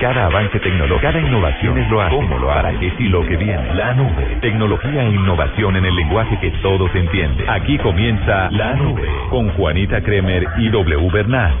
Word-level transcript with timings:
Cada 0.00 0.26
avance 0.26 0.60
tecnológico, 0.60 1.00
cada 1.00 1.20
innovación 1.20 1.76
es 1.76 1.90
lo 1.90 2.00
hace, 2.00 2.14
cómo 2.14 2.38
lo 2.38 2.52
hará, 2.52 2.70
es 2.70 2.92
y 3.00 3.08
lo 3.08 3.26
que 3.26 3.36
viene. 3.36 3.74
La 3.74 3.94
nube. 3.94 4.38
Tecnología 4.40 5.02
e 5.02 5.08
innovación 5.08 5.76
en 5.76 5.86
el 5.86 5.96
lenguaje 5.96 6.38
que 6.40 6.50
todos 6.62 6.94
entienden. 6.94 7.48
Aquí 7.50 7.76
comienza 7.78 8.48
La 8.52 8.74
Nube 8.74 9.08
con 9.28 9.48
Juanita 9.50 10.00
Kremer 10.00 10.46
y 10.58 10.68
W 10.68 11.10
Bernal. 11.10 11.52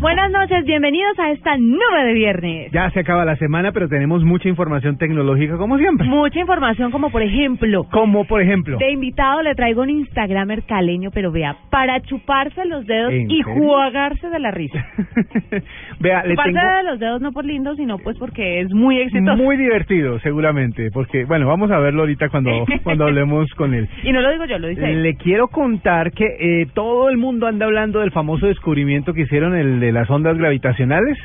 Buenas 0.00 0.30
noches, 0.30 0.64
bienvenidos 0.64 1.18
a 1.18 1.32
esta 1.32 1.56
nube 1.56 2.04
de 2.04 2.12
viernes. 2.12 2.70
Ya 2.70 2.88
se 2.90 3.00
acaba 3.00 3.24
la 3.24 3.34
semana, 3.34 3.72
pero 3.72 3.88
tenemos 3.88 4.22
mucha 4.22 4.48
información 4.48 4.96
tecnológica 4.96 5.56
como 5.56 5.76
siempre. 5.76 6.06
Mucha 6.06 6.38
información 6.38 6.92
como 6.92 7.10
por 7.10 7.20
ejemplo... 7.20 7.82
Como 7.90 8.24
por 8.24 8.40
ejemplo... 8.40 8.78
De 8.78 8.92
invitado 8.92 9.42
le 9.42 9.56
traigo 9.56 9.82
un 9.82 9.90
Instagramer 9.90 10.62
caleño, 10.62 11.10
pero 11.12 11.32
vea, 11.32 11.56
para 11.70 12.00
chuparse 12.02 12.64
los 12.66 12.86
dedos 12.86 13.12
¿En 13.12 13.28
y 13.28 13.42
serio? 13.42 13.54
jugarse 13.54 14.28
de 14.28 14.38
la 14.38 14.52
risa. 14.52 14.86
Vea, 15.98 16.22
le 16.22 16.30
chuparse 16.30 16.52
tengo 16.52 16.76
de 16.76 16.82
los 16.84 17.00
dedos 17.00 17.20
no 17.20 17.32
por 17.32 17.44
lindo, 17.44 17.74
sino 17.74 17.98
pues 17.98 18.16
porque 18.18 18.60
es 18.60 18.72
muy 18.72 19.00
exitoso. 19.00 19.36
muy 19.36 19.56
divertido, 19.56 20.20
seguramente, 20.20 20.90
porque, 20.92 21.24
bueno, 21.24 21.48
vamos 21.48 21.72
a 21.72 21.78
verlo 21.80 22.02
ahorita 22.02 22.28
cuando, 22.28 22.52
cuando 22.84 23.04
hablemos 23.04 23.50
con 23.54 23.74
él. 23.74 23.88
Y 24.04 24.12
no 24.12 24.20
lo 24.20 24.30
digo 24.30 24.44
yo, 24.44 24.60
lo 24.60 24.68
dice 24.68 24.84
él. 24.88 25.02
Le 25.02 25.16
quiero 25.16 25.48
contar 25.48 26.12
que 26.12 26.24
eh, 26.38 26.66
todo 26.72 27.10
el 27.10 27.16
mundo 27.16 27.48
anda 27.48 27.66
hablando 27.66 27.98
del 27.98 28.12
famoso 28.12 28.46
descubrimiento 28.46 29.12
que 29.12 29.22
hicieron, 29.22 29.56
el 29.56 29.87
de 29.88 29.92
las 29.92 30.10
ondas 30.10 30.36
gravitacionales, 30.36 31.16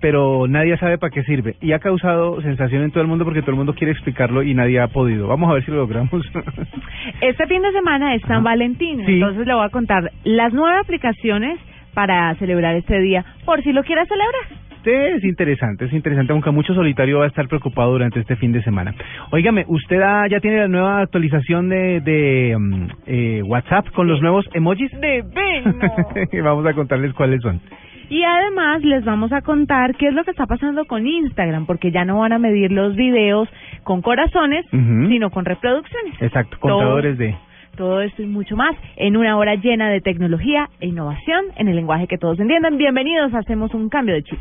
pero 0.00 0.46
nadie 0.48 0.76
sabe 0.78 0.96
para 0.98 1.10
qué 1.10 1.22
sirve. 1.24 1.56
Y 1.60 1.72
ha 1.72 1.78
causado 1.78 2.40
sensación 2.40 2.82
en 2.84 2.90
todo 2.90 3.02
el 3.02 3.08
mundo 3.08 3.24
porque 3.24 3.40
todo 3.42 3.50
el 3.50 3.56
mundo 3.56 3.74
quiere 3.74 3.92
explicarlo 3.92 4.42
y 4.42 4.54
nadie 4.54 4.80
ha 4.80 4.88
podido. 4.88 5.26
Vamos 5.26 5.50
a 5.50 5.54
ver 5.54 5.64
si 5.64 5.70
lo 5.70 5.78
logramos. 5.78 6.22
Este 7.20 7.46
fin 7.46 7.62
de 7.62 7.72
semana 7.72 8.14
es 8.14 8.22
San 8.22 8.32
Ajá. 8.32 8.40
Valentín, 8.42 9.04
Sí. 9.06 9.14
entonces 9.14 9.46
le 9.46 9.54
voy 9.54 9.64
a 9.64 9.70
contar 9.70 10.10
las 10.24 10.52
nueve 10.52 10.78
aplicaciones 10.80 11.58
para 11.94 12.34
celebrar 12.36 12.76
este 12.76 12.98
día, 13.00 13.24
por 13.44 13.62
si 13.62 13.72
lo 13.72 13.82
quiera 13.82 14.04
celebrar. 14.06 14.68
Sí, 14.84 14.90
es 14.92 15.24
interesante, 15.24 15.86
es 15.86 15.92
interesante, 15.92 16.32
aunque 16.32 16.52
mucho 16.52 16.72
solitario 16.72 17.18
va 17.18 17.24
a 17.24 17.28
estar 17.28 17.48
preocupado 17.48 17.90
durante 17.92 18.20
este 18.20 18.36
fin 18.36 18.52
de 18.52 18.62
semana. 18.62 18.94
Óigame, 19.32 19.64
¿usted 19.66 20.00
ah, 20.00 20.26
ya 20.30 20.38
tiene 20.38 20.58
la 20.58 20.68
nueva 20.68 21.00
actualización 21.00 21.68
de, 21.68 22.00
de 22.00 22.56
mm, 22.56 22.86
eh, 23.06 23.42
WhatsApp 23.44 23.88
con 23.90 24.06
los 24.06 24.22
nuevos 24.22 24.48
emojis? 24.54 24.90
De 25.00 25.24
Vamos 26.42 26.64
a 26.66 26.72
contarles 26.74 27.12
cuáles 27.14 27.42
son. 27.42 27.60
Y 28.10 28.22
además 28.22 28.82
les 28.84 29.04
vamos 29.04 29.32
a 29.32 29.42
contar 29.42 29.94
qué 29.96 30.08
es 30.08 30.14
lo 30.14 30.24
que 30.24 30.30
está 30.30 30.46
pasando 30.46 30.84
con 30.86 31.06
Instagram, 31.06 31.66
porque 31.66 31.90
ya 31.90 32.04
no 32.04 32.20
van 32.20 32.32
a 32.32 32.38
medir 32.38 32.72
los 32.72 32.96
videos 32.96 33.48
con 33.84 34.00
corazones, 34.02 34.64
sino 34.70 35.30
con 35.30 35.44
reproducciones. 35.44 36.14
Exacto, 36.20 36.56
Todo- 36.60 36.72
contadores 36.78 37.18
de... 37.18 37.34
Todo 37.76 38.00
esto 38.00 38.22
y 38.22 38.26
mucho 38.26 38.56
más 38.56 38.74
en 38.96 39.16
una 39.16 39.36
hora 39.36 39.54
llena 39.54 39.88
de 39.88 40.00
tecnología 40.00 40.68
e 40.80 40.88
innovación 40.88 41.44
en 41.56 41.68
el 41.68 41.76
lenguaje 41.76 42.08
que 42.08 42.18
todos 42.18 42.40
entiendan. 42.40 42.76
Bienvenidos, 42.76 43.32
hacemos 43.34 43.72
un 43.72 43.88
cambio 43.88 44.16
de 44.16 44.24
chip. 44.24 44.38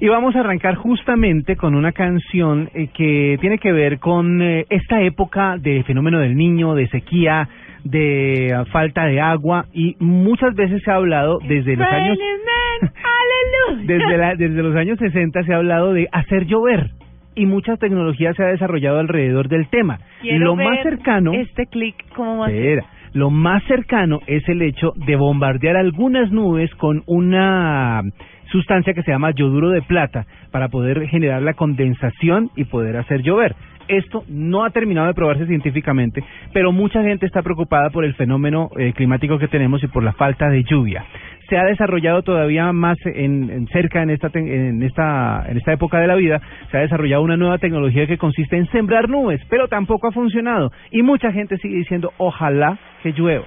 Y 0.00 0.08
vamos 0.08 0.36
a 0.36 0.40
arrancar 0.40 0.74
justamente 0.74 1.56
con 1.56 1.74
una 1.76 1.92
canción 1.92 2.68
eh, 2.74 2.88
que 2.92 3.38
tiene 3.40 3.56
que 3.58 3.72
ver 3.72 4.00
con 4.00 4.42
eh, 4.42 4.66
esta 4.68 5.00
época 5.00 5.56
de 5.56 5.82
fenómeno 5.84 6.18
del 6.18 6.36
niño, 6.36 6.74
de 6.74 6.88
sequía, 6.88 7.48
de 7.84 8.64
falta 8.72 9.04
de 9.04 9.20
agua 9.20 9.66
y 9.72 9.96
muchas 10.00 10.54
veces 10.54 10.82
se 10.82 10.90
ha 10.90 10.94
hablado 10.96 11.38
desde 11.46 11.76
los 11.76 11.86
años 11.94 12.18
desde, 13.86 14.16
la- 14.18 14.34
desde 14.34 14.62
los 14.62 14.74
años 14.76 14.98
60 14.98 15.42
se 15.44 15.52
ha 15.52 15.56
hablado 15.56 15.92
de 15.92 16.08
hacer 16.12 16.46
llover 16.46 16.90
y 17.34 17.46
mucha 17.46 17.76
tecnología 17.76 18.32
se 18.34 18.42
ha 18.44 18.46
desarrollado 18.48 19.00
alrededor 19.00 19.48
del 19.48 19.66
tema. 19.68 19.98
Quiero 20.22 20.44
lo 20.44 20.56
más 20.56 20.82
cercano 20.84 21.32
Este 21.34 21.66
clic, 21.66 21.96
¿cómo 22.14 22.38
va 22.38 22.46
a 22.46 22.50
ser? 22.50 22.56
Espera. 22.78 22.86
Lo 23.12 23.30
más 23.30 23.62
cercano 23.64 24.20
es 24.26 24.48
el 24.48 24.62
hecho 24.62 24.92
de 24.96 25.14
bombardear 25.16 25.76
algunas 25.76 26.30
nubes 26.32 26.72
con 26.76 27.02
una 27.06 28.02
sustancia 28.50 28.92
que 28.94 29.02
se 29.02 29.10
llama 29.12 29.30
yoduro 29.32 29.70
de 29.70 29.82
plata 29.82 30.26
para 30.52 30.68
poder 30.68 31.06
generar 31.08 31.42
la 31.42 31.54
condensación 31.54 32.50
y 32.56 32.64
poder 32.64 32.96
hacer 32.96 33.22
llover. 33.22 33.54
Esto 33.88 34.24
no 34.28 34.64
ha 34.64 34.70
terminado 34.70 35.06
de 35.06 35.14
probarse 35.14 35.46
científicamente, 35.46 36.22
pero 36.52 36.72
mucha 36.72 37.02
gente 37.02 37.26
está 37.26 37.42
preocupada 37.42 37.90
por 37.90 38.04
el 38.04 38.14
fenómeno 38.14 38.70
eh, 38.78 38.92
climático 38.94 39.38
que 39.38 39.48
tenemos 39.48 39.82
y 39.82 39.88
por 39.88 40.02
la 40.02 40.12
falta 40.12 40.48
de 40.48 40.64
lluvia. 40.64 41.04
Se 41.48 41.58
ha 41.58 41.64
desarrollado 41.64 42.22
todavía 42.22 42.72
más 42.72 42.96
en, 43.04 43.50
en 43.50 43.66
cerca 43.68 44.02
en 44.02 44.10
esta, 44.10 44.30
en 44.34 44.82
esta 44.82 45.44
en 45.48 45.56
esta 45.58 45.72
época 45.72 45.98
de 45.98 46.06
la 46.06 46.14
vida, 46.14 46.40
se 46.70 46.78
ha 46.78 46.80
desarrollado 46.80 47.22
una 47.22 47.36
nueva 47.36 47.58
tecnología 47.58 48.06
que 48.06 48.18
consiste 48.18 48.56
en 48.56 48.66
sembrar 48.70 49.08
nubes, 49.08 49.40
pero 49.50 49.68
tampoco 49.68 50.08
ha 50.08 50.12
funcionado 50.12 50.72
y 50.90 51.02
mucha 51.02 51.32
gente 51.32 51.58
sigue 51.58 51.76
diciendo 51.76 52.12
ojalá 52.18 52.78
que 53.02 53.12
llueva. 53.12 53.44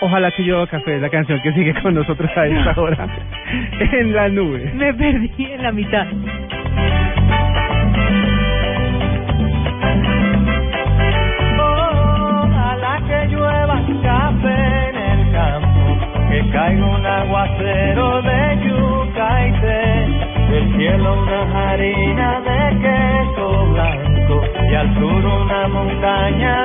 Ojalá 0.00 0.30
que 0.32 0.42
llueva 0.42 0.66
café, 0.66 0.96
es 0.96 1.02
la 1.02 1.08
canción 1.08 1.40
que 1.40 1.52
sigue 1.52 1.74
con 1.80 1.94
nosotros 1.94 2.30
a 2.36 2.46
esta 2.46 2.80
hora 2.80 3.06
en 3.92 4.12
la 4.12 4.28
nube. 4.28 4.72
Me 4.74 4.92
perdí 4.92 5.32
en 5.38 5.62
la 5.62 5.72
mitad. 5.72 6.06
Café 14.02 14.88
en 14.88 14.96
el 14.96 15.32
campo, 15.32 16.30
que 16.30 16.50
caiga 16.50 16.86
un 16.86 17.06
aguacero 17.06 18.22
de 18.22 18.58
yuca 18.64 19.48
y 19.48 19.52
té, 19.60 20.50
del 20.50 20.76
cielo 20.76 21.22
una 21.22 21.72
harina 21.72 22.40
de 22.40 22.78
queso 22.78 23.66
blanco 23.72 24.42
y 24.70 24.74
al 24.74 24.94
sur 24.94 25.24
una 25.24 25.68
montaña 25.68 26.63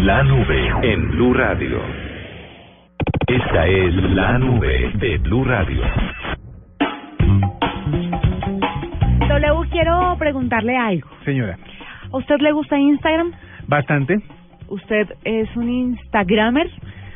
la 0.00 0.22
nube 0.22 0.68
en 0.82 1.10
Blue 1.10 1.34
Radio. 1.34 1.80
Esta 3.26 3.66
es 3.66 3.94
la 3.94 4.38
nube 4.38 4.90
de 4.94 5.18
Blue 5.18 5.44
Radio. 5.44 5.82
W, 9.28 9.68
quiero 9.70 10.16
preguntarle 10.18 10.76
algo. 10.76 11.08
Señora, 11.24 11.56
¿A 12.12 12.16
usted 12.16 12.36
le 12.40 12.52
gusta 12.52 12.78
Instagram? 12.78 13.32
bastante. 13.68 14.20
¿Usted 14.68 15.08
es 15.24 15.54
un 15.56 15.68
Instagramer? 15.68 16.68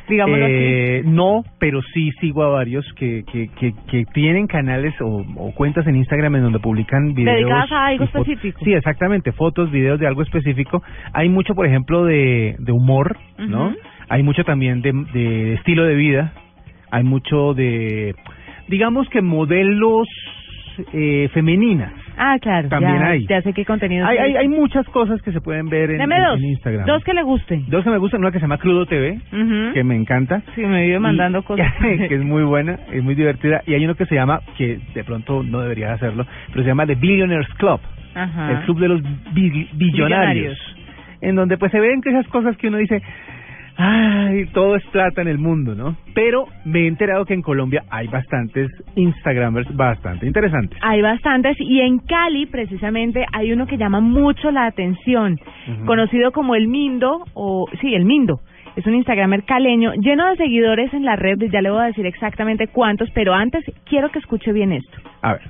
Digámoslo 0.07 0.45
Eh, 0.47 1.01
no, 1.05 1.43
pero 1.59 1.81
sí 1.93 2.11
sigo 2.21 2.43
a 2.43 2.49
varios 2.49 2.85
que, 2.93 3.23
que, 3.31 3.49
que, 3.59 3.73
que 3.89 4.05
tienen 4.13 4.47
canales 4.47 4.93
o, 5.01 5.25
o 5.35 5.51
cuentas 5.53 5.87
en 5.87 5.95
Instagram 5.95 6.35
en 6.35 6.43
donde 6.43 6.59
publican 6.59 7.13
videos. 7.13 7.37
Dedicadas 7.37 7.71
a 7.71 7.85
algo 7.87 8.03
específico. 8.05 8.59
Sí, 8.63 8.73
exactamente, 8.73 9.31
fotos, 9.31 9.71
videos 9.71 9.99
de 9.99 10.07
algo 10.07 10.21
específico. 10.21 10.83
Hay 11.13 11.29
mucho, 11.29 11.55
por 11.55 11.65
ejemplo, 11.65 12.05
de, 12.05 12.55
de 12.59 12.71
humor, 12.71 13.17
¿no? 13.37 13.73
Hay 14.09 14.21
mucho 14.21 14.43
también 14.43 14.81
de, 14.81 14.93
de 15.13 15.53
estilo 15.55 15.85
de 15.85 15.95
vida. 15.95 16.33
Hay 16.91 17.03
mucho 17.03 17.53
de, 17.55 18.13
digamos 18.67 19.09
que 19.09 19.21
modelos 19.21 20.07
eh, 20.93 21.29
femeninas. 21.33 21.91
Ah, 22.17 22.37
claro. 22.41 22.69
También 22.69 22.99
ya, 22.99 23.07
hay. 23.07 23.25
Ya 23.27 23.41
sé 23.41 23.53
qué 23.53 23.65
contenido. 23.65 24.05
Hay, 24.05 24.17
hay, 24.17 24.35
hay 24.37 24.47
muchas 24.47 24.85
cosas 24.89 25.21
que 25.21 25.31
se 25.31 25.41
pueden 25.41 25.67
ver 25.69 25.91
en, 25.91 25.97
Deme 25.97 26.15
en- 26.17 26.23
dos. 26.23 26.37
en 26.39 26.45
Instagram. 26.45 26.85
Dos 26.85 27.03
que 27.03 27.13
le 27.13 27.23
gusten. 27.23 27.65
Dos 27.69 27.83
que 27.83 27.89
me 27.89 27.97
gustan, 27.97 28.21
una 28.21 28.31
que 28.31 28.39
se 28.39 28.43
llama 28.43 28.57
Crudo 28.57 28.85
TV, 28.85 29.19
que 29.73 29.83
me 29.83 29.95
encanta. 29.95 30.41
Sí, 30.55 30.61
me 30.61 30.83
vive 30.83 30.99
mandando 30.99 31.39
Y- 31.39 31.43
cosas. 31.43 31.73
que 31.79 32.15
es 32.15 32.21
muy 32.23 32.43
buena, 32.43 32.79
es 32.91 33.03
muy 33.03 33.15
divertida. 33.15 33.61
Y 33.67 33.73
hay 33.73 33.83
uno 33.85 33.95
que 33.95 34.05
se 34.05 34.15
llama, 34.15 34.39
que 34.57 34.79
de 34.93 35.03
pronto 35.03 35.43
no 35.43 35.59
debería 35.61 35.93
hacerlo, 35.93 36.25
pero 36.51 36.61
se 36.63 36.67
llama 36.69 36.85
The 36.85 36.95
Billionaires 36.95 37.47
Club, 37.57 37.79
Ajá. 38.15 38.51
el 38.51 38.57
club 38.65 38.79
de 38.79 38.87
los 38.87 39.01
bi- 39.33 39.69
billonarios, 39.73 40.57
En 41.21 41.35
donde 41.35 41.57
pues 41.57 41.71
se 41.71 41.79
ven 41.79 42.01
que 42.01 42.09
esas 42.11 42.27
cosas 42.27 42.55
que 42.57 42.67
uno 42.67 42.77
dice, 42.77 43.01
ay, 43.77 44.45
todo 44.53 44.75
es 44.75 44.85
plata 44.87 45.21
en 45.21 45.27
el 45.27 45.37
mundo, 45.37 45.75
¿no? 45.75 45.95
Pero 46.13 46.45
me 46.65 46.81
he 46.81 46.87
enterado 46.87 47.25
que 47.25 47.33
en 47.33 47.41
Colombia 47.41 47.83
hay 47.89 48.07
bastantes 48.07 48.71
Instagramers 48.95 49.73
bastante 49.75 50.25
interesantes. 50.25 50.79
Hay 50.81 51.01
bastantes 51.01 51.57
y 51.59 51.81
en 51.81 51.99
Cali 51.99 52.45
precisamente 52.45 53.25
hay 53.31 53.51
uno 53.51 53.67
que 53.67 53.77
llama 53.77 53.99
mucho 53.99 54.51
la 54.51 54.65
atención, 54.65 55.37
conocido 55.85 56.31
como 56.31 56.55
el 56.55 56.67
Mindo 56.67 57.25
o 57.33 57.67
sí, 57.81 57.93
el 57.93 58.05
Mindo. 58.05 58.39
Es 58.75 58.85
un 58.85 58.95
Instagramer 58.95 59.43
caleño 59.45 59.93
lleno 59.93 60.27
de 60.29 60.35
seguidores 60.35 60.93
en 60.93 61.05
la 61.05 61.15
red, 61.15 61.37
ya 61.51 61.61
le 61.61 61.69
voy 61.69 61.81
a 61.81 61.85
decir 61.85 62.05
exactamente 62.05 62.67
cuántos, 62.67 63.09
pero 63.11 63.33
antes 63.33 63.63
quiero 63.85 64.09
que 64.09 64.19
escuche 64.19 64.51
bien 64.51 64.73
esto. 64.73 64.97
A 65.21 65.33
ver. 65.33 65.41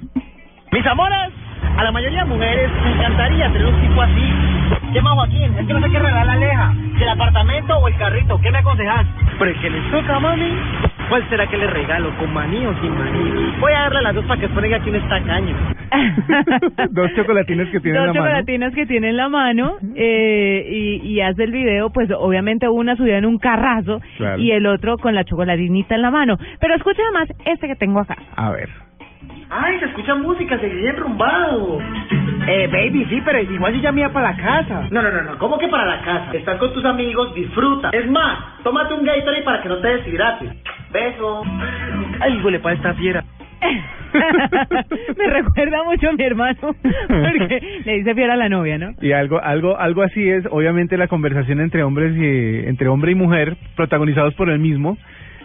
Mis 0.71 0.86
amoras, 0.86 1.31
a 1.78 1.83
la 1.83 1.92
mayoría 1.92 2.24
de 2.24 2.30
mujeres 2.30 2.71
me 2.83 2.92
encantaría 2.94 3.51
tener 3.51 3.66
un 3.66 3.81
tipo 3.81 4.01
así. 4.01 4.44
¿Qué 4.94 5.02
más, 5.02 5.14
Joaquín? 5.16 5.54
Es 5.58 5.68
que 5.68 5.74
no 5.74 5.82
sé 5.82 5.90
qué 5.92 6.00
regalar 6.00 6.26
la 6.26 6.36
leja. 6.38 6.74
Si 6.98 7.04
el 7.04 7.10
apartamento 7.10 7.78
o 7.78 7.88
el 7.88 7.96
carrito, 7.98 8.40
¿qué 8.42 8.52
me 8.52 8.60
aconsejas? 8.60 9.06
Pero 9.38 9.52
el 9.52 9.60
que 9.60 9.69
le 9.69 9.80
toca, 9.92 10.19
mami. 10.19 10.54
¿Cuál 11.10 11.28
será 11.30 11.45
que 11.48 11.57
le 11.57 11.68
regalo? 11.68 12.10
¿Con 12.18 12.34
maní 12.34 12.66
o 12.66 12.74
sin 12.81 12.98
maní? 12.98 13.54
Voy 13.60 13.74
a 13.74 13.81
darle 13.81 14.02
las 14.02 14.16
dos 14.16 14.26
para 14.26 14.40
que 14.42 14.48
suene 14.50 14.74
aquí 14.74 14.90
un 14.90 14.95
estacaño. 14.95 15.56
Dos 16.92 17.12
chocolatinas 17.16 17.68
que 17.69 17.80
tienen 17.80 18.02
Dos 18.02 18.10
en 18.10 18.14
la 18.16 18.22
mano. 18.22 18.26
chocolatinas 18.31 18.74
que 18.74 18.86
tiene 18.88 19.10
en 19.10 19.18
la 19.18 19.30
mano 19.30 19.76
eh, 19.95 20.66
y, 20.68 21.07
y 21.07 21.22
hace 21.22 21.44
el 21.44 21.52
video, 21.52 21.92
pues 21.92 22.10
obviamente 22.18 22.68
una 22.68 22.95
subida 22.95 23.18
en 23.19 23.26
un 23.26 23.38
carrazo 23.38 24.02
Claro. 24.18 24.42
y 24.42 24.52
el 24.52 24.66
otro 24.66 24.98
con 24.98 25.14
la 25.14 25.24
chocolatinita 25.26 25.94
en 25.95 26.02
la 26.02 26.10
mano. 26.12 26.38
Pero 26.60 26.74
escucha 26.76 27.02
además 27.04 27.30
este 27.45 27.68
que 27.68 27.76
tengo 27.76 28.00
acá. 28.00 28.18
A 28.36 28.50
ver. 28.50 28.69
Ay, 29.50 29.80
se 29.80 29.86
escucha 29.86 30.16
música, 30.16 30.58
se 30.60 30.68
vive 30.68 30.90
enrumbado. 30.90 31.80
Eh, 32.48 32.68
baby, 32.72 33.06
sí, 33.10 33.22
pero 33.24 33.42
igual 33.42 33.74
yo 33.74 33.82
ya 33.82 33.92
me 33.92 34.02
iba 34.02 34.10
para 34.10 34.32
la 34.32 34.38
casa. 34.38 34.88
No, 34.92 35.02
no, 35.02 35.12
no, 35.12 35.22
no, 35.24 35.38
¿cómo 35.38 35.58
que 35.58 35.68
para 35.68 35.86
la 35.86 36.02
casa? 36.02 36.32
Estás 36.34 36.58
con 36.58 36.74
tus 36.74 36.86
amigos, 36.86 37.34
disfruta. 37.34 37.90
Es 37.92 38.10
más, 38.10 38.62
tómate 38.64 38.94
un 38.94 39.04
Gatorade 39.04 39.44
para 39.44 39.62
que 39.62 39.70
no 39.70 39.78
te 39.80 39.88
deshidrates. 39.88 40.50
Beso. 40.92 41.44
Ay, 42.20 42.42
huele 42.44 42.60
para 42.60 42.76
esta 42.76 42.94
fiera. 42.94 43.24
Me 45.18 45.28
recuerda 45.28 45.84
mucho 45.84 46.10
a 46.10 46.14
mi 46.14 46.24
hermano 46.24 46.58
porque 46.62 47.82
le 47.84 47.94
dice 47.98 48.14
fiera 48.14 48.34
a 48.34 48.38
la 48.38 48.50
novia, 48.50 48.78
¿no? 48.78 48.92
Y 49.02 49.12
algo, 49.12 49.42
algo, 49.42 49.78
algo 49.78 50.04
así 50.04 50.30
es, 50.30 50.46
obviamente, 50.52 50.98
la 50.98 51.08
conversación 51.08 51.60
entre 51.60 51.84
hombres 51.84 52.16
y 52.16 52.68
entre 52.68 52.88
hombre 52.88 53.12
y 53.12 53.16
mujer, 53.16 53.58
protagonizados 53.76 54.34
por 54.36 54.50
el 54.50 54.60
mismo, 54.60 54.98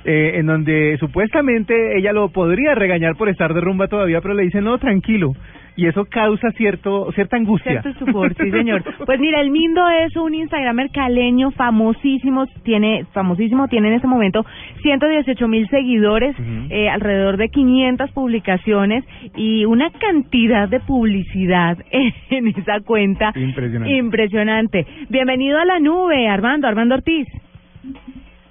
eh, 0.05 0.33
en 0.37 0.47
donde 0.47 0.97
supuestamente 0.99 1.99
ella 1.99 2.13
lo 2.13 2.31
podría 2.31 2.75
regañar 2.75 3.17
por 3.17 3.29
estar 3.29 3.53
de 3.55 3.61
rumba 3.61 3.89
todavía, 3.89 4.21
pero 4.21 4.35
le 4.35 4.45
dice 4.45 4.61
no, 4.61 4.79
tranquilo, 4.79 5.33
y 5.77 5.87
eso 5.87 6.05
causa 6.05 6.51
cierto, 6.53 7.11
cierta 7.13 7.37
angustia. 7.37 7.83
Cierto 7.83 8.07
sí 8.39 8.51
señor. 8.51 8.85
Pues 9.07 9.19
mira, 9.19 9.41
el 9.41 9.51
Mindo 9.51 9.89
es 9.89 10.15
un 10.17 10.35
Instagramer 10.35 10.91
caleño 10.91 11.51
famosísimo, 11.53 12.47
tiene 12.65 13.07
famosísimo, 13.13 13.67
tiene 13.69 13.89
en 13.89 13.95
este 13.95 14.07
momento 14.07 14.45
118 14.83 15.49
mil 15.49 15.69
seguidores, 15.69 16.37
eh, 16.69 16.89
alrededor 16.89 17.37
de 17.39 17.49
500 17.49 18.11
publicaciones 18.13 19.05
y 19.37 19.65
una 19.65 19.91
cantidad 19.91 20.69
de 20.69 20.81
publicidad 20.81 21.79
en 21.91 22.49
esa 22.49 22.81
cuenta. 22.81 23.33
Impresionante. 23.35 23.97
Impresionante. 23.97 24.87
Bienvenido 25.09 25.59
a 25.59 25.65
la 25.65 25.79
nube, 25.79 26.29
Armando, 26.29 26.69
Armando 26.69 26.97
Ortiz. 26.97 27.27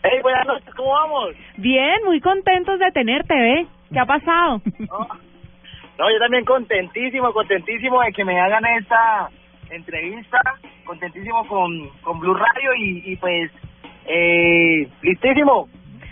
Hey, 0.01 0.19
buenas 0.23 0.47
noches, 0.47 0.73
¿cómo 0.75 0.91
vamos? 0.91 1.35
Bien, 1.57 1.99
muy 2.05 2.21
contentos 2.21 2.79
de 2.79 2.89
tenerte, 2.91 3.33
¿ve? 3.33 3.67
¿Qué 3.91 3.99
ha 3.99 4.05
pasado? 4.05 4.61
No, 5.99 6.05
no, 6.05 6.09
yo 6.09 6.19
también 6.19 6.45
contentísimo, 6.45 7.33
contentísimo 7.33 8.01
de 8.01 8.13
que 8.13 8.23
me 8.23 8.39
hagan 8.39 8.65
esta 8.65 9.29
entrevista, 9.69 10.39
contentísimo 10.85 11.45
con, 11.45 11.89
con 12.01 12.21
Blue 12.21 12.33
Radio 12.33 12.73
y, 12.77 13.03
y 13.11 13.15
pues, 13.17 13.51
eh, 14.05 14.87
listísimo, 15.01 15.67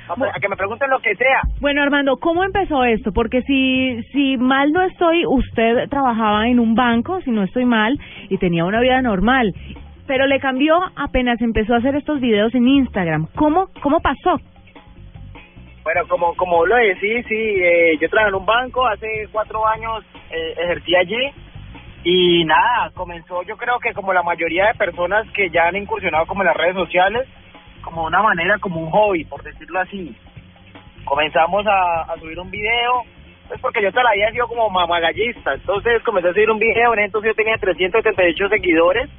a 0.10 0.40
que 0.42 0.50
me 0.50 0.58
pregunten 0.58 0.90
lo 0.90 1.00
que 1.00 1.16
sea. 1.16 1.40
Bueno, 1.62 1.82
Armando, 1.82 2.18
¿cómo 2.18 2.44
empezó 2.44 2.84
esto? 2.84 3.14
Porque 3.14 3.42
si, 3.44 4.04
si 4.12 4.36
mal 4.36 4.74
no 4.74 4.82
estoy, 4.82 5.26
usted 5.26 5.88
trabajaba 5.90 6.50
en 6.50 6.60
un 6.60 6.76
banco, 6.76 7.22
si 7.22 7.32
no 7.32 7.44
estoy 7.44 7.64
mal, 7.64 7.98
y 8.28 8.38
tenía 8.38 8.66
una 8.66 8.82
vida 8.82 9.02
normal. 9.02 9.54
Pero 10.08 10.26
le 10.26 10.40
cambió 10.40 10.80
apenas 10.96 11.42
empezó 11.42 11.74
a 11.74 11.78
hacer 11.78 11.96
estos 11.96 12.20
videos 12.22 12.56
en 12.56 12.68
Instagram. 12.68 13.28
¿Cómo, 13.36 13.70
cómo 13.82 14.00
pasó? 14.00 14.40
Bueno, 15.84 16.08
como 16.08 16.36
como 16.36 16.66
lo 16.66 16.76
decís, 16.76 17.26
sí, 17.28 17.36
eh, 17.36 17.98
yo 18.02 18.10
trabajé 18.10 18.30
en 18.30 18.36
un 18.36 18.46
banco, 18.46 18.86
hace 18.86 19.28
cuatro 19.32 19.66
años 19.68 20.04
eh, 20.32 20.54
ejercí 20.58 20.96
allí 20.96 21.32
y 22.04 22.44
nada, 22.46 22.90
comenzó 22.94 23.44
yo 23.44 23.56
creo 23.58 23.80
que 23.80 23.94
como 23.94 24.14
la 24.14 24.24
mayoría 24.24 24.68
de 24.68 24.74
personas 24.74 25.26
que 25.32 25.50
ya 25.50 25.68
han 25.68 25.76
incursionado 25.76 26.26
como 26.26 26.42
en 26.42 26.48
las 26.48 26.58
redes 26.58 26.76
sociales, 26.76 27.28
como 27.82 28.06
una 28.06 28.22
manera, 28.22 28.58
como 28.60 28.82
un 28.82 28.90
hobby, 28.92 29.24
por 29.24 29.44
decirlo 29.44 29.80
así. 29.80 30.16
Comenzamos 31.06 31.66
a, 31.68 32.14
subir 32.20 32.38
un 32.38 32.52
video, 32.52 33.04
pues 33.48 33.62
porque 33.62 33.82
yo 33.82 33.92
toda 33.92 34.04
la 34.04 34.12
vida 34.12 34.28
he 34.28 34.34
sido 34.34 34.48
como 34.48 34.70
mamagallista, 34.70 35.54
entonces 35.54 36.04
comencé 36.04 36.30
a 36.30 36.34
subir 36.34 36.52
un 36.52 36.60
video, 36.60 36.94
en 36.94 37.00
entonces 37.00 37.32
yo 37.32 37.36
tenía 37.36 37.56
378 37.58 38.50
seguidores 38.50 39.10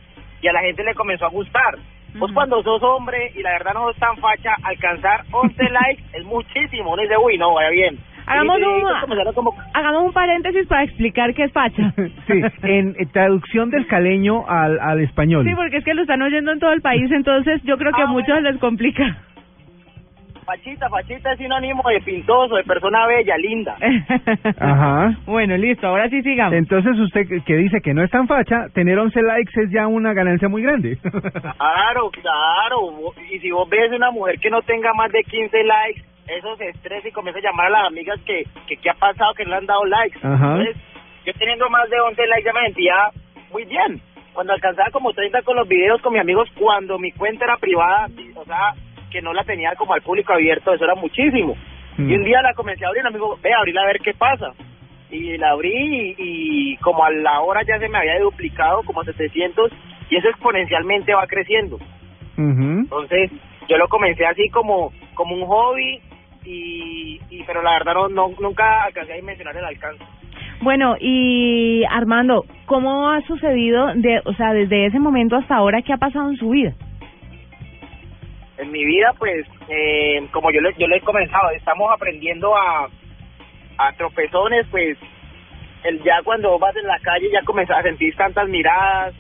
y 0.42 0.49
a 0.49 0.52
la 0.52 0.61
gente 0.61 0.83
le 0.85 0.95
comenzó 0.95 1.26
a 1.26 1.30
gustar. 1.30 1.75
Pues 2.18 2.33
cuando 2.33 2.62
sos 2.62 2.83
hombre 2.83 3.30
y 3.35 3.42
la 3.42 3.50
verdad 3.52 3.75
no 3.75 3.88
sos 3.88 3.97
tan 3.99 4.16
facha, 4.16 4.54
alcanzar 4.64 5.25
11 5.30 5.62
likes 5.71 6.02
es 6.14 6.25
muchísimo. 6.25 6.92
Uno 6.95 7.02
dice, 7.02 7.16
uy, 7.23 7.37
no, 7.38 7.54
vaya 7.54 7.71
bien. 7.71 7.99
Hagamos 8.26 8.57
un, 8.59 9.35
como- 9.35 9.54
hagamos 9.73 10.04
un 10.04 10.12
paréntesis 10.12 10.66
para 10.66 10.83
explicar 10.85 11.33
qué 11.35 11.45
es 11.45 11.52
facha. 11.52 11.92
Sí, 12.26 12.42
en, 12.62 12.95
en 12.99 13.09
traducción 13.12 13.71
del 13.71 13.87
caleño 13.87 14.45
al, 14.49 14.78
al 14.80 15.00
español. 15.00 15.45
Sí, 15.47 15.54
porque 15.54 15.78
es 15.78 15.85
que 15.85 15.95
lo 15.95 16.02
están 16.02 16.21
oyendo 16.21 16.52
en 16.52 16.59
todo 16.59 16.73
el 16.73 16.83
país, 16.83 17.11
entonces 17.11 17.62
yo 17.64 17.78
creo 17.78 17.92
que 17.92 18.02
a 18.02 18.04
Ah, 18.04 18.09
muchos 18.09 18.42
les 18.42 18.59
complica. 18.59 19.16
Fachita, 20.49 20.88
fachita 20.88 21.33
es 21.33 21.38
sinónimo 21.38 21.83
de 21.90 22.00
pintoso, 22.00 22.55
de 22.57 22.64
persona 22.64 23.07
bella, 23.07 23.37
linda. 23.37 23.76
Ajá. 24.59 25.14
Bueno, 25.26 25.57
listo, 25.59 25.87
ahora 25.87 26.09
sí 26.09 26.23
sigamos. 26.23 26.55
Entonces 26.55 26.99
usted 26.99 27.28
que- 27.28 27.43
que 27.45 27.57
dice 27.57 27.83
que 27.83 27.93
no 27.93 28.02
es 28.02 28.11
tan 28.11 28.26
facha, 28.26 28.67
tener 28.73 28.99
11 28.99 29.21
likes 29.23 29.52
es 29.62 29.71
ya 29.71 29.87
una 29.87 30.14
ganancia 30.14 30.49
muy 30.49 30.62
grande. 30.62 30.97
Claro, 31.59 32.11
claro. 32.11 33.12
Y 33.31 33.38
si 33.40 33.50
vos 33.50 33.69
ves 33.69 33.93
una 33.93 34.11
mujer 34.11 34.38
que 34.40 34.49
no 34.50 34.62
tenga 34.62 34.93
más 34.95 35.12
de 35.12 35.23
15 35.23 35.64
likes, 35.64 36.02
eso 36.28 36.57
se 36.57 36.69
estresa 36.71 37.09
y 37.09 37.12
comienza 37.12 37.40
a 37.40 37.43
llamar 37.43 37.67
a 37.67 37.71
las 37.71 37.87
amigas 37.88 38.19
que, 38.25 38.45
que 38.67 38.76
qué 38.78 38.90
ha 38.90 38.95
pasado, 38.95 39.35
que 39.35 39.45
no 39.45 39.50
le 39.50 39.57
han 39.57 39.67
dado 39.67 39.85
likes. 39.85 40.19
Ajá. 40.23 40.57
Entonces, 40.57 40.76
yo 41.26 41.33
teniendo 41.35 41.69
más 41.69 41.88
de 41.90 42.00
11 42.00 42.26
likes 42.26 42.45
ya 42.47 42.52
me 42.55 42.64
sentía 42.67 42.95
muy 43.52 43.64
bien. 43.67 44.00
Cuando 44.33 44.52
alcanzaba 44.55 44.90
como 44.93 45.12
30 45.12 45.43
con 45.43 45.57
los 45.57 45.69
videos 45.69 46.00
con 46.00 46.12
mis 46.14 46.23
amigos, 46.23 46.49
cuando 46.59 46.99
mi 46.99 47.11
cuenta 47.12 47.45
era 47.45 47.57
privada, 47.59 48.07
o 48.37 48.45
sea, 48.45 48.73
que 49.10 49.22
no 49.22 49.32
la 49.32 49.44
tenía 49.44 49.74
como 49.76 49.94
al 49.94 50.02
público 50.02 50.32
abierto, 50.32 50.72
eso 50.72 50.84
era 50.84 50.94
muchísimo. 50.94 51.56
Mm. 51.96 52.10
Y 52.10 52.14
un 52.14 52.24
día 52.24 52.42
la 52.42 52.54
comencé 52.54 52.84
a 52.84 52.88
abrir, 52.88 53.02
un 53.02 53.08
amigo, 53.08 53.38
ve, 53.42 53.50
abrirla 53.52 53.82
a 53.82 53.86
ver 53.86 54.00
qué 54.00 54.14
pasa. 54.14 54.52
Y 55.10 55.38
la 55.38 55.50
abrí 55.50 56.14
y, 56.18 56.72
y 56.72 56.76
como 56.78 57.04
a 57.04 57.10
la 57.10 57.40
hora 57.40 57.62
ya 57.62 57.78
se 57.78 57.88
me 57.88 57.98
había 57.98 58.18
duplicado, 58.20 58.82
como 58.82 59.00
a 59.00 59.04
700, 59.04 59.72
y 60.10 60.16
eso 60.16 60.28
exponencialmente 60.28 61.14
va 61.14 61.26
creciendo. 61.26 61.78
Entonces, 62.36 63.32
yo 63.68 63.76
lo 63.78 63.88
comencé 63.88 64.24
así 64.24 64.48
como 64.50 64.92
como 65.14 65.34
un 65.34 65.44
hobby 65.46 66.00
y, 66.44 67.20
y 67.30 67.42
pero 67.44 67.62
la 67.62 67.72
verdad 67.72 67.94
no, 67.94 68.08
no 68.08 68.28
nunca 68.40 68.84
alcancé 68.84 69.12
a 69.12 69.16
dimensionar 69.16 69.56
el 69.56 69.64
alcance. 69.64 70.04
Bueno, 70.60 70.96
y 71.00 71.84
Armando, 71.90 72.44
¿cómo 72.66 73.10
ha 73.10 73.20
sucedido, 73.22 73.92
de, 73.94 74.20
o 74.24 74.32
sea, 74.34 74.52
desde 74.52 74.86
ese 74.86 74.98
momento 74.98 75.36
hasta 75.36 75.56
ahora, 75.56 75.82
qué 75.82 75.92
ha 75.92 75.98
pasado 75.98 76.30
en 76.30 76.36
su 76.36 76.50
vida? 76.50 76.72
En 78.58 78.72
mi 78.72 78.84
vida, 78.84 79.14
pues, 79.18 79.46
eh, 79.68 80.26
como 80.32 80.50
yo 80.50 80.60
les, 80.60 80.76
yo 80.76 80.86
les 80.88 81.00
he 81.00 81.04
comenzado, 81.04 81.50
estamos 81.50 81.90
aprendiendo 81.92 82.56
a, 82.56 82.88
a 83.78 83.92
tropezones, 83.92 84.66
pues, 84.70 84.98
el 85.84 86.02
ya 86.02 86.22
cuando 86.24 86.58
vas 86.58 86.74
en 86.76 86.86
la 86.86 86.98
calle 86.98 87.30
ya 87.30 87.42
comienzas 87.42 87.78
a 87.78 87.82
sentir 87.82 88.14
tantas 88.16 88.48
miradas 88.48 89.14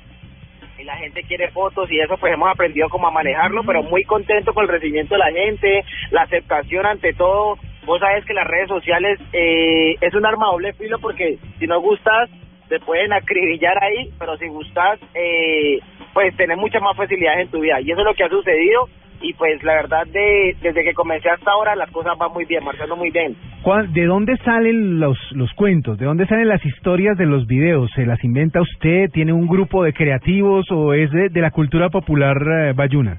y 0.78 0.84
la 0.84 0.96
gente 0.96 1.22
quiere 1.24 1.50
fotos 1.50 1.90
y 1.90 1.98
eso 1.98 2.16
pues 2.18 2.32
hemos 2.32 2.50
aprendido 2.50 2.88
como 2.88 3.08
a 3.08 3.10
manejarlo, 3.10 3.62
pero 3.64 3.82
muy 3.82 4.04
contento 4.04 4.54
con 4.54 4.64
el 4.64 4.70
recibimiento 4.70 5.14
de 5.14 5.18
la 5.18 5.32
gente, 5.32 5.84
la 6.10 6.22
aceptación 6.22 6.86
ante 6.86 7.12
todo. 7.14 7.58
Vos 7.84 8.00
sabes 8.00 8.24
que 8.24 8.34
las 8.34 8.46
redes 8.46 8.68
sociales 8.68 9.18
eh, 9.32 9.96
es 10.00 10.14
un 10.14 10.26
arma 10.26 10.46
doble 10.46 10.72
filo 10.74 10.98
porque 11.00 11.38
si 11.58 11.66
no 11.66 11.80
gustas 11.80 12.30
te 12.68 12.78
pueden 12.80 13.12
acribillar 13.12 13.82
ahí, 13.82 14.10
pero 14.18 14.36
si 14.36 14.46
gustas 14.46 15.00
eh, 15.14 15.80
pues 16.12 16.36
tener 16.36 16.56
muchas 16.56 16.82
más 16.82 16.96
facilidades 16.96 17.46
en 17.46 17.50
tu 17.50 17.60
vida 17.60 17.80
y 17.80 17.90
eso 17.90 18.00
es 18.00 18.06
lo 18.06 18.14
que 18.14 18.24
ha 18.24 18.28
sucedido 18.28 18.88
y 19.20 19.32
pues 19.34 19.62
la 19.64 19.74
verdad 19.74 20.06
de 20.06 20.56
desde 20.62 20.84
que 20.84 20.94
comencé 20.94 21.28
hasta 21.28 21.50
ahora 21.50 21.74
las 21.76 21.90
cosas 21.90 22.16
van 22.18 22.32
muy 22.32 22.44
bien, 22.44 22.62
marchando 22.64 22.96
muy 22.96 23.10
bien. 23.10 23.36
¿Cuál- 23.62 23.92
¿De 23.92 24.04
dónde 24.06 24.36
salen 24.44 25.00
los, 25.00 25.18
los 25.32 25.52
cuentos? 25.54 25.98
¿De 25.98 26.04
dónde 26.06 26.26
salen 26.26 26.48
las 26.48 26.64
historias 26.64 27.16
de 27.18 27.26
los 27.26 27.46
videos? 27.46 27.90
¿Se 27.94 28.06
las 28.06 28.22
inventa 28.24 28.60
usted? 28.60 29.10
¿Tiene 29.12 29.32
un 29.32 29.46
grupo 29.48 29.82
de 29.82 29.92
creativos 29.92 30.66
o 30.70 30.94
es 30.94 31.10
de, 31.10 31.28
de 31.30 31.40
la 31.40 31.50
cultura 31.50 31.88
popular 31.90 32.36
eh, 32.40 32.72
bayuna? 32.74 33.18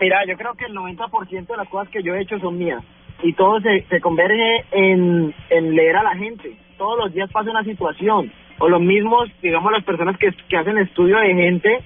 Mira, 0.00 0.24
yo 0.26 0.36
creo 0.36 0.54
que 0.54 0.66
el 0.66 0.74
90% 0.74 1.46
de 1.46 1.56
las 1.56 1.68
cosas 1.68 1.88
que 1.90 2.02
yo 2.02 2.14
he 2.14 2.20
hecho 2.22 2.38
son 2.38 2.58
mías 2.58 2.82
y 3.22 3.32
todo 3.32 3.60
se, 3.60 3.82
se 3.88 4.00
converge 4.00 4.64
en, 4.72 5.34
en 5.50 5.74
leer 5.74 5.96
a 5.96 6.02
la 6.02 6.14
gente. 6.16 6.52
Todos 6.76 6.98
los 6.98 7.14
días 7.14 7.30
pasa 7.32 7.50
una 7.50 7.64
situación 7.64 8.30
o 8.58 8.68
los 8.68 8.80
mismos, 8.80 9.30
digamos, 9.42 9.72
las 9.72 9.84
personas 9.84 10.16
que, 10.18 10.30
que 10.48 10.56
hacen 10.56 10.76
estudio 10.78 11.18
de 11.18 11.34
gente 11.34 11.78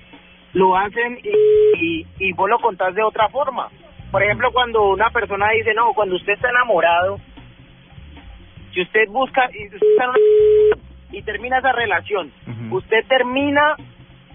lo 0.54 0.76
hacen 0.76 1.18
y, 1.22 1.30
y, 1.78 2.06
y 2.18 2.32
vos 2.32 2.48
lo 2.48 2.58
contás 2.58 2.94
de 2.94 3.02
otra 3.02 3.28
forma. 3.28 3.68
Por 4.10 4.22
ejemplo, 4.22 4.50
cuando 4.52 4.88
una 4.90 5.10
persona 5.10 5.50
dice, 5.50 5.72
no, 5.74 5.92
cuando 5.94 6.16
usted 6.16 6.32
está 6.32 6.50
enamorado, 6.50 7.20
si 8.72 8.82
usted 8.82 9.08
busca 9.08 9.48
y, 9.52 9.66
usted 9.66 9.86
está 9.90 10.04
en 10.04 10.10
una- 10.10 10.18
y 11.12 11.22
termina 11.22 11.58
esa 11.58 11.72
relación, 11.72 12.32
usted 12.70 13.04
termina 13.08 13.76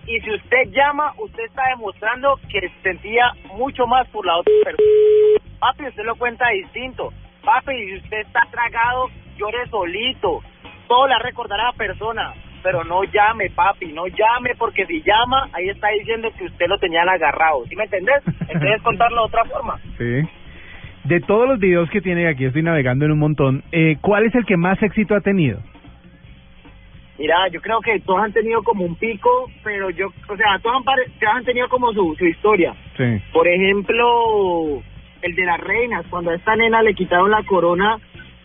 y 0.07 0.19
si 0.21 0.31
usted 0.33 0.69
llama, 0.71 1.13
usted 1.17 1.43
está 1.45 1.63
demostrando 1.69 2.37
que 2.49 2.69
sentía 2.83 3.31
mucho 3.55 3.87
más 3.87 4.07
por 4.09 4.25
la 4.25 4.37
otra 4.37 4.53
persona. 4.63 4.89
Papi, 5.59 5.85
usted 5.87 6.03
lo 6.03 6.15
cuenta 6.15 6.49
distinto. 6.49 7.11
Papi, 7.43 7.73
si 7.85 7.97
usted 7.97 8.19
está 8.19 8.41
tragado, 8.51 9.07
llore 9.37 9.67
solito. 9.69 10.41
Todo 10.87 11.07
le 11.07 11.17
recordará 11.19 11.63
a 11.63 11.71
la 11.71 11.77
persona. 11.77 12.33
Pero 12.65 12.83
no 12.83 13.03
llame, 13.03 13.51
papi, 13.51 13.93
no 13.93 14.07
llame, 14.07 14.55
porque 14.57 14.87
si 14.87 15.03
llama, 15.03 15.47
ahí 15.53 15.69
está 15.69 15.89
diciendo 15.89 16.29
que 16.35 16.45
usted 16.45 16.65
lo 16.67 16.79
tenían 16.79 17.07
agarrado. 17.07 17.63
¿Sí 17.69 17.75
me 17.75 17.83
entendés? 17.83 18.23
Entonces 18.25 18.81
contarlo 18.83 19.21
de 19.21 19.27
otra 19.27 19.45
forma. 19.45 19.79
Sí. 19.99 20.27
De 21.03 21.19
todos 21.21 21.47
los 21.47 21.59
videos 21.59 21.87
que 21.91 22.01
tiene, 22.01 22.27
aquí 22.27 22.45
estoy 22.45 22.63
navegando 22.63 23.05
en 23.05 23.11
un 23.11 23.19
montón, 23.19 23.63
eh, 23.71 23.97
¿cuál 24.01 24.25
es 24.25 24.33
el 24.33 24.45
que 24.45 24.57
más 24.57 24.81
éxito 24.81 25.13
ha 25.13 25.21
tenido? 25.21 25.59
Mira, 27.19 27.35
yo 27.51 27.61
creo 27.61 27.79
que 27.81 27.99
todos 27.99 28.23
han 28.23 28.33
tenido 28.33 28.63
como 28.63 28.83
un 28.83 28.95
pico, 28.95 29.29
pero 29.63 29.91
yo, 29.91 30.07
o 30.27 30.35
sea, 30.35 30.57
todos 30.63 30.77
han, 30.77 30.83
todos 30.83 31.35
han 31.35 31.45
tenido 31.45 31.69
como 31.69 31.93
su, 31.93 32.15
su 32.17 32.25
historia. 32.25 32.73
Sí. 32.97 33.21
Por 33.31 33.47
ejemplo, 33.47 34.81
el 35.21 35.35
de 35.35 35.45
las 35.45 35.59
reinas, 35.59 36.03
cuando 36.09 36.31
a 36.31 36.35
esta 36.35 36.55
nena 36.55 36.81
le 36.81 36.95
quitaron 36.95 37.29
la 37.29 37.43
corona, 37.43 37.99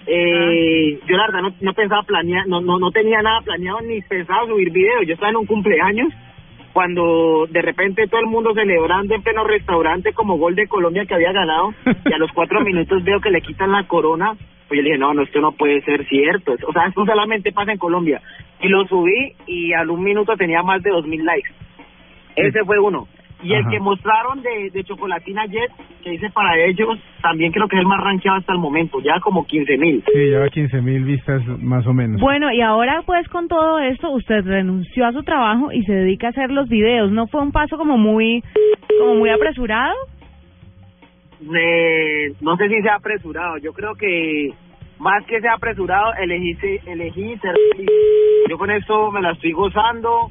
eh, 0.06 0.98
yo 1.06 1.16
la 1.16 1.26
verdad 1.26 1.42
no, 1.42 1.54
no 1.60 1.74
pensaba 1.74 2.02
planear, 2.02 2.46
no, 2.46 2.60
no, 2.60 2.78
no 2.78 2.90
tenía 2.90 3.22
nada 3.22 3.40
planeado 3.42 3.80
ni 3.82 4.00
pensaba 4.02 4.46
subir 4.46 4.70
video. 4.70 5.02
Yo 5.02 5.14
estaba 5.14 5.30
en 5.30 5.36
un 5.36 5.46
cumpleaños 5.46 6.12
cuando 6.72 7.46
de 7.50 7.62
repente 7.62 8.06
todo 8.06 8.20
el 8.20 8.26
mundo 8.26 8.54
celebrando 8.54 9.14
en 9.14 9.22
pleno 9.22 9.44
restaurante 9.44 10.12
como 10.12 10.38
gol 10.38 10.54
de 10.54 10.68
Colombia 10.68 11.04
que 11.04 11.14
había 11.14 11.32
ganado 11.32 11.74
y 12.04 12.12
a 12.12 12.18
los 12.18 12.30
cuatro 12.32 12.60
minutos 12.60 13.02
veo 13.04 13.20
que 13.20 13.30
le 13.30 13.42
quitan 13.42 13.72
la 13.72 13.86
corona. 13.86 14.34
Pues 14.68 14.78
yo 14.78 14.82
le 14.82 14.90
dije, 14.90 14.98
no, 14.98 15.12
no, 15.12 15.22
esto 15.22 15.40
no 15.40 15.52
puede 15.52 15.82
ser 15.82 16.06
cierto. 16.06 16.54
O 16.66 16.72
sea, 16.72 16.86
esto 16.86 17.04
solamente 17.04 17.52
pasa 17.52 17.72
en 17.72 17.78
Colombia. 17.78 18.22
Y 18.60 18.68
lo 18.68 18.86
subí 18.86 19.34
y 19.46 19.72
al 19.72 19.90
un 19.90 20.02
minuto 20.02 20.36
tenía 20.36 20.62
más 20.62 20.82
de 20.82 20.90
dos 20.90 21.06
mil 21.06 21.24
likes. 21.24 21.50
Ese 22.36 22.64
fue 22.64 22.78
uno. 22.78 23.08
Y 23.42 23.54
el 23.54 23.66
que 23.68 23.80
mostraron 23.80 24.42
de, 24.42 24.70
de 24.70 24.84
Chocolatina 24.84 25.46
Jet, 25.46 25.70
que 26.02 26.14
hice 26.14 26.28
para 26.30 26.58
ellos, 26.58 26.98
también 27.22 27.52
creo 27.52 27.68
que 27.68 27.76
es 27.76 27.80
el 27.80 27.88
más 27.88 28.02
rankeado 28.02 28.38
hasta 28.38 28.52
el 28.52 28.58
momento, 28.58 29.00
ya 29.00 29.18
como 29.20 29.46
15 29.46 29.78
mil. 29.78 30.04
Sí, 30.12 30.18
lleva 30.18 30.48
15 30.48 30.80
mil 30.82 31.04
vistas 31.04 31.42
más 31.58 31.86
o 31.86 31.92
menos. 31.92 32.20
Bueno, 32.20 32.52
y 32.52 32.60
ahora 32.60 33.02
pues 33.06 33.26
con 33.28 33.48
todo 33.48 33.78
esto, 33.78 34.10
usted 34.10 34.44
renunció 34.44 35.06
a 35.06 35.12
su 35.12 35.22
trabajo 35.22 35.72
y 35.72 35.82
se 35.84 35.92
dedica 35.92 36.28
a 36.28 36.30
hacer 36.30 36.50
los 36.50 36.68
videos. 36.68 37.10
¿No 37.10 37.26
fue 37.26 37.40
un 37.40 37.52
paso 37.52 37.78
como 37.78 37.96
muy, 37.96 38.42
como 38.98 39.14
muy 39.14 39.30
apresurado? 39.30 39.94
Eh, 41.42 42.34
no 42.42 42.56
sé 42.56 42.68
si 42.68 42.82
sea 42.82 42.96
apresurado, 42.96 43.56
yo 43.58 43.72
creo 43.72 43.94
que 43.94 44.52
más 44.98 45.24
que 45.24 45.40
sea 45.40 45.54
apresurado, 45.54 46.12
elegí, 46.20 46.54
elegí 46.86 47.36
ser 47.38 47.54
feliz. 47.72 47.90
Yo 48.48 48.58
con 48.58 48.70
esto 48.70 49.10
me 49.10 49.22
la 49.22 49.32
estoy 49.32 49.52
gozando. 49.52 50.30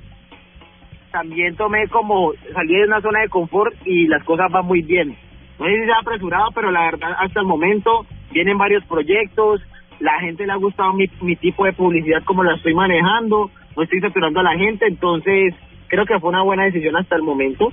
También 1.11 1.55
tomé 1.55 1.87
como, 1.87 2.33
salí 2.53 2.75
de 2.75 2.85
una 2.85 3.01
zona 3.01 3.21
de 3.21 3.29
confort 3.29 3.75
y 3.85 4.07
las 4.07 4.23
cosas 4.23 4.51
van 4.51 4.65
muy 4.65 4.81
bien. 4.81 5.15
No 5.59 5.65
sé 5.65 5.75
si 5.75 5.85
sea 5.85 5.99
apresurado, 6.01 6.51
pero 6.53 6.71
la 6.71 6.85
verdad 6.85 7.15
hasta 7.17 7.39
el 7.39 7.45
momento 7.45 8.05
vienen 8.31 8.57
varios 8.57 8.83
proyectos, 8.85 9.61
la 9.99 10.19
gente 10.19 10.45
le 10.45 10.53
ha 10.53 10.57
gustado 10.57 10.93
mi, 10.93 11.09
mi 11.21 11.35
tipo 11.35 11.65
de 11.65 11.73
publicidad 11.73 12.23
como 12.23 12.43
la 12.43 12.55
estoy 12.55 12.73
manejando, 12.73 13.51
no 13.75 13.83
estoy 13.83 13.99
saturando 13.99 14.39
a 14.39 14.43
la 14.43 14.57
gente, 14.57 14.85
entonces 14.87 15.53
creo 15.87 16.05
que 16.05 16.19
fue 16.19 16.29
una 16.29 16.43
buena 16.43 16.63
decisión 16.63 16.95
hasta 16.95 17.15
el 17.15 17.23
momento. 17.23 17.71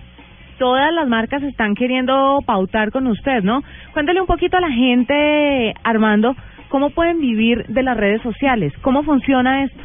Todas 0.59 0.93
las 0.93 1.07
marcas 1.07 1.43
están 1.43 1.75
queriendo 1.75 2.38
pautar 2.47 2.90
con 2.90 3.07
usted, 3.07 3.43
¿no? 3.43 3.62
Cuéntale 3.93 4.21
un 4.21 4.26
poquito 4.26 4.57
a 4.57 4.61
la 4.61 4.71
gente, 4.71 5.75
Armando, 5.85 6.35
cómo 6.69 6.90
pueden 6.90 7.21
vivir 7.21 7.66
de 7.66 7.83
las 7.83 7.97
redes 7.97 8.23
sociales, 8.23 8.73
cómo 8.81 9.02
funciona 9.02 9.64
esto. 9.64 9.83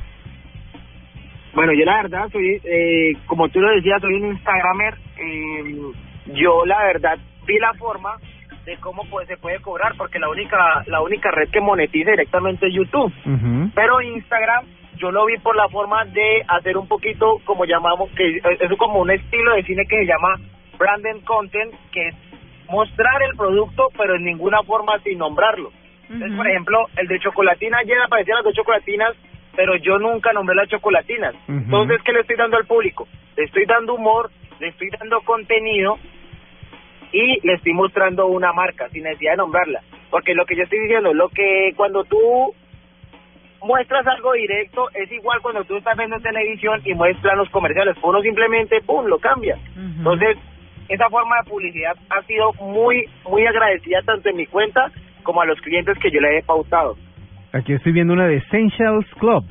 Bueno, 1.53 1.73
yo 1.73 1.85
la 1.85 2.01
verdad 2.01 2.29
soy, 2.31 2.61
eh, 2.63 3.13
como 3.25 3.49
tú 3.49 3.59
lo 3.59 3.69
decías, 3.71 4.01
soy 4.01 4.13
un 4.15 4.27
Instagramer. 4.27 4.95
Eh, 5.17 5.77
yo 6.33 6.65
la 6.65 6.83
verdad 6.83 7.17
vi 7.45 7.57
la 7.59 7.73
forma 7.73 8.15
de 8.65 8.77
cómo 8.77 9.03
pues 9.09 9.27
se 9.27 9.37
puede 9.37 9.59
cobrar, 9.59 9.93
porque 9.97 10.19
la 10.19 10.29
única 10.29 10.83
la 10.85 11.01
única 11.01 11.31
red 11.31 11.49
que 11.49 11.59
monetiza 11.59 12.11
directamente 12.11 12.67
es 12.67 12.73
YouTube. 12.73 13.11
Pero 13.73 14.01
Instagram 14.01 14.65
yo 14.97 15.11
lo 15.11 15.25
vi 15.25 15.37
por 15.37 15.55
la 15.55 15.67
forma 15.67 16.05
de 16.05 16.43
hacer 16.47 16.77
un 16.77 16.87
poquito 16.87 17.39
como 17.43 17.65
llamamos, 17.65 18.09
que 18.11 18.37
es 18.37 18.77
como 18.77 19.01
un 19.01 19.09
estilo 19.09 19.55
de 19.55 19.63
cine 19.63 19.83
que 19.89 19.97
se 19.97 20.05
llama 20.05 20.35
branded 20.77 21.23
content, 21.25 21.73
que 21.91 22.07
es 22.07 22.15
mostrar 22.69 23.21
el 23.23 23.35
producto 23.35 23.89
pero 23.97 24.15
en 24.15 24.23
ninguna 24.23 24.61
forma 24.63 24.99
sin 24.99 25.17
nombrarlo. 25.17 25.71
Entonces, 26.09 26.37
por 26.37 26.47
ejemplo, 26.47 26.85
el 26.97 27.07
de 27.07 27.19
chocolatina, 27.19 27.77
ayer 27.79 27.97
aparecían 28.01 28.35
las 28.37 28.43
dos 28.43 28.53
chocolatinas, 28.53 29.15
pero 29.55 29.75
yo 29.77 29.97
nunca 29.97 30.33
nombré 30.33 30.55
las 30.55 30.69
chocolatinas. 30.69 31.35
Entonces, 31.47 32.01
¿qué 32.03 32.13
le 32.13 32.21
estoy 32.21 32.35
dando 32.35 32.57
al 32.57 32.65
público? 32.65 33.07
Le 33.35 33.43
estoy 33.43 33.65
dando 33.65 33.95
humor, 33.95 34.31
le 34.59 34.69
estoy 34.69 34.89
dando 34.89 35.21
contenido 35.21 35.97
y 37.11 37.45
le 37.45 37.53
estoy 37.53 37.73
mostrando 37.73 38.27
una 38.27 38.53
marca 38.53 38.89
sin 38.89 39.03
necesidad 39.03 39.33
de 39.33 39.37
nombrarla. 39.37 39.81
Porque 40.09 40.33
lo 40.33 40.45
que 40.45 40.55
yo 40.55 40.63
estoy 40.63 40.79
diciendo, 40.79 41.13
lo 41.13 41.29
que 41.29 41.73
cuando 41.75 42.03
tú 42.05 42.53
muestras 43.61 44.05
algo 44.07 44.33
directo 44.33 44.89
es 44.93 45.11
igual 45.11 45.39
cuando 45.41 45.63
tú 45.65 45.77
estás 45.77 45.97
viendo 45.97 46.19
televisión 46.19 46.81
y 46.83 46.93
muestras 46.93 47.37
los 47.37 47.49
comerciales. 47.49 47.95
Uno 48.01 48.21
simplemente, 48.21 48.81
¡pum!, 48.81 49.05
lo 49.05 49.19
cambia. 49.19 49.57
Entonces, 49.75 50.37
esa 50.89 51.09
forma 51.09 51.37
de 51.37 51.49
publicidad 51.49 51.95
ha 52.09 52.21
sido 52.23 52.53
muy, 52.53 53.05
muy 53.29 53.45
agradecida 53.45 54.01
tanto 54.01 54.29
en 54.29 54.37
mi 54.37 54.45
cuenta 54.47 54.91
como 55.23 55.41
a 55.41 55.45
los 55.45 55.59
clientes 55.61 55.97
que 55.99 56.11
yo 56.11 56.19
le 56.19 56.39
he 56.39 56.43
pautado. 56.43 56.97
Aquí 57.53 57.73
estoy 57.73 57.91
viendo 57.91 58.13
una 58.13 58.27
de 58.27 58.37
Essentials 58.37 59.05
Club. 59.19 59.43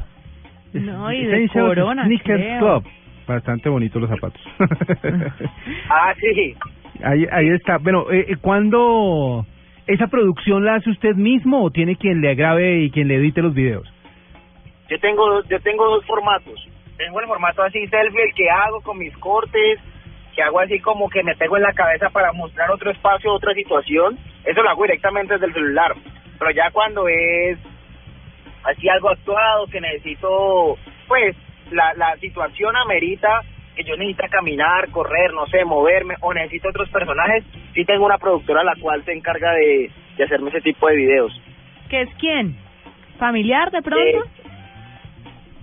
No, 0.73 1.13
y 1.13 1.25
de 1.27 1.45
Essentials 1.45 1.69
Corona, 1.69 2.05
Sneakers 2.07 2.41
creo. 2.43 2.59
Club. 2.59 2.93
Bastante 3.27 3.69
bonitos 3.69 4.01
los 4.01 4.11
zapatos. 4.11 4.41
Ah, 5.89 6.15
sí. 6.19 6.55
ahí, 7.03 7.27
ahí 7.31 7.49
está. 7.51 7.79
Bueno, 7.79 8.11
eh, 8.11 8.27
eh, 8.29 8.37
¿cuándo 8.41 9.45
esa 9.87 10.07
producción 10.07 10.65
la 10.65 10.77
hace 10.77 10.91
usted 10.91 11.15
mismo 11.17 11.63
o 11.65 11.71
tiene 11.71 11.97
quien 11.97 12.21
le 12.21 12.35
grabe 12.35 12.81
y 12.81 12.91
quien 12.91 13.09
le 13.09 13.17
edite 13.17 13.43
los 13.43 13.55
videos? 13.55 13.93
Yo 14.89 14.99
tengo, 15.01 15.29
dos- 15.31 15.49
yo 15.49 15.61
tengo 15.61 15.85
dos 15.89 16.05
formatos. 16.07 16.67
Tengo 16.97 17.21
el 17.21 17.27
formato 17.27 17.63
así 17.63 17.87
selfie, 17.87 18.23
el 18.25 18.35
que 18.35 18.51
hago 18.51 18.81
con 18.83 18.99
mis 18.99 19.17
cortes, 19.19 19.79
que 20.35 20.43
hago 20.43 20.61
así 20.61 20.79
como 20.81 21.09
que 21.09 21.23
me 21.23 21.35
pego 21.37 21.57
en 21.57 21.63
la 21.63 21.73
cabeza 21.73 22.11
para 22.11 22.33
mostrar 22.33 22.71
otro 22.71 22.91
espacio, 22.91 23.33
otra 23.33 23.55
situación. 23.55 24.19
Eso 24.45 24.63
lo 24.63 24.71
hago 24.71 24.83
directamente 24.83 25.35
desde 25.35 25.47
el 25.47 25.53
celular. 25.55 25.95
Pero 26.39 26.51
ya 26.53 26.71
cuando 26.73 27.07
es 27.09 27.59
así 28.65 28.89
algo 28.89 29.11
actuado, 29.11 29.67
que 29.67 29.81
necesito, 29.81 30.77
pues, 31.09 31.37
la, 31.71 31.95
la 31.95 32.17
situación 32.17 32.77
amerita 32.77 33.43
que 33.77 33.85
yo 33.85 33.97
necesito 33.97 34.25
caminar, 34.31 34.91
correr, 34.91 35.33
no 35.33 35.47
sé, 35.47 35.65
moverme, 35.65 36.17
o 36.21 36.35
necesito 36.35 36.69
otros 36.69 36.89
personajes, 36.91 37.45
sí 37.75 37.85
tengo 37.85 38.05
una 38.07 38.19
productora 38.19 38.65
la 38.65 38.75
cual 38.81 39.05
se 39.05 39.13
encarga 39.13 39.53
de, 39.53 39.91
de 40.17 40.25
hacerme 40.25 40.51
ese 40.51 40.61
tipo 40.61 40.89
de 40.89 40.97
videos. 40.97 41.41
¿Qué 41.89 42.03
es 42.03 42.09
quién? 42.19 42.57
¿Familiar 43.19 43.71
de 43.71 43.83
pronto? 43.83 44.05
Eh, 44.05 44.51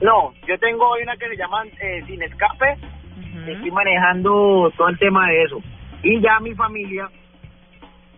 No, 0.01 0.33
yo 0.47 0.57
tengo 0.59 0.87
hoy 0.89 1.03
una 1.03 1.17
que 1.17 1.27
se 1.27 1.37
llama 1.37 1.63
eh, 1.81 2.03
Sin 2.07 2.21
Escape, 2.21 2.75
Ujú. 3.17 3.51
estoy 3.51 3.71
manejando 3.71 4.71
todo 4.77 4.89
el 4.89 4.97
tema 4.99 5.27
de 5.27 5.43
eso. 5.43 5.61
Y 6.03 6.21
ya 6.21 6.39
mi 6.39 6.53
familia 6.53 7.09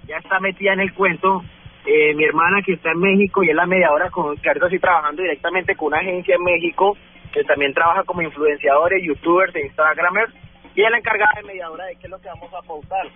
ya 0.08 0.18
está 0.18 0.40
metida 0.40 0.74
en 0.74 0.82
el 0.82 0.94
cuento. 0.94 1.44
Eh, 1.92 2.14
mi 2.14 2.24
hermana 2.24 2.62
que 2.62 2.74
está 2.74 2.92
en 2.92 3.00
México 3.00 3.44
y 3.44 3.50
es 3.50 3.56
la 3.56 3.66
mediadora 3.66 4.12
con 4.12 4.38
que 4.38 4.48
ahorita 4.48 4.68
estoy 4.68 4.80
trabajando 4.80 5.24
directamente 5.24 5.76
con 5.76 5.88
una 5.88 5.98
agencia 5.98 6.36
en 6.36 6.44
México 6.44 6.96
que 7.34 7.44
también 7.46 7.74
trabaja 7.74 8.04
como 8.04 8.22
influenciadores, 8.22 9.04
youtubers 9.04 9.56
e 9.56 9.66
instagramers 9.66 10.32
y 10.76 10.84
es 10.84 10.92
la 10.92 11.00
encargada 11.00 11.32
de 11.38 11.48
mediadora 11.48 11.86
de 11.86 11.96
qué 11.96 12.04
es 12.04 12.12
lo 12.12 12.22
que 12.22 12.28
vamos 12.28 12.54
a 12.54 12.62
pautar. 12.62 13.08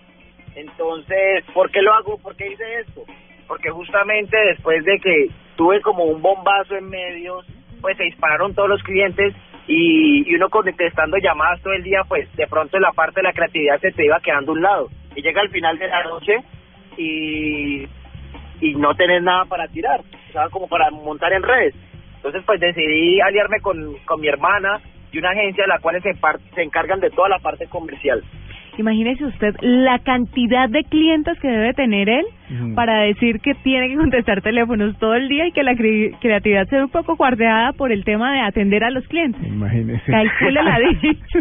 Entonces, 0.56 1.46
¿por 1.54 1.70
qué 1.70 1.84
lo 1.84 1.94
hago? 1.94 2.18
¿Por 2.18 2.36
qué 2.36 2.52
hice 2.52 2.64
esto? 2.80 3.04
Porque 3.48 3.70
justamente 3.70 4.36
después 4.44 4.84
de 4.86 4.98
que 4.98 5.28
tuve 5.56 5.80
como 5.82 6.06
un 6.06 6.24
bombazo 6.24 6.76
en 6.76 6.90
medios, 6.90 7.46
pues 7.80 7.96
se 7.98 8.06
dispararon 8.06 8.56
todos 8.56 8.70
los 8.70 8.82
clientes 8.82 9.36
y, 9.68 10.28
y 10.28 10.34
uno 10.34 10.50
contestando 10.50 11.18
llamadas 11.18 11.62
todo 11.62 11.74
el 11.74 11.84
día, 11.84 12.02
pues 12.08 12.28
de 12.36 12.48
pronto 12.48 12.80
la 12.80 12.92
parte 12.92 13.20
de 13.20 13.28
la 13.28 13.34
creatividad 13.34 13.80
se 13.80 13.92
te 13.92 14.06
iba 14.06 14.20
quedando 14.20 14.52
a 14.52 14.56
un 14.56 14.62
lado. 14.64 14.90
Y 15.16 15.22
llega 15.22 15.42
al 15.42 15.50
final 15.50 15.78
de 15.78 15.88
la 15.88 16.04
noche 16.06 16.38
y, 16.98 17.86
y 18.64 18.76
no 18.76 18.96
tenés 18.96 19.22
nada 19.22 19.44
para 19.46 19.68
tirar, 19.68 20.00
o 20.00 20.50
como 20.50 20.68
para 20.68 20.90
montar 20.90 21.34
en 21.34 21.44
redes. 21.44 21.76
Entonces, 22.16 22.42
pues 22.46 22.60
decidí 22.62 23.20
aliarme 23.20 23.60
con, 23.60 23.98
con 24.06 24.22
mi 24.22 24.28
hermana 24.28 24.80
y 25.12 25.18
una 25.18 25.32
agencia 25.32 25.66
de 25.66 25.68
la 25.68 25.80
cual 25.80 26.02
se 26.02 26.62
encargan 26.62 27.02
de 27.02 27.10
toda 27.10 27.28
la 27.28 27.40
parte 27.40 27.68
comercial. 27.68 28.24
Imagínese 28.78 29.26
usted 29.26 29.56
la 29.62 30.00
cantidad 30.00 30.68
de 30.68 30.84
clientes 30.86 31.40
que 31.40 31.48
debe 31.48 31.74
tener 31.74 32.10
él 32.10 32.26
para 32.76 33.02
decir 33.02 33.40
que 33.40 33.54
tiene 33.56 33.88
que 33.90 33.96
contestar 33.98 34.42
teléfonos 34.42 34.98
todo 35.00 35.16
el 35.16 35.28
día 35.28 35.48
y 35.48 35.52
que 35.52 35.64
la 35.64 35.74
cre- 35.74 36.16
creatividad 36.20 36.68
se 36.68 36.76
ve 36.78 36.84
un 36.84 36.90
poco 36.90 37.16
guardeada 37.16 37.72
por 37.74 37.92
el 37.92 38.04
tema 38.04 38.32
de 38.34 38.40
atender 38.42 38.84
a 38.84 38.90
los 38.92 39.08
clientes. 39.08 39.42
Imagínese. 39.44 40.12
Calcule 40.12 40.64
la 40.64 40.78
dicha. 41.02 41.40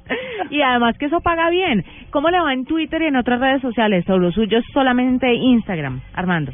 y 0.50 0.60
además 0.62 0.96
que 0.98 1.06
eso 1.06 1.20
paga 1.20 1.50
bien. 1.50 1.84
¿Cómo 2.10 2.30
le 2.30 2.40
va 2.40 2.52
en 2.52 2.64
Twitter 2.64 3.02
y 3.02 3.06
en 3.06 3.16
otras 3.16 3.40
redes 3.40 3.62
sociales? 3.62 4.08
O 4.08 4.18
lo 4.18 4.30
suyo 4.32 4.58
es 4.58 4.64
solamente 4.72 5.32
Instagram, 5.34 6.00
Armando. 6.14 6.52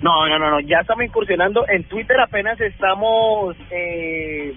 No, 0.00 0.28
no, 0.28 0.38
no, 0.38 0.50
no, 0.50 0.60
ya 0.60 0.78
estamos 0.80 1.04
incursionando. 1.04 1.64
En 1.68 1.82
Twitter 1.84 2.18
apenas 2.20 2.60
estamos 2.60 3.56
eh, 3.72 4.54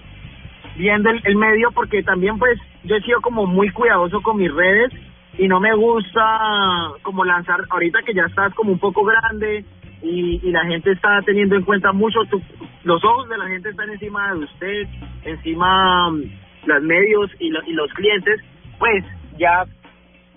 viendo 0.76 1.10
el, 1.10 1.20
el 1.24 1.36
medio 1.36 1.70
porque 1.72 2.02
también 2.02 2.38
pues 2.38 2.58
yo 2.84 2.96
he 2.96 3.00
sido 3.02 3.20
como 3.20 3.46
muy 3.46 3.70
cuidadoso 3.70 4.20
con 4.22 4.36
mis 4.38 4.52
redes 4.52 4.90
y 5.38 5.48
no 5.48 5.60
me 5.60 5.74
gusta 5.74 6.92
como 7.02 7.24
lanzar, 7.24 7.60
ahorita 7.70 8.02
que 8.02 8.14
ya 8.14 8.24
estás 8.26 8.52
como 8.54 8.72
un 8.72 8.78
poco 8.78 9.04
grande 9.04 9.64
y, 10.02 10.40
y 10.42 10.50
la 10.50 10.64
gente 10.66 10.92
está 10.92 11.20
teniendo 11.24 11.56
en 11.56 11.62
cuenta 11.62 11.92
mucho, 11.92 12.20
tu, 12.30 12.40
los 12.84 13.02
ojos 13.04 13.28
de 13.28 13.38
la 13.38 13.46
gente 13.48 13.70
están 13.70 13.88
encima 13.90 14.34
de 14.34 14.40
usted, 14.40 14.86
encima 15.24 16.10
mm, 16.10 16.22
los 16.66 16.82
medios 16.82 17.30
y, 17.38 17.50
lo- 17.50 17.62
y 17.64 17.72
los 17.72 17.92
clientes, 17.94 18.40
pues 18.78 19.04
ya 19.38 19.64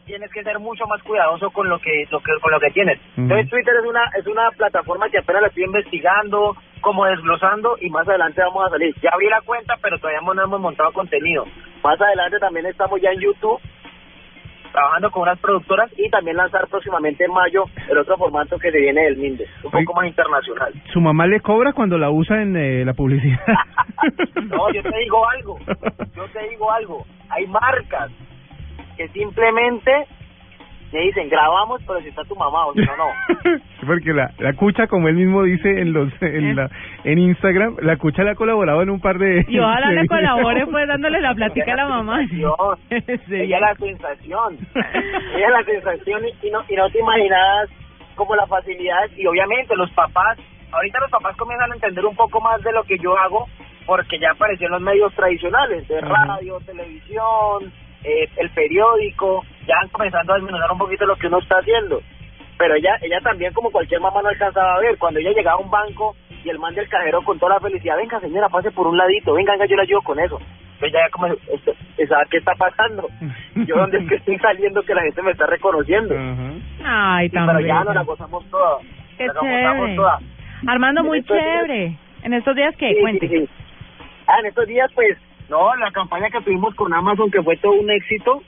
tienes 0.05 0.31
que 0.31 0.43
ser 0.43 0.59
mucho 0.59 0.85
más 0.85 1.01
cuidadoso 1.01 1.49
con 1.49 1.67
lo 1.67 1.79
que, 1.79 2.05
lo 2.11 2.19
que 2.19 2.31
con 2.41 2.51
lo 2.51 2.59
que 2.59 2.69
tienes. 2.71 2.99
Entonces 3.17 3.49
Twitter 3.49 3.73
es 3.81 3.89
una 3.89 4.01
es 4.19 4.27
una 4.27 4.51
plataforma 4.51 5.09
que 5.09 5.17
apenas 5.17 5.41
la 5.41 5.47
estoy 5.47 5.63
investigando, 5.63 6.55
como 6.81 7.05
desglosando 7.05 7.77
y 7.81 7.89
más 7.89 8.07
adelante 8.07 8.41
vamos 8.41 8.67
a 8.67 8.69
salir. 8.69 8.95
Ya 9.01 9.09
abrí 9.13 9.27
la 9.27 9.41
cuenta, 9.41 9.75
pero 9.81 9.97
todavía 9.99 10.21
no 10.21 10.43
hemos 10.43 10.59
montado 10.59 10.91
contenido. 10.93 11.45
Más 11.83 11.99
adelante 11.99 12.39
también 12.39 12.65
estamos 12.65 13.01
ya 13.01 13.11
en 13.11 13.19
YouTube 13.19 13.59
trabajando 14.75 15.09
con 15.09 15.21
unas 15.21 15.39
productoras 15.39 15.89
y 15.97 16.09
también 16.09 16.35
lanzar 16.35 16.67
próximamente 16.67 17.23
en 17.23 17.31
mayo 17.31 17.63
el 17.89 17.97
otro 17.97 18.17
formato 18.17 18.59
que 18.59 18.71
se 18.71 18.77
viene 18.77 19.03
del 19.03 19.15
Minde, 19.15 19.47
un 19.63 19.73
Oye. 19.73 19.85
poco 19.85 20.01
más 20.01 20.07
internacional. 20.07 20.73
¿Su 20.91 20.99
mamá 20.99 21.25
le 21.27 21.39
cobra 21.39 21.71
cuando 21.71 21.97
la 21.97 22.09
usa 22.09 22.41
en 22.41 22.57
eh, 22.57 22.85
la 22.85 22.93
publicidad? 22.93 23.39
No, 24.43 24.71
yo 24.73 24.83
te 24.83 24.97
digo 24.99 25.27
algo, 25.29 25.57
yo 26.15 26.27
te 26.31 26.49
digo 26.49 26.71
algo. 26.71 27.05
Hay 27.29 27.47
marcas 27.47 28.11
que 28.97 29.07
simplemente 29.09 30.05
te 30.91 30.99
dicen 30.99 31.29
grabamos, 31.29 31.81
pero 31.85 31.99
si 32.01 32.09
está 32.09 32.23
tu 32.23 32.35
mamá 32.35 32.67
o 32.67 32.73
si 32.73 32.79
no, 32.81 32.95
no. 32.97 33.59
Porque 33.85 34.13
la, 34.13 34.31
la 34.39 34.53
cucha, 34.53 34.87
como 34.87 35.07
él 35.07 35.15
mismo 35.15 35.43
dice 35.43 35.81
en 35.81 35.93
los 35.93 36.09
en, 36.21 36.55
la, 36.55 36.69
en 37.03 37.19
Instagram, 37.19 37.77
la 37.81 37.97
cucha 37.97 38.23
le 38.23 38.31
ha 38.31 38.35
colaborado 38.35 38.81
en 38.81 38.89
un 38.89 38.99
par 38.99 39.17
de... 39.17 39.45
Y 39.47 39.59
ojalá 39.59 39.89
de 39.89 39.95
le 40.01 40.07
colabore 40.07 40.65
pues 40.67 40.87
dándole 40.87 41.21
la 41.21 41.33
plática 41.33 41.73
a 41.73 41.75
la 41.75 41.87
mamá. 41.87 42.21
Es 42.89 43.29
la 43.29 43.75
sensación. 43.75 44.57
Ella 45.35 45.47
es 45.47 45.51
la 45.51 45.63
sensación 45.63 46.23
y, 46.25 46.47
y 46.47 46.51
no, 46.51 46.63
y 46.67 46.75
no 46.75 46.89
te 46.89 46.99
imaginas 46.99 47.69
como 48.15 48.35
la 48.35 48.45
facilidad 48.47 49.09
y 49.15 49.25
obviamente 49.27 49.75
los 49.75 49.91
papás, 49.91 50.37
ahorita 50.71 50.99
los 50.99 51.11
papás 51.11 51.35
comienzan 51.37 51.71
a 51.71 51.75
entender 51.75 52.05
un 52.05 52.15
poco 52.15 52.39
más 52.41 52.61
de 52.63 52.71
lo 52.71 52.83
que 52.83 52.97
yo 52.97 53.17
hago 53.17 53.47
porque 53.85 54.19
ya 54.19 54.31
apareció 54.31 54.67
en 54.67 54.73
los 54.73 54.81
medios 54.81 55.13
tradicionales, 55.13 55.87
de 55.87 56.01
radio, 56.01 56.59
televisión, 56.65 57.71
eh, 58.03 58.29
el 58.37 58.49
periódico, 58.51 59.43
ya 59.67 59.75
han 59.82 59.89
comenzando 59.89 60.34
a 60.34 60.36
desmenuzar 60.36 60.71
un 60.71 60.78
poquito 60.78 61.06
lo 61.06 61.15
que 61.15 61.28
uno 61.28 61.39
está 61.39 61.58
haciendo. 61.60 62.01
Pero 62.58 62.75
ella, 62.75 62.97
ella 63.01 63.19
también, 63.21 63.54
como 63.54 63.69
cualquier 63.71 63.99
mamá, 63.99 64.21
no 64.21 64.30
alcanzaba 64.30 64.75
a 64.75 64.80
ver. 64.80 64.97
Cuando 64.97 65.19
ella 65.19 65.32
llegaba 65.32 65.60
a 65.60 65.63
un 65.63 65.69
banco 65.69 66.15
y 66.43 66.49
el 66.49 66.60
man 66.60 66.73
del 66.73 66.88
cajero 66.88 67.21
con 67.23 67.38
toda 67.39 67.56
la 67.56 67.60
felicidad, 67.60 67.97
venga 67.97 68.19
señora, 68.19 68.47
pase 68.49 68.71
por 68.71 68.88
un 68.88 68.97
ladito, 68.97 69.34
venga, 69.34 69.51
venga, 69.54 69.65
yo 69.65 69.75
le 69.75 69.82
ayudo 69.82 70.01
con 70.01 70.19
eso. 70.19 70.39
Entonces 70.75 70.93
ya 70.93 71.10
como, 71.10 71.28
esto- 71.28 71.73
¿sabe 72.08 72.25
qué 72.30 72.38
está 72.38 72.54
pasando? 72.56 73.08
Yo 73.56 73.75
dónde 73.78 73.97
es 73.99 74.08
que 74.10 74.15
estoy 74.15 74.38
saliendo 74.39 74.84
que 74.84 74.93
la 74.93 75.01
gente 75.04 75.21
me 75.21 75.32
está 75.32 75.45
reconociendo. 75.47 76.15
Ay, 76.84 77.30
tan 77.30 77.47
pero 77.47 77.60
ya 77.62 77.84
nos 77.84 77.95
la 77.95 78.04
gozamos 78.04 78.45
toda. 78.49 78.78
Qué 79.17 79.25
Nos 79.28 79.36
la 79.36 79.41
gozamos 79.41 79.75
chévere. 79.78 79.95
toda. 79.95 80.19
Armando, 80.67 81.01
En 81.01 81.08
muy 81.08 81.21
días- 81.21 81.39
chévere. 81.39 81.97
En 82.23 82.34
estos 82.34 82.56
días, 82.56 82.75
¿qué? 82.78 82.93
Sí, 82.93 83.01
Cuente. 83.01 83.28
sí, 83.28 83.38
sí. 83.39 83.49
Ah, 84.28 84.39
en 84.39 84.45
estos 84.47 84.65
días, 84.67 84.89
pues, 84.95 85.17
no, 85.49 85.75
la 85.75 85.91
campaña 85.91 86.30
que 86.30 86.41
tuvimos 86.41 86.73
con 86.75 86.93
Amazon, 86.93 87.30
que 87.32 87.41
fue 87.43 87.56
todo 87.58 87.73
un 87.73 87.89
éxito, 87.91 88.41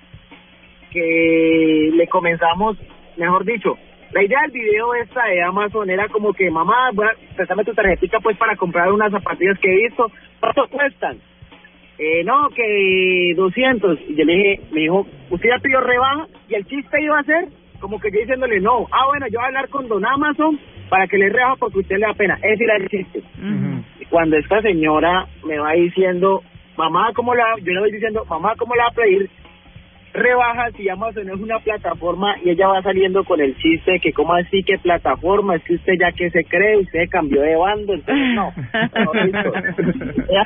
que 1.01 1.91
le 1.95 2.07
comenzamos, 2.07 2.77
mejor 3.17 3.45
dicho, 3.45 3.77
la 4.13 4.23
idea 4.23 4.39
del 4.43 4.51
video 4.51 4.93
esta 4.95 5.25
de 5.25 5.41
Amazon 5.43 5.89
era 5.89 6.07
como 6.07 6.33
que, 6.33 6.49
mamá, 6.49 6.91
voy 6.93 7.05
a- 7.07 7.35
préstame 7.35 7.63
tu 7.63 7.73
tarjetita 7.73 8.19
pues 8.19 8.37
para 8.37 8.55
comprar 8.55 8.91
unas 8.91 9.11
zapatillas 9.11 9.59
que 9.59 9.71
he 9.71 9.87
visto, 9.87 10.09
¿cuánto 10.39 10.67
cuestan? 10.69 11.17
eh, 11.99 12.23
no, 12.23 12.49
que 12.51 13.33
200. 13.35 13.97
Y 14.07 14.15
yo 14.15 14.23
le 14.23 14.33
dije, 14.35 14.61
me 14.71 14.81
dijo, 14.81 15.07
¿usted 15.31 15.49
ya 15.49 15.57
pidió 15.57 15.81
rebaja? 15.81 16.27
¿Y 16.47 16.53
el 16.53 16.63
chiste 16.67 17.01
iba 17.01 17.17
a 17.17 17.23
ser? 17.23 17.47
Como 17.79 17.99
que 17.99 18.11
yo 18.11 18.19
diciéndole, 18.19 18.59
no. 18.59 18.85
Ah, 18.91 19.07
bueno, 19.07 19.25
yo 19.31 19.39
voy 19.39 19.45
a 19.45 19.47
hablar 19.47 19.67
con 19.69 19.87
don 19.87 20.05
Amazon 20.05 20.59
para 20.89 21.07
que 21.07 21.17
le 21.17 21.29
rebaja 21.29 21.55
porque 21.59 21.79
usted 21.79 21.95
le 21.97 22.05
da 22.05 22.13
pena. 22.13 22.37
Ese 22.43 22.63
era 22.65 22.75
el 22.77 22.87
chiste. 22.87 23.23
Y 23.99 24.05
cuando 24.05 24.37
esta 24.37 24.61
señora 24.61 25.25
me 25.43 25.57
va 25.57 25.71
diciendo, 25.71 26.43
mamá, 26.77 27.11
¿cómo 27.15 27.33
la...? 27.33 27.55
Yo 27.63 27.73
le 27.73 27.79
voy 27.79 27.91
diciendo, 27.91 28.23
mamá, 28.29 28.53
¿cómo 28.59 28.75
la 28.75 28.83
va 28.83 28.89
a 28.89 28.93
pedir 28.93 29.27
rebaja 30.17 30.71
si 30.71 30.89
Amazon 30.89 31.29
es 31.29 31.39
una 31.39 31.59
plataforma 31.59 32.35
y 32.43 32.49
ella 32.49 32.67
va 32.67 32.81
saliendo 32.81 33.23
con 33.23 33.39
el 33.39 33.55
chiste 33.57 33.93
de 33.93 33.99
que 33.99 34.11
cómo 34.13 34.33
así 34.33 34.63
que 34.63 34.77
plataforma, 34.79 35.55
es 35.55 35.63
que 35.63 35.75
usted 35.75 35.93
ya 35.99 36.11
que 36.11 36.29
se 36.31 36.43
cree, 36.43 36.77
usted 36.77 37.07
cambió 37.09 37.41
de 37.41 37.55
bando, 37.55 37.93
entonces 37.93 38.27
no. 38.33 38.51
no, 38.51 39.11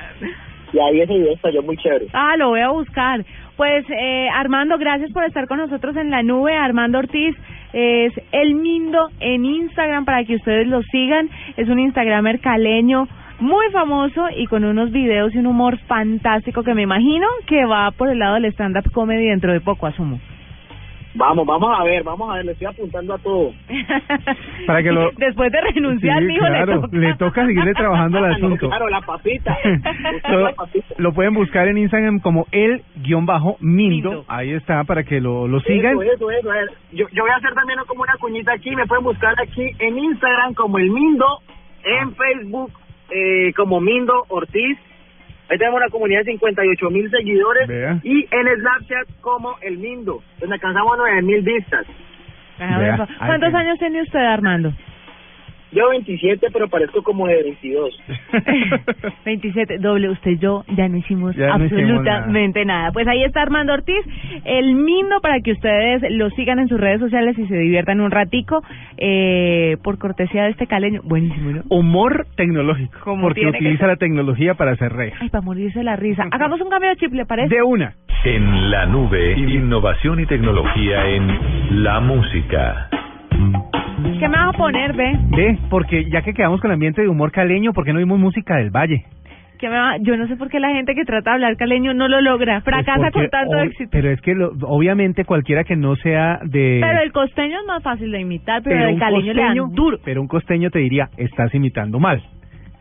y 0.73 0.79
ahí 0.79 1.01
ese 1.01 1.13
video 1.13 1.33
estalló 1.33 1.63
muy 1.63 1.77
chévere. 1.77 2.07
Ah, 2.13 2.35
lo 2.37 2.49
voy 2.49 2.61
a 2.61 2.69
buscar. 2.69 3.25
Pues 3.57 3.85
eh, 3.89 4.27
Armando, 4.33 4.77
gracias 4.77 5.11
por 5.11 5.23
estar 5.23 5.47
con 5.47 5.57
nosotros 5.57 5.95
en 5.95 6.09
la 6.09 6.23
nube. 6.23 6.55
Armando 6.55 6.99
Ortiz 6.99 7.35
es 7.73 8.13
el 8.31 8.55
Mindo 8.55 9.09
en 9.19 9.45
Instagram 9.45 10.05
para 10.05 10.23
que 10.23 10.35
ustedes 10.35 10.67
lo 10.67 10.81
sigan. 10.83 11.29
Es 11.57 11.67
un 11.67 11.79
Instagramer 11.79 12.39
caleño 12.39 13.07
muy 13.41 13.69
famoso 13.71 14.27
y 14.37 14.45
con 14.47 14.63
unos 14.63 14.91
videos 14.91 15.33
y 15.35 15.39
un 15.39 15.47
humor 15.47 15.77
fantástico 15.87 16.63
que 16.63 16.73
me 16.73 16.83
imagino 16.83 17.27
que 17.47 17.65
va 17.65 17.91
por 17.91 18.09
el 18.09 18.19
lado 18.19 18.35
del 18.35 18.45
stand-up 18.53 18.91
comedy 18.91 19.25
dentro 19.27 19.51
de 19.51 19.59
poco, 19.61 19.87
asumo. 19.87 20.19
Vamos, 21.13 21.45
vamos 21.45 21.77
a 21.77 21.83
ver, 21.83 22.03
vamos 22.03 22.29
a 22.31 22.35
ver, 22.35 22.45
le 22.45 22.51
estoy 22.53 22.67
apuntando 22.67 23.13
a 23.13 23.17
todo. 23.17 23.51
Para 24.65 24.81
que 24.81 24.91
lo- 24.93 25.11
Después 25.17 25.51
de 25.51 25.59
renunciar, 25.59 26.19
Sí, 26.19 26.25
mijo, 26.25 26.45
claro, 26.45 26.65
le 26.75 26.81
toca. 26.81 26.97
le 26.97 27.13
toca 27.15 27.45
seguirle 27.47 27.73
trabajando 27.73 28.17
al 28.19 28.25
asunto. 28.35 28.69
Claro, 28.69 28.87
la 28.89 29.01
papita. 29.01 29.57
Lo, 30.29 30.39
La 30.39 30.53
papita. 30.53 30.95
lo 30.97 31.11
pueden 31.13 31.33
buscar 31.33 31.67
en 31.67 31.79
Instagram 31.79 32.19
como 32.19 32.47
el 32.53 32.81
guion 33.03 33.25
bajo 33.25 33.57
Mindo. 33.59 34.09
Mindo. 34.09 34.25
Ahí 34.29 34.51
está 34.53 34.85
para 34.85 35.03
que 35.03 35.19
lo, 35.19 35.49
lo 35.49 35.59
sigan. 35.61 35.93
Eso, 35.93 36.03
eso, 36.13 36.31
eso. 36.31 36.49
a 36.49 36.53
ver, 36.53 36.67
Yo, 36.93 37.05
yo 37.11 37.23
voy 37.23 37.31
a 37.31 37.35
hacer 37.35 37.53
también 37.55 37.79
como 37.87 38.03
una 38.03 38.13
cuñita 38.17 38.53
aquí. 38.53 38.73
Me 38.75 38.85
pueden 38.85 39.03
buscar 39.03 39.33
aquí 39.41 39.69
en 39.79 39.97
Instagram 39.99 40.53
como 40.53 40.77
el 40.77 40.89
Mindo, 40.91 41.25
en 41.83 42.15
Facebook 42.15 42.71
eh, 43.11 43.53
como 43.53 43.79
Mindo 43.79 44.25
Ortiz. 44.29 44.77
Ahí 45.49 45.57
tenemos 45.57 45.81
una 45.81 45.89
comunidad 45.89 46.19
de 46.21 46.31
58 46.31 46.89
mil 46.89 47.09
seguidores. 47.11 47.67
Vea. 47.67 47.99
Y 48.03 48.27
en 48.31 48.59
Snapchat 48.59 49.19
como 49.21 49.57
el 49.61 49.77
Mindo. 49.77 50.23
Donde 50.39 50.55
alcanzamos 50.55 50.97
9 50.97 51.21
mil 51.23 51.41
vistas. 51.41 51.85
Ah, 52.59 52.77
Vea, 52.79 52.93
eso. 52.93 53.07
ahí 53.19 53.27
¿Cuántos 53.27 53.53
años 53.53 53.79
tiene 53.79 54.01
usted, 54.01 54.19
Armando? 54.19 54.73
Yo 55.71 55.89
27, 55.89 56.47
pero 56.51 56.67
parezco 56.67 57.01
como 57.01 57.27
de 57.27 57.43
22. 57.43 57.97
27, 59.25 59.77
doble, 59.79 60.09
usted 60.09 60.31
y 60.31 60.37
yo 60.37 60.63
ya 60.75 60.87
no 60.89 60.97
hicimos 60.97 61.35
Ya 61.35 61.57
no 61.57 61.65
hicimos 61.65 61.99
absolutamente 61.99 62.65
nada. 62.65 62.91
Pues 62.91 63.07
ahí 63.07 63.23
está 63.23 63.41
Armando 63.41 63.73
Ortiz, 63.73 64.03
el 64.45 64.75
Mindo, 64.75 65.21
para 65.21 65.39
que 65.39 65.53
ustedes 65.53 66.03
lo 66.11 66.29
sigan 66.31 66.59
en 66.59 66.67
sus 66.67 66.79
redes 66.79 66.99
sociales 66.99 67.37
y 67.37 67.47
se 67.47 67.55
diviertan 67.55 68.01
un 68.01 68.11
ratico, 68.11 68.61
eh, 68.97 69.77
por 69.83 69.97
cortesía 69.97 70.43
de 70.43 70.51
este 70.51 70.67
caleño. 70.67 71.01
Buenísimo, 71.03 71.51
¿no? 71.51 71.61
Humor 71.69 72.27
tecnológico. 72.35 72.99
Como 73.03 73.23
porque 73.23 73.47
utiliza 73.47 73.87
la 73.87 73.95
tecnología 73.95 74.55
para 74.55 74.71
hacer 74.71 74.91
reír. 74.91 75.13
Ay, 75.19 75.29
para 75.29 75.41
morirse 75.41 75.83
la 75.83 75.95
risa. 75.95 76.25
Hagamos 76.31 76.59
un 76.61 76.69
cambio 76.69 76.89
de 76.89 76.97
chip, 76.97 77.13
¿le 77.13 77.25
parece? 77.25 77.55
De 77.55 77.61
una. 77.61 77.93
En 78.23 78.69
la 78.69 78.85
nube, 78.85 79.33
innovación 79.39 80.19
y 80.19 80.25
tecnología 80.25 81.07
en 81.07 81.83
la 81.83 81.99
música. 81.99 82.89
¿Qué 84.19 84.27
me 84.29 84.37
vas 84.37 84.53
a 84.53 84.57
poner, 84.57 84.93
ve? 84.93 85.17
Ve, 85.35 85.57
porque 85.69 86.05
ya 86.09 86.21
que 86.21 86.33
quedamos 86.33 86.59
con 86.61 86.69
el 86.71 86.75
ambiente 86.75 87.01
de 87.01 87.07
humor 87.07 87.31
caleño, 87.31 87.73
¿por 87.73 87.85
qué 87.85 87.93
no 87.93 87.99
vimos 87.99 88.19
música 88.19 88.55
del 88.57 88.69
Valle? 88.69 89.05
¿Qué 89.59 89.69
me 89.69 89.75
va? 89.77 89.97
Yo 89.99 90.17
no 90.17 90.27
sé 90.27 90.35
por 90.37 90.49
qué 90.49 90.59
la 90.59 90.69
gente 90.71 90.95
que 90.95 91.05
trata 91.05 91.29
de 91.31 91.33
hablar 91.35 91.55
caleño 91.55 91.93
no 91.93 92.07
lo 92.07 92.19
logra. 92.19 92.61
Fracasa 92.61 92.97
Pues 92.97 93.11
porque 93.13 93.29
con 93.29 93.29
tanto 93.29 93.57
ob- 93.57 93.65
éxito. 93.67 93.89
Pero 93.91 94.09
es 94.09 94.19
que 94.21 94.33
lo- 94.33 94.53
obviamente 94.63 95.23
cualquiera 95.23 95.63
que 95.63 95.75
no 95.75 95.95
sea 95.97 96.39
de... 96.43 96.79
Pero 96.81 97.01
el 97.01 97.11
costeño 97.11 97.59
es 97.59 97.65
más 97.67 97.83
fácil 97.83 98.11
de 98.11 98.21
imitar, 98.21 98.63
pero, 98.63 98.75
pero 98.75 98.89
el 98.89 98.97
caleño 98.99 99.33
le 99.33 99.41
costeño, 99.41 99.63
dan 99.67 99.75
duro. 99.75 99.97
pero 100.03 100.21
un 100.21 100.27
costeño 100.27 100.71
te 100.71 100.79
diría, 100.79 101.09
estás 101.17 101.53
imitando 101.53 101.99
mal. 101.99 102.23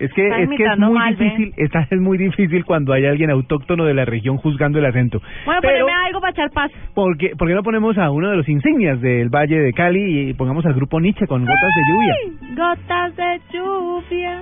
Es 0.00 0.12
que 0.14 0.26
es 0.26 0.48
que 0.48 0.64
es 0.64 0.78
muy 0.78 0.94
mal, 0.94 1.14
difícil, 1.14 1.52
esta 1.58 1.86
es 1.90 2.00
muy 2.00 2.16
difícil 2.16 2.64
cuando 2.64 2.94
hay 2.94 3.04
alguien 3.04 3.28
autóctono 3.28 3.84
de 3.84 3.92
la 3.92 4.06
región 4.06 4.38
juzgando 4.38 4.78
el 4.78 4.86
acento. 4.86 5.20
Bueno, 5.44 5.60
pero 5.60 5.84
poneme 5.84 6.06
algo 6.06 6.20
para 6.22 6.30
echar 6.30 6.50
paz. 6.50 6.72
¿por 6.94 7.18
qué, 7.18 7.36
por 7.36 7.46
qué 7.48 7.54
no 7.54 7.62
ponemos 7.62 7.98
a 7.98 8.10
uno 8.10 8.30
de 8.30 8.36
los 8.38 8.48
insignias 8.48 8.98
del 9.02 9.28
Valle 9.28 9.60
de 9.60 9.74
Cali 9.74 10.30
y 10.30 10.32
pongamos 10.32 10.64
al 10.64 10.72
grupo 10.72 10.98
Nietzsche 11.00 11.26
con 11.26 11.42
gotas 11.42 11.70
de 11.76 11.82
lluvia? 11.92 12.14
Gotas 12.56 13.14
de 13.16 13.40
lluvia. 13.52 14.40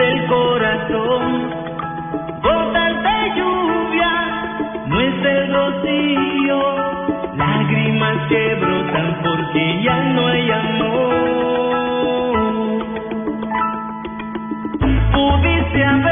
Del 0.00 0.26
corazón. 0.26 1.22
Gotas 2.42 2.94
de 3.06 3.18
lluvia, 3.36 4.12
no 4.86 5.00
es 5.00 5.24
el 5.34 5.52
rocío, 5.52 6.60
lágrimas 7.36 8.16
que 8.28 8.54
brotan 8.54 9.08
porque 9.22 9.82
ya 9.84 9.98
no 10.14 10.26
hay 10.26 10.50
amor. 10.50 11.10
Pudiste 15.12 15.84
haberme 15.84 16.09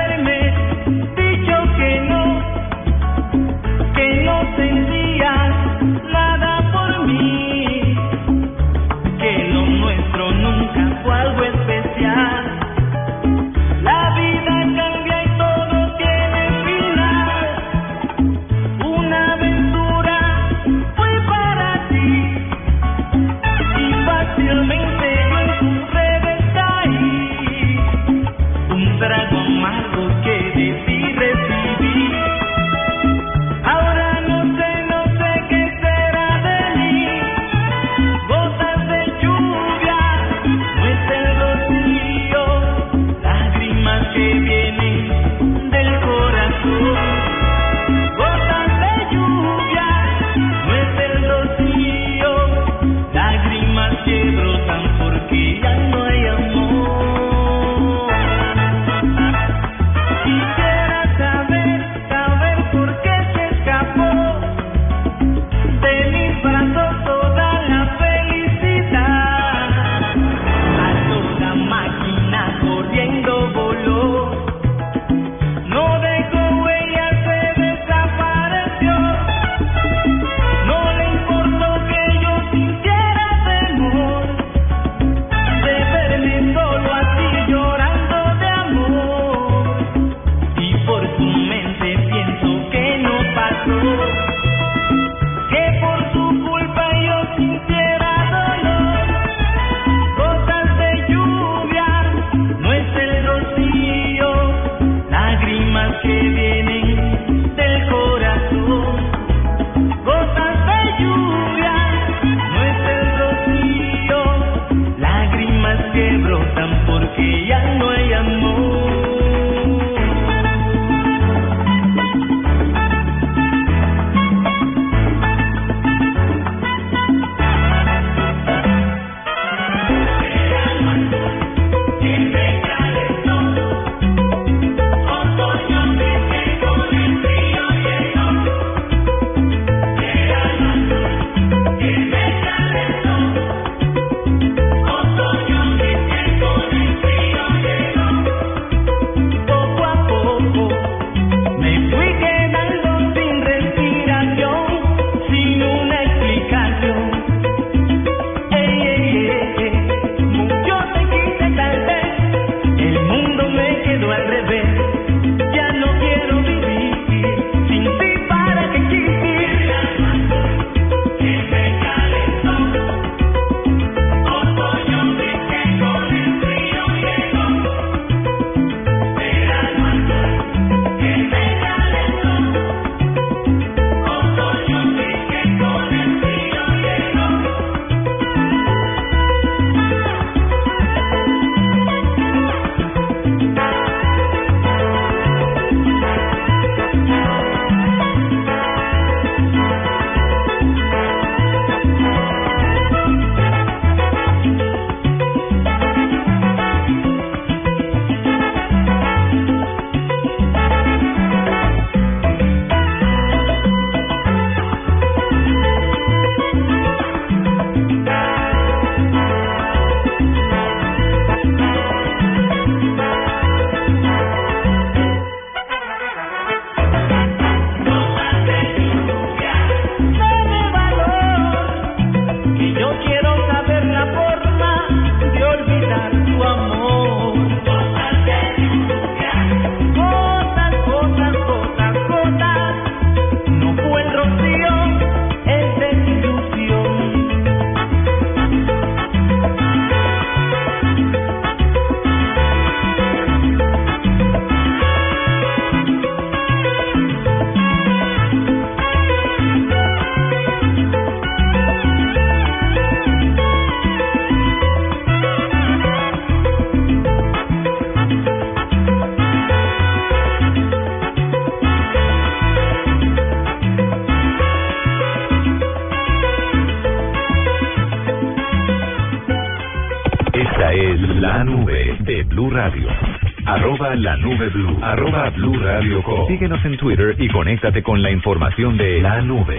en 286.69 286.77
Twitter 286.77 287.15
y 287.19 287.29
conéctate 287.29 287.83
con 287.83 288.03
la 288.03 288.11
información 288.11 288.77
de 288.77 289.01
la 289.01 289.21
nube. 289.23 289.59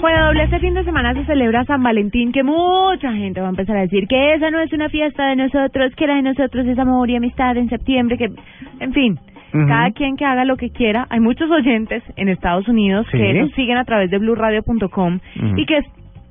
Bueno, 0.00 0.26
doble 0.26 0.42
este 0.44 0.58
fin 0.58 0.74
de 0.74 0.84
semana 0.84 1.14
se 1.14 1.24
celebra 1.24 1.64
San 1.64 1.82
Valentín, 1.82 2.32
que 2.32 2.42
mucha 2.42 3.12
gente 3.12 3.40
va 3.40 3.46
a 3.46 3.50
empezar 3.50 3.76
a 3.76 3.82
decir 3.82 4.06
que 4.08 4.34
esa 4.34 4.50
no 4.50 4.60
es 4.60 4.72
una 4.72 4.88
fiesta 4.88 5.26
de 5.28 5.36
nosotros, 5.36 5.94
que 5.96 6.06
la 6.06 6.16
de 6.16 6.22
nosotros 6.22 6.66
es 6.66 6.78
amor 6.78 7.08
y 7.08 7.16
amistad 7.16 7.56
en 7.56 7.68
septiembre, 7.68 8.18
que, 8.18 8.28
en 8.80 8.92
fin, 8.92 9.18
cada 9.52 9.90
quien 9.92 10.16
que 10.16 10.24
haga 10.24 10.44
lo 10.44 10.56
que 10.56 10.70
quiera. 10.70 11.06
Hay 11.10 11.20
muchos 11.20 11.50
oyentes 11.50 12.02
en 12.16 12.28
Estados 12.28 12.66
Unidos 12.68 13.06
Sí. 13.12 13.18
que 13.18 13.34
nos 13.34 13.50
siguen 13.52 13.76
a 13.76 13.84
través 13.84 14.10
de 14.10 14.18
blueradio.com 14.18 15.20
Ujú. 15.36 15.56
y 15.56 15.66
que, 15.66 15.78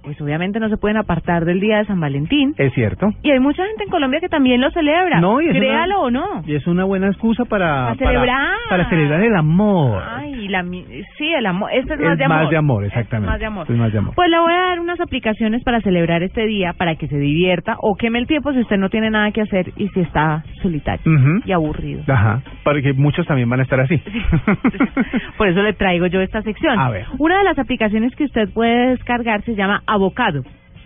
pues 0.04 0.20
obviamente 0.22 0.60
no 0.60 0.70
se 0.70 0.78
pueden 0.78 0.98
apartar 0.98 1.46
del 1.46 1.60
día 1.60 1.78
de 1.78 1.86
San 1.86 2.00
Valentín. 2.00 2.54
Es 2.58 2.74
cierto. 2.74 3.10
Y 3.24 3.32
hay 3.32 3.40
mucha 3.40 3.66
gente 3.66 3.84
en 3.84 3.90
Colombia 3.90 4.20
que 4.20 4.30
también 4.30 4.60
lo 4.62 4.70
celebra. 4.72 5.20
No, 5.22 5.40
y 5.42 5.46
es 5.46 5.52
una- 5.52 5.60
Créalo 5.60 6.02
o 6.02 6.12
no. 6.12 6.26
Y 6.46 6.56
es 6.56 6.66
una 6.68 6.84
buena 6.86 7.08
excusa 7.08 7.46
para... 7.46 7.90
Para 7.90 7.96
celebrar. 7.96 8.56
Para, 8.70 8.90
celebrar 8.90 9.22
el 9.22 9.36
amor. 9.36 10.02
Ay, 10.08 10.48
la, 10.48 10.64
sí, 10.64 11.28
el 11.38 11.46
amor. 11.46 11.70
Este 11.74 11.94
es 11.94 12.00
Es 12.00 12.06
más 12.06 12.18
de 12.18 12.28
más 12.28 12.38
amor. 12.40 12.50
de 12.52 12.58
amor, 12.58 12.86
exactamente. 12.86 13.28
Es 13.28 13.32
más 13.32 13.40
de 13.40 13.46
amor. 13.46 13.66
Es 13.70 13.78
más 13.78 13.92
de 13.92 13.98
amor. 14.00 14.16
Pues 14.16 14.30
le 14.30 14.40
voy 14.40 14.54
a 14.54 14.62
dar 14.70 14.80
unas 14.80 15.00
aplicaciones 15.00 15.64
para 15.64 15.82
celebrar 15.82 16.24
este 16.24 16.46
día, 16.46 16.74
para 16.74 16.96
que 16.96 17.08
se 17.08 17.18
divierta 17.18 17.76
o 17.80 17.96
queme 17.96 18.20
el 18.20 18.28
tiempo 18.28 18.52
si 18.54 18.60
usted 18.60 18.78
no 18.78 18.90
tiene 18.90 19.10
nada 19.10 19.32
que 19.32 19.42
hacer 19.42 19.72
y 19.78 19.88
si 19.90 20.00
está 20.02 20.44
solitario 20.62 21.02
y 21.46 21.52
aburrido. 21.52 22.04
Ajá. 22.08 22.42
Porque 22.64 22.94
muchos 22.94 23.26
también 23.28 23.50
van 23.50 23.60
a 23.60 23.64
estar 23.64 23.80
así. 23.80 23.98
Por 25.38 25.48
eso 25.48 25.62
le 25.62 25.74
traigo 25.74 26.08
yo 26.08 26.22
esta 26.22 26.42
sección. 26.42 26.80
A 26.80 26.90
ver. 26.90 27.06
Una 27.20 27.38
de 27.40 27.44
las 27.44 27.60
aplicaciones 27.60 28.16
que 28.16 28.26
usted 28.26 28.50
puede 28.54 28.90
descargar 28.90 29.42
se 29.44 29.56
llama 29.56 29.82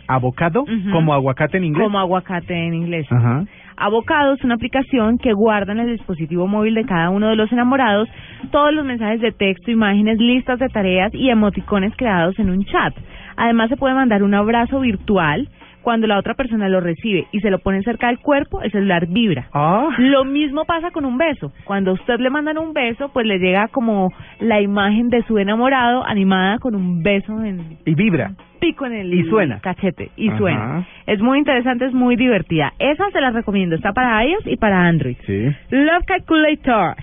Avocado, 0.08 0.62
Ujú. 0.64 0.92
como 0.92 1.14
aguacate 1.14 1.58
en 1.58 1.64
inglés. 1.66 1.84
como 1.84 1.98
aguacate 2.00 2.54
en 2.54 2.74
inglés. 2.76 3.08
Ajá. 3.12 3.44
Avocado 3.78 4.34
es 4.34 4.44
una 4.44 4.54
aplicación 4.56 5.18
que 5.18 5.34
guarda 5.34 5.74
en 5.74 5.80
el 5.80 5.92
dispositivo 5.98 6.48
móvil 6.48 6.76
de 6.76 6.86
cada 6.86 7.10
uno 7.10 7.28
de 7.28 7.36
los 7.36 7.52
enamorados 7.52 8.08
todos 8.52 8.74
los 8.74 8.86
mensajes 8.86 9.20
de 9.20 9.32
texto, 9.32 9.72
imágenes, 9.72 10.18
listas 10.20 10.60
de 10.60 10.70
tareas 10.70 11.14
y 11.14 11.30
emoticones 11.30 11.94
creados 11.98 12.38
en 12.40 12.52
un 12.52 12.64
chat. 12.66 12.94
Además 13.36 13.70
se 13.70 13.78
puede 13.78 13.96
mandar 13.96 14.24
un 14.24 14.34
abrazo 14.34 14.80
virtual 14.80 15.50
cuando 15.86 16.08
la 16.08 16.18
otra 16.18 16.34
persona 16.34 16.68
lo 16.68 16.82
recibe 16.82 17.28
y 17.32 17.40
se 17.42 17.52
lo 17.52 17.60
pone 17.60 17.84
cerca 17.84 18.08
del 18.08 18.18
cuerpo, 18.20 18.62
el 18.64 18.72
celular 18.72 19.06
vibra. 19.08 19.48
Ah. 19.54 19.88
Lo 20.00 20.26
mismo 20.26 20.66
pasa 20.66 20.90
con 20.90 21.06
un 21.06 21.18
beso. 21.18 21.54
Cuando 21.64 21.92
a 21.92 21.94
usted 21.94 22.20
le 22.20 22.32
mandan 22.32 22.58
un 22.58 22.74
beso, 22.74 23.10
pues 23.14 23.26
le 23.28 23.38
llega 23.38 23.68
como 23.68 24.12
la 24.40 24.60
imagen 24.62 25.10
de 25.10 25.22
su 25.28 25.38
enamorado 25.38 26.04
animada 26.06 26.58
con 26.58 26.74
un 26.76 27.04
beso 27.04 27.40
en 27.44 27.78
Y 27.86 27.94
vibra. 27.94 28.32
pico 28.60 28.88
en 28.88 28.94
el 28.94 29.14
Y 29.14 29.24
suena. 29.30 29.60
cachete 29.60 30.10
y 30.18 30.30
Ajá. 30.30 30.38
suena. 30.40 30.88
Es 31.06 31.22
muy 31.22 31.38
interesante, 31.38 31.86
es 31.86 31.94
muy 31.94 32.16
divertida. 32.16 32.74
Esa 32.80 33.04
se 33.12 33.22
la 33.22 33.30
recomiendo, 33.30 33.76
está 33.76 33.94
para 33.94 34.26
iOS 34.26 34.48
y 34.48 34.58
para 34.58 34.88
Android. 34.88 35.18
Sí. 35.28 35.52
Love 35.70 36.04
Calculator 36.08 36.96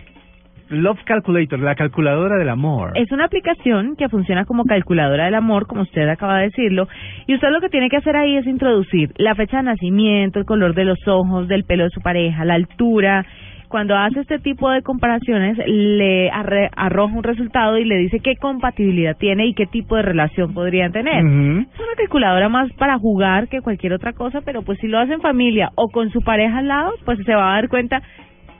Love 0.73 0.99
Calculator, 1.05 1.59
la 1.61 1.75
calculadora 1.75 2.37
del 2.37 2.49
amor. 2.49 2.93
es 2.95 3.11
una 3.13 3.27
aplicación 3.27 3.95
que 3.97 4.09
funciona 4.09 4.45
como 4.45 4.65
calculadora 4.65 5.27
del 5.27 5.35
amor, 5.35 5.67
como 5.67 5.83
usted 5.83 6.09
acaba 6.09 6.39
de 6.39 6.45
decirlo, 6.45 6.89
y 7.27 7.35
usted 7.35 7.51
lo 7.51 7.61
que 7.61 7.69
tiene 7.69 7.89
que 7.89 7.97
hacer 7.99 8.17
ahí 8.17 8.37
es 8.37 8.47
introducir 8.47 9.13
la 9.19 9.35
fecha 9.35 9.59
de 9.59 9.65
nacimiento, 9.65 10.39
el 10.39 10.45
color 10.47 10.75
de 10.75 10.85
los 10.85 10.99
ojos, 11.07 11.47
del 11.49 11.65
pelo 11.65 11.85
de 11.85 11.91
su 11.91 12.01
pareja, 12.01 12.45
la 12.45 12.55
altura. 12.55 13.25
Cuando 13.69 13.97
hace 13.97 14.21
este 14.21 14.39
tipo 14.39 14.69
de 14.71 14.83
comparaciones, 14.83 15.57
le 15.67 16.31
arre- 16.31 16.69
arroja 16.77 17.17
un 17.17 17.23
resultado 17.23 17.79
y 17.79 17.87
le 17.87 17.97
dice 17.97 18.21
qué 18.21 18.37
compatibilidad 18.37 19.17
tiene 19.17 19.47
y 19.47 19.55
qué 19.55 19.65
tipo 19.65 19.97
de 19.97 20.03
relación 20.03 20.53
podrían 20.53 20.93
tener. 20.93 21.17
Es 21.21 21.25
una 21.81 21.95
calculadora 21.97 22.51
más 22.51 22.71
para 22.75 22.99
jugar 22.99 23.49
que 23.49 23.63
cualquier 23.63 23.95
otra 23.95 24.13
cosa, 24.13 24.43
pero 24.45 24.61
pues 24.61 24.79
si 24.81 24.89
lo 24.89 24.99
hace 24.99 25.15
en 25.15 25.23
familia 25.23 25.71
o 25.75 25.89
con 25.89 26.11
su 26.11 26.21
pareja 26.21 26.59
al 26.59 26.69
lado, 26.69 26.93
pues 27.07 27.19
se 27.25 27.35
va 27.35 27.53
a 27.53 27.55
dar 27.55 27.69
cuenta 27.71 28.03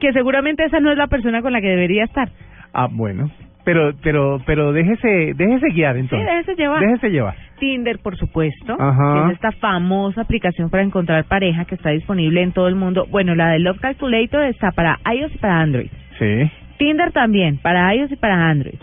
que 0.03 0.13
seguramente 0.13 0.65
esa 0.65 0.81
no 0.81 0.91
es 0.91 0.99
la 0.99 1.07
persona 1.07 1.41
con 1.43 1.53
la 1.53 1.61
que 1.61 1.69
debería 1.69 2.03
estar. 2.05 2.29
Ah, 2.75 2.89
bueno. 2.91 3.31
Pero, 3.65 3.93
pero, 4.03 4.43
pero 4.45 4.73
déjese, 4.73 5.35
déjese 5.37 5.69
guiar 5.69 5.97
entonces. 5.97 6.29
Sí, 6.29 6.35
déjese 6.35 6.61
llevar. 6.61 6.81
Déjese 6.81 7.11
llevar. 7.11 7.37
Tinder, 7.61 8.01
por 8.01 8.17
supuesto, 8.17 8.77
Ajá. 8.77 9.15
que 9.15 9.27
es 9.29 9.35
esta 9.35 9.53
famosa 9.53 10.23
aplicación 10.23 10.69
para 10.69 10.83
encontrar 10.83 11.25
pareja 11.27 11.65
que 11.65 11.77
está 11.77 11.91
disponible 11.91 12.43
en 12.43 12.51
todo 12.51 12.67
el 12.67 12.75
mundo. 12.75 13.07
Bueno, 13.09 13.37
la 13.37 13.51
de 13.51 13.61
Love 13.61 13.79
Calculator 13.79 14.43
está 14.47 14.73
para 14.73 14.99
iOS 15.15 15.33
y 15.37 15.39
para 15.39 15.61
Android. 15.61 15.91
Sí. 16.19 16.51
Tinder 16.79 17.13
también, 17.13 17.59
para 17.59 17.95
iOS 17.95 18.11
y 18.11 18.17
para 18.17 18.51
Android. 18.51 18.75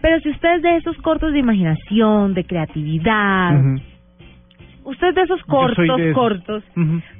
Pero 0.00 0.18
si 0.20 0.30
usted 0.30 0.56
es 0.56 0.62
de 0.62 0.76
esos 0.76 0.96
cortos 1.02 1.34
de 1.34 1.38
imaginación, 1.38 2.32
de 2.32 2.44
creatividad, 2.44 3.54
Ujú. 3.60 3.82
usted 4.84 5.08
es 5.08 5.14
de 5.14 5.22
esos 5.22 5.42
cortos, 5.42 5.96
de 5.98 6.12
cortos. 6.14 6.64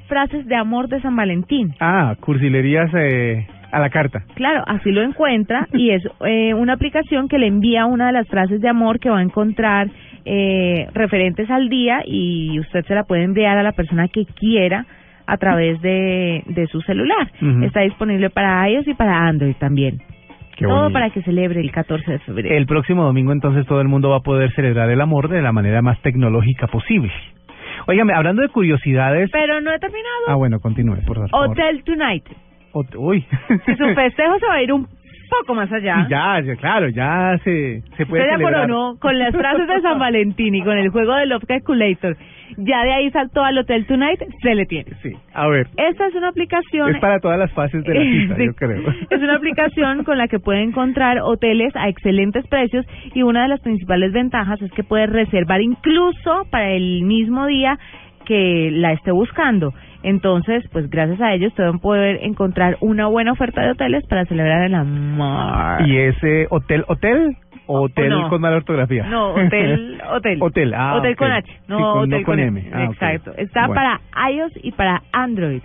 Frases 0.08 0.46
de 0.46 0.56
amor 0.56 0.88
de 0.88 1.00
San 1.00 1.16
Valentín. 1.16 1.74
Ah, 1.80 2.14
cursilerías 2.20 2.90
eh, 2.94 3.46
a 3.70 3.80
la 3.80 3.90
carta. 3.90 4.22
Claro, 4.34 4.62
así 4.66 4.90
lo 4.92 5.02
encuentra 5.02 5.66
y 5.72 5.90
es 5.90 6.02
eh, 6.26 6.54
una 6.54 6.74
aplicación 6.74 7.28
que 7.28 7.38
le 7.38 7.46
envía 7.46 7.86
una 7.86 8.06
de 8.08 8.12
las 8.12 8.28
frases 8.28 8.60
de 8.60 8.68
amor 8.68 9.00
que 9.00 9.10
va 9.10 9.18
a 9.18 9.22
encontrar 9.22 9.88
eh, 10.24 10.86
referentes 10.94 11.50
al 11.50 11.68
día 11.68 12.02
y 12.06 12.58
usted 12.60 12.84
se 12.86 12.94
la 12.94 13.04
puede 13.04 13.24
enviar 13.24 13.58
a 13.58 13.62
la 13.62 13.72
persona 13.72 14.08
que 14.08 14.24
quiera 14.26 14.86
a 15.26 15.36
través 15.36 15.80
de, 15.80 16.42
de 16.46 16.66
su 16.66 16.80
celular. 16.82 17.30
Está 17.62 17.80
disponible 17.80 18.28
para 18.30 18.68
iOS 18.68 18.86
y 18.88 18.94
para 18.94 19.26
Android 19.26 19.54
también. 19.56 19.98
Qué 20.56 20.66
Todo 20.66 20.82
bonito. 20.82 20.92
para 20.92 21.10
que 21.10 21.22
celebre 21.22 21.60
el 21.60 21.70
14 21.72 22.12
de 22.12 22.18
febrero. 22.20 22.54
El 22.54 22.66
próximo 22.66 23.04
domingo 23.04 23.32
entonces 23.32 23.66
todo 23.66 23.80
el 23.80 23.88
mundo 23.88 24.10
va 24.10 24.18
a 24.18 24.20
poder 24.20 24.52
celebrar 24.52 24.90
el 24.90 25.00
amor 25.00 25.28
de 25.28 25.40
la 25.40 25.52
manera 25.52 25.80
más 25.80 25.98
tecnológica 26.02 26.66
posible. 26.66 27.10
Óigame, 27.86 28.12
hablando 28.14 28.42
de 28.42 28.48
curiosidades... 28.48 29.30
Pero 29.32 29.60
no 29.60 29.72
he 29.72 29.78
terminado. 29.78 30.24
Ah, 30.28 30.34
bueno, 30.36 30.60
continúe, 30.60 30.96
por 31.06 31.28
favor. 31.28 31.50
Hotel 31.50 31.82
Tonight. 31.84 32.24
Hot- 32.72 32.94
Uy. 32.96 33.26
Si 33.66 33.74
su 33.76 33.84
festejo 33.94 34.38
se 34.38 34.46
va 34.46 34.54
a 34.54 34.62
ir 34.62 34.72
un 34.72 34.86
poco 35.40 35.54
más 35.54 35.72
allá. 35.72 36.06
ya, 36.08 36.40
ya, 36.40 36.56
claro, 36.56 36.88
ya 36.88 37.38
se, 37.44 37.82
se 37.96 38.06
puede 38.06 38.22
Usted 38.24 38.36
celebrar. 38.36 38.66
coronó 38.68 38.96
con 38.98 39.18
las 39.18 39.32
frases 39.34 39.66
de 39.66 39.80
San 39.80 39.98
Valentín 39.98 40.54
y 40.54 40.62
con 40.62 40.76
el 40.78 40.88
juego 40.90 41.14
de 41.14 41.26
Love 41.26 41.44
Calculator. 41.46 42.16
Ya 42.58 42.84
de 42.84 42.92
ahí 42.92 43.10
saltó 43.12 43.42
al 43.42 43.56
Hotel 43.56 43.86
Tonight, 43.86 44.20
se 44.42 44.54
le 44.54 44.66
tiene. 44.66 44.90
Sí, 45.02 45.10
a 45.32 45.46
ver. 45.48 45.68
Esta 45.78 46.06
es 46.08 46.14
una 46.14 46.28
aplicación. 46.28 46.94
Es 46.94 47.00
para 47.00 47.18
todas 47.18 47.38
las 47.38 47.50
fases 47.52 47.82
de 47.82 47.94
la 47.94 48.02
cita, 48.24 48.36
Sí. 48.36 48.44
yo 48.44 48.52
creo. 48.54 48.90
Es 49.08 49.22
una 49.22 49.36
aplicación 49.36 50.04
con 50.04 50.18
la 50.18 50.28
que 50.28 50.38
puede 50.38 50.60
encontrar 50.62 51.18
hoteles 51.22 51.74
a 51.76 51.88
excelentes 51.88 52.46
precios 52.48 52.84
y 53.14 53.22
una 53.22 53.42
de 53.44 53.48
las 53.48 53.60
principales 53.60 54.12
ventajas 54.12 54.60
es 54.60 54.70
que 54.72 54.84
puede 54.84 55.06
reservar 55.06 55.62
incluso 55.62 56.44
para 56.50 56.70
el 56.72 57.02
mismo 57.04 57.46
día 57.46 57.78
que 58.22 58.70
la 58.72 58.92
esté 58.92 59.10
buscando. 59.12 59.72
Entonces, 60.02 60.64
pues 60.72 60.90
gracias 60.90 61.20
a 61.20 61.32
ellos 61.32 61.50
usted 61.52 61.64
va 61.64 61.68
a 61.70 61.78
poder 61.78 62.18
encontrar 62.22 62.76
una 62.80 63.06
buena 63.06 63.32
oferta 63.32 63.62
de 63.62 63.70
hoteles 63.70 64.04
para 64.06 64.24
celebrar 64.24 64.62
el 64.62 64.74
amor. 64.74 65.86
¿Y 65.86 65.96
ese 65.96 66.46
hotel, 66.50 66.84
hotel 66.88 67.36
o 67.66 67.82
hotel 67.82 68.08
no. 68.10 68.28
con 68.28 68.40
mala 68.40 68.56
ortografía? 68.56 69.04
No, 69.04 69.30
hotel, 69.34 70.00
hotel. 70.12 70.38
Hotel, 70.42 70.74
ah, 70.74 70.96
Hotel 70.96 71.16
con 71.16 71.30
H, 71.30 71.52
no 71.68 71.76
Sí, 71.76 71.82
con- 71.82 71.98
hotel 72.00 72.10
no 72.20 72.22
con 72.26 72.38
M. 72.40 72.70
Ah. 72.72 72.84
Exacto. 72.84 73.32
Está 73.36 73.66
Bueno. 73.68 73.74
para 73.74 74.30
iOS 74.30 74.52
y 74.62 74.72
para 74.72 75.02
Android. 75.12 75.62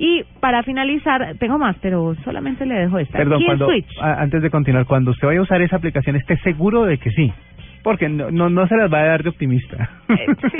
Y 0.00 0.22
para 0.40 0.62
finalizar, 0.62 1.34
tengo 1.40 1.58
más, 1.58 1.76
pero 1.82 2.14
solamente 2.24 2.64
le 2.66 2.74
dejo 2.74 2.98
esta. 3.00 3.18
Perdón, 3.18 3.42
cuando, 3.44 3.66
Switch. 3.66 3.88
antes 4.00 4.42
de 4.42 4.50
continuar, 4.50 4.86
cuando 4.86 5.10
usted 5.10 5.26
vaya 5.26 5.40
a 5.40 5.42
usar 5.42 5.60
esa 5.60 5.74
aplicación, 5.76 6.14
esté 6.14 6.36
seguro 6.38 6.84
de 6.84 6.98
que 6.98 7.10
sí. 7.10 7.32
Porque 7.82 8.08
no, 8.08 8.30
no, 8.30 8.50
no 8.50 8.66
se 8.66 8.76
las 8.76 8.92
va 8.92 9.00
a 9.00 9.06
dar 9.06 9.22
de 9.22 9.30
optimista. 9.30 9.90
Eh, 10.08 10.26
sí. 10.50 10.58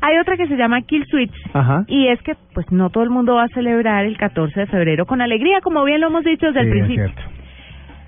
Hay 0.00 0.18
otra 0.18 0.36
que 0.36 0.46
se 0.46 0.56
llama 0.56 0.82
Kill 0.82 1.04
Switch. 1.06 1.34
Ajá. 1.52 1.84
Y 1.88 2.08
es 2.08 2.20
que 2.22 2.34
pues 2.54 2.70
no 2.70 2.90
todo 2.90 3.02
el 3.04 3.10
mundo 3.10 3.34
va 3.34 3.44
a 3.44 3.48
celebrar 3.48 4.04
el 4.04 4.16
14 4.16 4.60
de 4.60 4.66
febrero 4.66 5.06
con 5.06 5.20
alegría, 5.20 5.60
como 5.62 5.84
bien 5.84 6.00
lo 6.00 6.08
hemos 6.08 6.24
dicho 6.24 6.46
desde 6.46 6.60
el 6.60 6.66
es 6.68 6.72
principio. 6.72 7.04
cierto. 7.06 7.22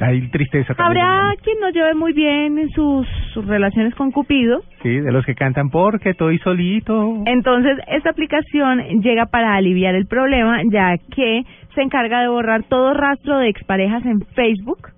Hay 0.01 0.29
tristeza 0.29 0.75
también. 0.75 1.05
Habrá 1.05 1.35
quien 1.43 1.59
no 1.61 1.69
lleve 1.69 1.95
muy 1.95 2.15
bien 2.15 2.59
en 2.59 2.71
sus, 2.71 3.07
sus 3.35 3.47
relaciones 3.47 3.95
con 3.95 4.11
Cupido. 4.13 4.63
Sí, 4.83 4.89
de 4.89 5.13
los 5.13 5.27
que 5.27 5.35
cantan 5.35 5.69
porque 5.69 6.11
estoy 6.11 6.39
solito. 6.39 7.23
Entonces, 7.27 7.77
esta 7.87 8.11
aplicación 8.11 9.03
llega 9.03 9.27
para 9.27 9.55
aliviar 9.55 9.95
el 9.95 10.07
problema, 10.07 10.63
ya 10.73 10.97
que 11.15 11.43
se 11.75 11.83
encarga 11.83 12.23
de 12.23 12.29
borrar 12.29 12.63
todo 12.63 12.95
rastro 12.95 13.39
de 13.39 13.49
exparejas 13.49 14.05
en 14.07 14.21
Facebook 14.35 14.89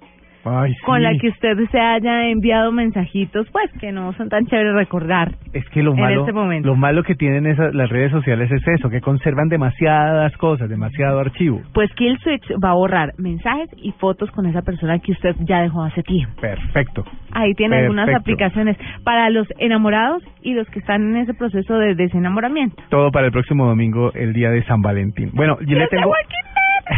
Ay, 0.45 0.75
con 0.85 1.03
la 1.03 1.17
que 1.17 1.29
usted 1.29 1.57
se 1.71 1.79
haya 1.79 2.29
enviado 2.29 2.73
mensajitos, 2.73 3.47
pues 3.51 3.71
que 3.81 3.93
no 3.93 4.13
son 4.15 4.29
tan 4.29 4.47
chéveres 4.47 4.75
recordar. 4.75 5.33
Es 5.53 5.69
que 5.71 5.83
lo 5.83 5.95
malo, 5.95 6.27
este 6.27 6.61
lo 6.61 6.77
malo 6.77 7.03
que 7.03 7.15
tienen 7.15 7.47
esas, 7.47 7.75
las 7.75 7.89
redes 7.91 8.11
sociales 8.11 8.51
es 8.51 8.63
eso, 8.67 8.91
que 8.91 9.01
conservan 9.01 9.49
demasiadas 9.49 10.37
cosas, 10.37 10.69
demasiado 10.69 11.21
archivo. 11.21 11.61
Pues 11.73 11.93
Kill 11.95 12.19
Switch 12.19 12.45
va 12.63 12.71
a 12.71 12.75
borrar 12.75 13.13
mensajes 13.19 13.69
y 13.77 13.93
fotos 13.93 14.31
con 14.31 14.47
esa 14.47 14.63
persona 14.63 14.99
que 14.99 15.13
usted 15.13 15.37
ya 15.41 15.63
dejó 15.63 15.85
hace 15.85 16.03
tiempo. 16.03 16.41
Perfecto. 16.41 17.05
Ahí 17.33 17.55
tiene 17.55 17.77
algunas 17.77 18.09
aplicaciones 18.15 18.77
para 19.05 19.31
los 19.31 19.47
enamorados 19.59 20.23
y 20.43 20.55
los 20.55 20.69
que 20.71 20.81
están 20.81 21.03
en 21.03 21.17
ese 21.17 21.35
proceso 21.35 21.79
de 21.79 21.95
desenamoramiento. 21.95 22.83
Todo 22.89 23.11
para 23.11 23.27
el 23.27 23.33
próximo 23.33 23.67
domingo, 23.67 24.13
el 24.15 24.33
día 24.33 24.51
de 24.51 24.65
San 24.65 24.83
Valentín. 24.83 25.31
Bueno, 25.33 25.59
yo 25.61 25.75
le 25.77 25.81
¡Los 25.81 25.91
de 25.91 25.97
tengo, 25.99 26.13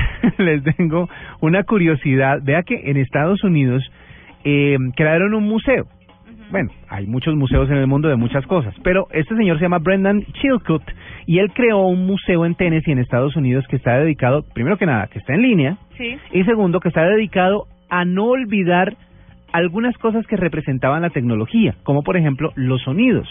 les 0.39 0.63
tengo 0.77 1.09
una 1.41 1.63
curiosidad. 1.65 2.41
Vea 2.43 2.63
que 2.63 2.91
en 2.91 2.97
Estados 2.97 3.43
Unidos 3.45 3.83
eh, 4.45 4.77
crearon 4.97 5.35
un 5.35 5.45
museo 5.45 5.87
Bueno, 6.51 6.71
hay 6.89 7.07
muchos 7.07 7.35
museos 7.35 7.69
en 7.71 7.77
el 7.79 7.87
mundo 7.87 8.09
de 8.09 8.17
muchas 8.17 8.47
cosas, 8.47 8.75
pero 8.83 9.07
este 9.13 9.35
señor 9.37 9.57
se 9.59 9.63
llama 9.65 9.79
Brendan 9.79 10.23
Chilcutt 10.41 10.83
y 11.27 11.39
él 11.39 11.51
creó 11.55 11.87
un 11.87 12.07
museo 12.07 12.45
en 12.45 12.55
Tennessee, 12.55 12.93
en 12.93 12.99
Estados 12.99 13.35
Unidos, 13.37 13.67
que 13.69 13.77
está 13.77 13.99
dedicado, 13.99 14.45
primero 14.55 14.77
que 14.77 14.85
nada, 14.87 15.07
que 15.07 15.19
está 15.19 15.35
en 15.35 15.43
línea, 15.43 15.79
Sí. 15.97 16.17
y 16.33 16.45
segundo, 16.45 16.81
que 16.81 16.89
está 16.89 17.05
dedicado 17.07 17.67
a 17.89 18.05
no 18.05 18.27
olvidar 18.27 18.95
algunas 19.53 19.97
cosas 19.99 20.27
que 20.27 20.37
representaban 20.37 21.03
la 21.03 21.11
tecnología, 21.11 21.75
como 21.85 22.03
por 22.03 22.17
ejemplo 22.17 22.53
los 22.57 22.83
sonidos. 22.83 23.29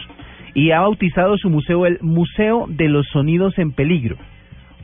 Y 0.56 0.71
ha 0.71 0.80
bautizado 0.82 1.38
su 1.38 1.49
museo 1.49 1.86
el 1.86 1.99
Museo 2.02 2.65
de 2.69 2.88
los 2.88 3.06
Sonidos 3.08 3.58
en 3.60 3.71
Peligro. 3.73 4.15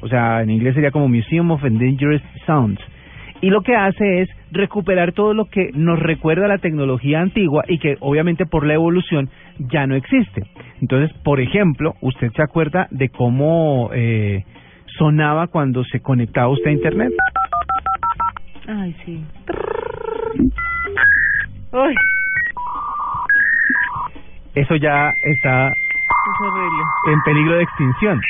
O 0.01 0.07
sea, 0.07 0.41
en 0.41 0.49
inglés 0.49 0.75
sería 0.75 0.91
como 0.91 1.07
Museum 1.07 1.51
of 1.51 1.63
Endangered 1.63 2.21
Sounds. 2.45 2.79
Y 3.41 3.49
lo 3.49 3.61
que 3.61 3.75
hace 3.75 4.21
es 4.21 4.29
recuperar 4.51 5.13
todo 5.13 5.33
lo 5.33 5.45
que 5.45 5.69
nos 5.73 5.99
recuerda 5.99 6.45
a 6.45 6.49
la 6.49 6.57
tecnología 6.57 7.21
antigua 7.21 7.63
y 7.67 7.79
que 7.79 7.95
obviamente 8.01 8.45
por 8.45 8.65
la 8.65 8.73
evolución 8.73 9.29
ya 9.59 9.87
no 9.87 9.95
existe. 9.95 10.43
Entonces, 10.81 11.15
por 11.23 11.39
ejemplo, 11.39 11.95
usted 12.01 12.31
se 12.33 12.41
acuerda 12.41 12.87
de 12.91 13.09
cómo 13.09 13.91
eh, 13.93 14.43
sonaba 14.97 15.47
cuando 15.47 15.83
se 15.85 16.01
conectaba 16.01 16.49
usted 16.49 16.69
a 16.69 16.73
Internet. 16.73 17.13
Ay, 18.67 18.95
sí. 19.05 19.23
Uy, 21.71 21.95
Eso 24.55 24.75
ya 24.75 25.11
está 25.23 25.71
es 26.25 26.41
horrible. 26.41 26.83
en 27.13 27.21
peligro 27.23 27.55
de 27.55 27.63
extinción. 27.63 28.21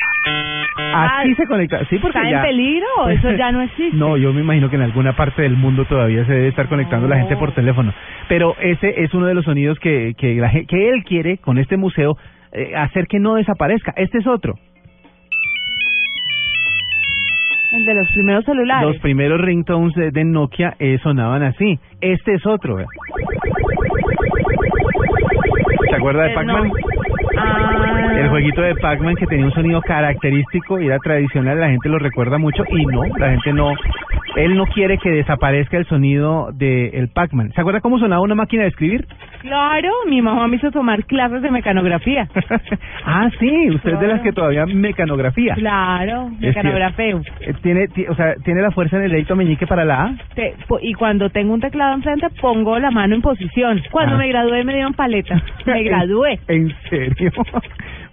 Así 0.93 1.31
Ah, 1.31 1.35
se 1.37 1.45
conecta. 1.47 1.85
Sí, 1.85 1.97
porque 1.99 2.17
¿Está 2.17 2.29
ya... 2.29 2.37
en 2.37 2.43
peligro 2.43 2.87
eso 3.09 3.31
ya 3.33 3.51
no 3.51 3.61
existe? 3.61 3.95
No, 3.97 4.17
yo 4.17 4.33
me 4.33 4.41
imagino 4.41 4.69
que 4.69 4.75
en 4.77 4.81
alguna 4.83 5.15
parte 5.15 5.41
del 5.41 5.55
mundo 5.57 5.85
todavía 5.85 6.25
se 6.25 6.31
debe 6.33 6.47
estar 6.47 6.67
conectando 6.67 7.07
la 7.07 7.17
gente 7.17 7.35
por 7.37 7.51
teléfono. 7.53 7.93
Pero 8.27 8.55
ese 8.59 9.03
es 9.03 9.13
uno 9.13 9.25
de 9.27 9.33
los 9.33 9.45
sonidos 9.45 9.77
que, 9.79 10.13
que, 10.17 10.35
la 10.35 10.49
que 10.51 10.89
él 10.89 11.03
quiere 11.03 11.37
con 11.37 11.57
este 11.57 11.77
museo 11.77 12.17
eh, 12.51 12.75
hacer 12.75 13.07
que 13.07 13.19
no 13.19 13.35
desaparezca. 13.35 13.93
Este 13.97 14.17
es 14.19 14.27
otro. 14.27 14.55
El 17.71 17.85
de 17.85 17.93
los 17.93 18.07
primeros 18.11 18.45
celulares. 18.45 18.87
Los 18.87 18.97
primeros 18.97 19.39
ringtones 19.41 19.93
de, 19.93 20.09
de 20.11 20.23
Nokia 20.23 20.75
eh, 20.79 20.97
sonaban 21.03 21.43
así. 21.43 21.77
Este 22.01 22.33
es 22.33 22.45
otro. 22.47 22.75
vea. 22.77 22.87
¿Se 25.89 25.95
acuerda 25.95 26.23
de 26.23 26.31
Eh, 26.31 26.35
Pac-Man? 26.35 26.63
no. 26.67 26.73
El 28.17 28.29
jueguito 28.29 28.61
de 28.61 28.75
Pac-Man 28.75 29.15
que 29.15 29.25
tenía 29.25 29.45
un 29.45 29.53
sonido 29.53 29.81
característico 29.81 30.79
y 30.79 30.87
era 30.87 30.99
tradicional, 30.99 31.59
la 31.59 31.69
gente 31.69 31.89
lo 31.89 31.99
recuerda 31.99 32.37
mucho 32.37 32.63
y 32.69 32.85
no, 32.85 33.03
la 33.17 33.29
gente 33.31 33.53
no. 33.53 33.73
Él 34.35 34.55
no 34.55 34.65
quiere 34.67 34.97
que 34.97 35.09
desaparezca 35.09 35.77
el 35.77 35.85
sonido 35.87 36.49
del 36.53 36.93
el 36.93 37.09
Pac-Man. 37.09 37.51
¿Se 37.53 37.61
acuerda 37.61 37.81
cómo 37.81 37.99
sonaba 37.99 38.21
una 38.21 38.35
máquina 38.35 38.63
de 38.63 38.69
escribir? 38.69 39.05
Claro, 39.41 39.89
mi 40.07 40.21
mamá 40.21 40.47
me 40.47 40.57
hizo 40.57 40.69
tomar 40.71 41.05
clases 41.05 41.41
de 41.41 41.49
mecanografía. 41.51 42.27
ah, 43.05 43.29
sí, 43.39 43.69
usted 43.71 43.93
es 43.93 43.99
de 43.99 44.07
las 44.07 44.15
Claro. 44.19 44.23
que 44.23 44.31
todavía 44.33 44.65
mecanografía. 44.65 45.55
Claro, 45.55 46.29
mecanografeo. 46.39 47.21
Eh, 47.41 47.53
Tiene, 47.61 47.87
ti- 47.87 48.05
o 48.07 48.15
sea, 48.15 48.35
tiene 48.43 48.61
la 48.61 48.71
fuerza 48.71 48.97
en 48.97 49.03
el 49.03 49.11
dedito 49.11 49.35
meñique 49.35 49.65
para 49.67 49.85
la 49.85 50.03
A. 50.03 50.11
Te- 50.35 50.53
y 50.81 50.93
cuando 50.93 51.29
tengo 51.29 51.53
un 51.53 51.61
teclado 51.61 51.93
enfrente 51.95 52.27
pongo 52.41 52.77
la 52.79 52.91
mano 52.91 53.15
en 53.15 53.21
posición. 53.21 53.81
Cuando 53.91 54.15
Ah. 54.15 54.17
me 54.19 54.27
gradué 54.27 54.63
me 54.63 54.73
dieron 54.73 54.93
paletas. 54.93 55.41
Me 55.65 55.83
gradué. 55.83 56.39
¿En 56.47 56.73
serio? 56.89 57.31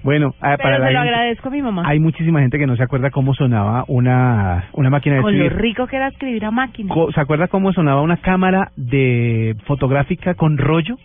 Bueno, 0.03 0.35
ah, 0.41 0.55
Pero 0.57 0.63
para 0.63 0.79
la 0.79 0.87
se 0.89 0.93
lo 0.93 0.99
gente- 1.01 1.15
agradezco 1.15 1.49
a 1.49 1.51
mi 1.53 1.63
mamá. 1.63 1.83
Hay 1.87 1.99
muchísima 1.99 2.41
gente 2.41 2.59
que 2.59 2.67
no 2.67 2.77
se 2.77 2.83
acuerda 2.83 3.11
cómo 3.11 3.35
sonaba 3.35 3.85
una, 3.89 4.67
una 4.73 4.91
máquina 4.91 5.17
de 5.17 5.23
Con 5.23 5.37
lo 5.37 5.45
escribir. 5.45 5.63
rico 5.63 5.87
que 5.87 5.97
era 5.97 6.09
escribir 6.09 6.45
a 6.45 6.51
máquina. 6.51 6.93
Co- 6.95 7.11
¿Se 7.13 7.21
acuerda 7.21 7.49
cómo 7.49 7.73
sonaba 7.73 8.03
una 8.03 8.19
cámara 8.19 8.71
de 8.77 9.57
fotográfica 9.67 10.35
con 10.35 10.59
rollo? 10.59 10.97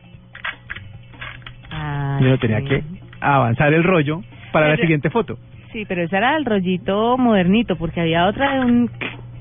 Ah, 1.71 2.17
Y 2.21 2.25
uno 2.25 2.37
tenía 2.37 2.59
sí. 2.59 2.65
que 2.65 2.83
avanzar 3.21 3.73
el 3.73 3.83
rollo 3.83 4.21
para 4.51 4.67
la 4.67 4.73
Pero- 4.73 4.83
siguiente 4.83 5.09
foto. 5.09 5.37
Sí, 5.71 5.85
pero 5.87 6.01
ese 6.03 6.17
era 6.17 6.35
el 6.35 6.43
rollito 6.43 7.17
modernito, 7.17 7.77
porque 7.77 8.01
había 8.01 8.25
otra 8.27 8.55
de 8.55 8.59
un... 8.59 8.91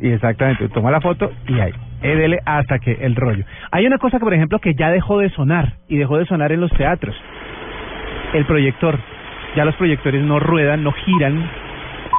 Y 0.01 0.11
exactamente, 0.11 0.69
toma 0.69 0.93
la 0.93 1.01
foto 1.01 1.31
y 1.49 1.59
ahí, 1.59 1.73
eh, 2.03 2.15
dele 2.15 2.39
hasta 2.47 2.79
que 2.79 2.93
el 2.93 3.17
rollo. 3.17 3.45
Hay 3.73 3.85
una 3.85 3.99
cosa 3.99 4.19
que, 4.19 4.25
por 4.25 4.33
ejemplo, 4.33 4.61
que 4.61 4.75
ya 4.75 4.91
dejó 4.93 5.19
de 5.19 5.29
sonar 5.31 5.75
y 5.89 5.97
dejó 5.97 6.19
de 6.19 6.27
sonar 6.27 6.53
en 6.53 6.61
los 6.61 6.71
teatros. 6.71 7.17
El 8.33 8.47
proyector. 8.47 8.99
Ya 9.57 9.65
los 9.65 9.75
proyectores 9.77 10.23
no 10.23 10.39
ruedan, 10.39 10.83
no 10.85 10.93
giran 10.93 11.51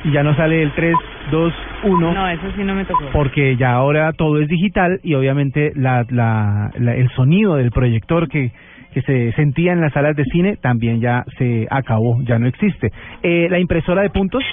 y 0.03 0.11
ya 0.11 0.23
no 0.23 0.35
sale 0.35 0.61
el 0.63 0.71
3, 0.71 0.95
2, 1.31 1.53
1. 1.83 2.13
No, 2.13 2.27
eso 2.29 2.51
sí 2.55 2.63
no 2.63 2.75
me 2.75 2.85
tocó. 2.85 3.05
porque 3.13 3.55
ya 3.55 3.71
ahora 3.73 4.11
todo 4.13 4.39
es 4.41 4.47
digital 4.47 4.99
y 5.03 5.13
obviamente 5.13 5.71
la, 5.75 6.05
la, 6.09 6.71
la- 6.77 6.95
el 6.95 7.09
sonido 7.11 7.55
del 7.55 7.71
proyector 7.71 8.27
que, 8.27 8.51
que 8.93 9.01
se 9.03 9.31
sentía 9.33 9.71
en 9.73 9.79
las 9.81 9.93
salas 9.93 10.15
de 10.15 10.25
cine 10.25 10.57
también 10.57 10.99
ya 10.99 11.23
se 11.37 11.67
acabó, 11.69 12.19
ya 12.23 12.37
no 12.39 12.47
existe. 12.47 12.91
Eh, 13.23 13.47
la 13.49 13.59
impresora 13.59 14.01
de 14.01 14.09
puntos, 14.09 14.43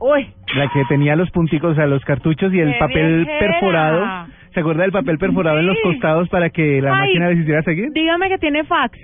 Uy, 0.00 0.28
la 0.54 0.68
que 0.68 0.84
tenía 0.88 1.16
los 1.16 1.28
punticos, 1.32 1.72
o 1.72 1.74
sea, 1.74 1.86
los 1.86 2.04
cartuchos 2.04 2.52
y 2.54 2.60
el 2.60 2.72
¡Qué 2.74 2.78
papel 2.78 3.24
viejera! 3.24 3.38
perforado. 3.40 4.06
¿Se 4.54 4.60
acuerda 4.60 4.82
del 4.82 4.92
papel 4.92 5.18
perforado 5.18 5.58
en 5.58 5.66
los 5.66 5.76
costados 5.82 6.28
para 6.28 6.50
que 6.50 6.80
la 6.80 6.92
Ay, 6.94 7.00
máquina 7.00 7.28
les 7.30 7.38
hiciera 7.40 7.62
seguir? 7.62 7.88
dígame 7.92 8.28
que 8.28 8.38
tiene 8.38 8.64
fax. 8.64 8.96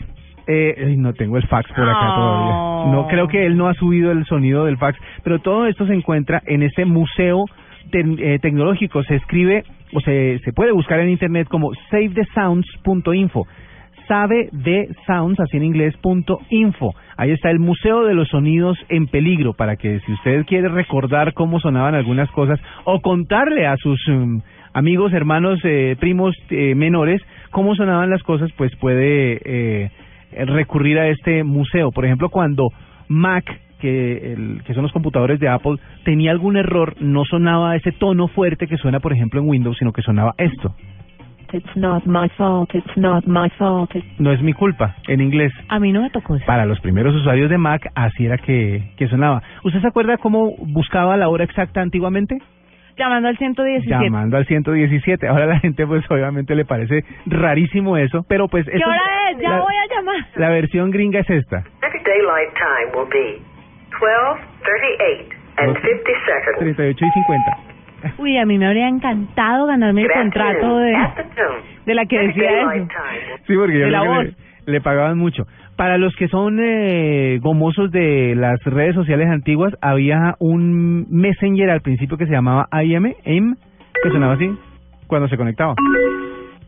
Eh, 0.47 0.95
no 0.99 1.13
tengo 1.15 1.37
el 1.37 1.47
fax 1.47 1.71
por 1.73 1.89
acá 1.89 2.13
Oh. 2.13 2.15
todavía. 2.17 2.93
No 2.93 3.09
creo 3.09 3.29
que 3.29 3.47
él 3.47 3.57
no 3.57 3.69
ha 3.69 3.75
subido 3.75 4.13
el 4.13 4.25
sonido 4.27 4.67
del 4.67 4.77
fax, 4.77 4.99
pero 5.23 5.39
todo 5.39 5.67
esto 5.67 5.87
se 5.87 5.95
encuentra 5.95 6.43
en 6.47 6.63
ese 6.63 6.85
museo 6.85 7.47
eh, 7.93 8.39
tecnológico. 8.41 9.03
Se 9.05 9.17
escribe 9.17 9.65
o 9.93 10.01
se, 10.01 10.39
se 10.45 10.53
puede 10.53 10.73
buscar 10.73 11.01
en 11.01 11.11
internet 11.11 11.49
como 11.49 11.73
savethesounds.info. 11.91 13.47
Sabe 14.07 14.51
de 14.53 14.89
sounds, 15.07 15.41
así 15.41 15.57
en 15.57 15.65
inglés, 15.65 15.97
punto 15.97 16.39
info. 16.51 16.95
Ahí 17.17 17.31
está 17.31 17.51
el 17.51 17.59
Museo 17.59 18.05
de 18.05 18.13
los 18.13 18.29
Sonidos 18.29 18.77
en 18.91 19.07
Peligro, 19.07 19.55
para 19.55 19.77
que 19.77 20.01
si 20.01 20.13
usted 20.13 20.45
quiere 20.45 20.69
recordar 20.69 21.33
cómo 21.33 21.59
sonaban 21.59 21.95
algunas 21.95 22.31
cosas 22.33 22.61
o 22.85 23.01
contarle 23.01 23.67
a 23.67 23.79
sus 23.79 24.07
um, 24.09 24.43
amigos, 24.75 25.15
hermanos, 25.15 25.59
eh, 25.65 25.97
primos 25.99 26.37
eh, 26.51 26.75
menores 26.75 27.23
cómo 27.55 27.75
sonaban 27.77 28.11
las 28.11 28.23
cosas, 28.25 28.51
pues 28.59 28.75
puede 28.77 29.41
eh, 29.45 29.91
recurrir 30.47 30.99
a 30.99 31.09
este 31.09 31.45
museo. 31.45 31.91
Por 31.91 32.05
ejemplo, 32.05 32.29
cuando 32.29 32.69
Mac, 33.09 33.45
que, 33.81 34.33
el, 34.33 34.63
que 34.65 34.75
son 34.75 34.83
los 34.83 34.93
computadores 34.93 35.41
de 35.41 35.49
Apple, 35.49 35.77
tenía 36.05 36.31
algún 36.31 36.57
error, 36.57 36.95
no 37.01 37.25
sonaba 37.25 37.77
ese 37.77 37.93
tono 37.93 38.29
fuerte 38.29 38.67
que 38.67 38.77
suena, 38.77 39.01
por 39.01 39.13
ejemplo, 39.13 39.41
en 39.41 39.49
Windows, 39.49 39.77
sino 39.79 39.93
que 39.93 40.03
sonaba 40.03 40.35
esto. 40.39 40.75
It's 41.53 41.77
not 41.77 42.05
my 42.05 42.29
fault, 42.37 42.75
it's 42.75 42.97
not 42.97 43.27
my 43.27 43.49
fault. 43.51 43.95
It's 43.95 44.19
No 44.19 44.33
es 44.33 44.43
mi 44.43 44.53
culpa, 44.53 44.97
en 45.07 45.21
inglés. 45.21 45.53
A 45.69 45.79
mí 45.79 45.93
no 45.93 46.03
me 46.03 46.11
tocó 46.11 46.35
eso. 46.35 46.45
Para 46.47 46.67
los 46.67 46.81
primeros 46.81 47.15
usuarios 47.15 47.49
de 47.49 47.59
Mac, 47.59 47.93
así 47.95 48.27
era 48.27 48.39
que, 48.39 48.91
que 48.97 49.07
sonaba. 49.07 49.41
¿Usted 49.63 49.81
se 49.81 49.87
acuerda 49.87 50.17
cómo 50.17 50.57
buscaba 50.59 51.17
la 51.17 51.29
hora 51.29 51.45
exacta 51.45 51.81
antiguamente? 51.81 52.39
Llamando 52.97 53.29
al 53.29 53.37
117. 53.39 54.05
Llamando 54.05 54.37
al 54.37 54.47
117. 54.47 55.27
Ahora 55.29 55.47
la 55.47 55.59
gente, 55.61 55.87
pues 55.87 56.05
obviamente 56.11 56.55
le 56.55 56.65
parece 56.65 57.05
rarísimo 57.27 57.97
eso, 57.97 58.25
pero 58.29 58.49
pues... 58.49 58.67
¿Qué 58.67 58.77
eso- 58.77 58.89
hora 58.89 59.01
es? 59.33 59.39
Ya 59.39 59.51
la, 59.51 59.59
voy 59.61 59.75
a 59.75 59.95
llamar. 59.95 60.27
La 60.37 60.49
versión 60.51 60.91
gringa 60.91 61.21
es 61.21 61.31
esta. 61.31 61.59
Next 61.83 62.07
daylight 62.07 62.53
time 62.55 62.97
will 62.97 63.09
be 63.11 63.41
12:38 64.01 65.35
and 65.57 65.77
50 65.77 65.87
seconds. 66.27 66.59
38 66.59 67.05
y 67.05 67.11
50. 67.11 67.57
Uy, 68.19 68.37
a 68.39 68.45
mí 68.45 68.59
me 68.59 68.67
habría 68.67 68.89
encantado 68.89 69.67
ganarme 69.67 70.03
el 70.03 70.11
contrato 70.11 70.79
de, 70.79 70.95
de 71.87 71.95
la 71.95 72.05
que 72.05 72.19
decía 72.19 72.51
eso. 72.75 72.87
Sí, 73.47 73.55
porque 73.57 73.79
yo 73.79 73.85
De 73.87 73.91
la 73.91 74.01
creo 74.01 74.13
que 74.13 74.19
voz. 74.29 74.37
le, 74.67 74.73
le 74.73 74.81
pagaban 74.83 75.17
mucho. 75.19 75.45
Para 75.77 75.99
los 75.99 76.15
que 76.15 76.29
son 76.29 76.59
eh, 76.63 77.39
gomosos 77.43 77.91
de 77.91 78.35
las 78.37 78.63
redes 78.65 78.95
sociales 78.95 79.29
antiguas, 79.29 79.75
había 79.81 80.37
un 80.39 81.07
messenger 81.11 81.69
al 81.71 81.81
principio 81.81 82.17
que 82.17 82.27
se 82.27 82.33
llamaba 82.33 82.69
IM, 82.83 83.13
AIM, 83.27 83.57
que 84.03 84.11
sonaba 84.11 84.35
así 84.35 84.49
cuando 85.09 85.27
se 85.29 85.37
conectaba. 85.37 85.75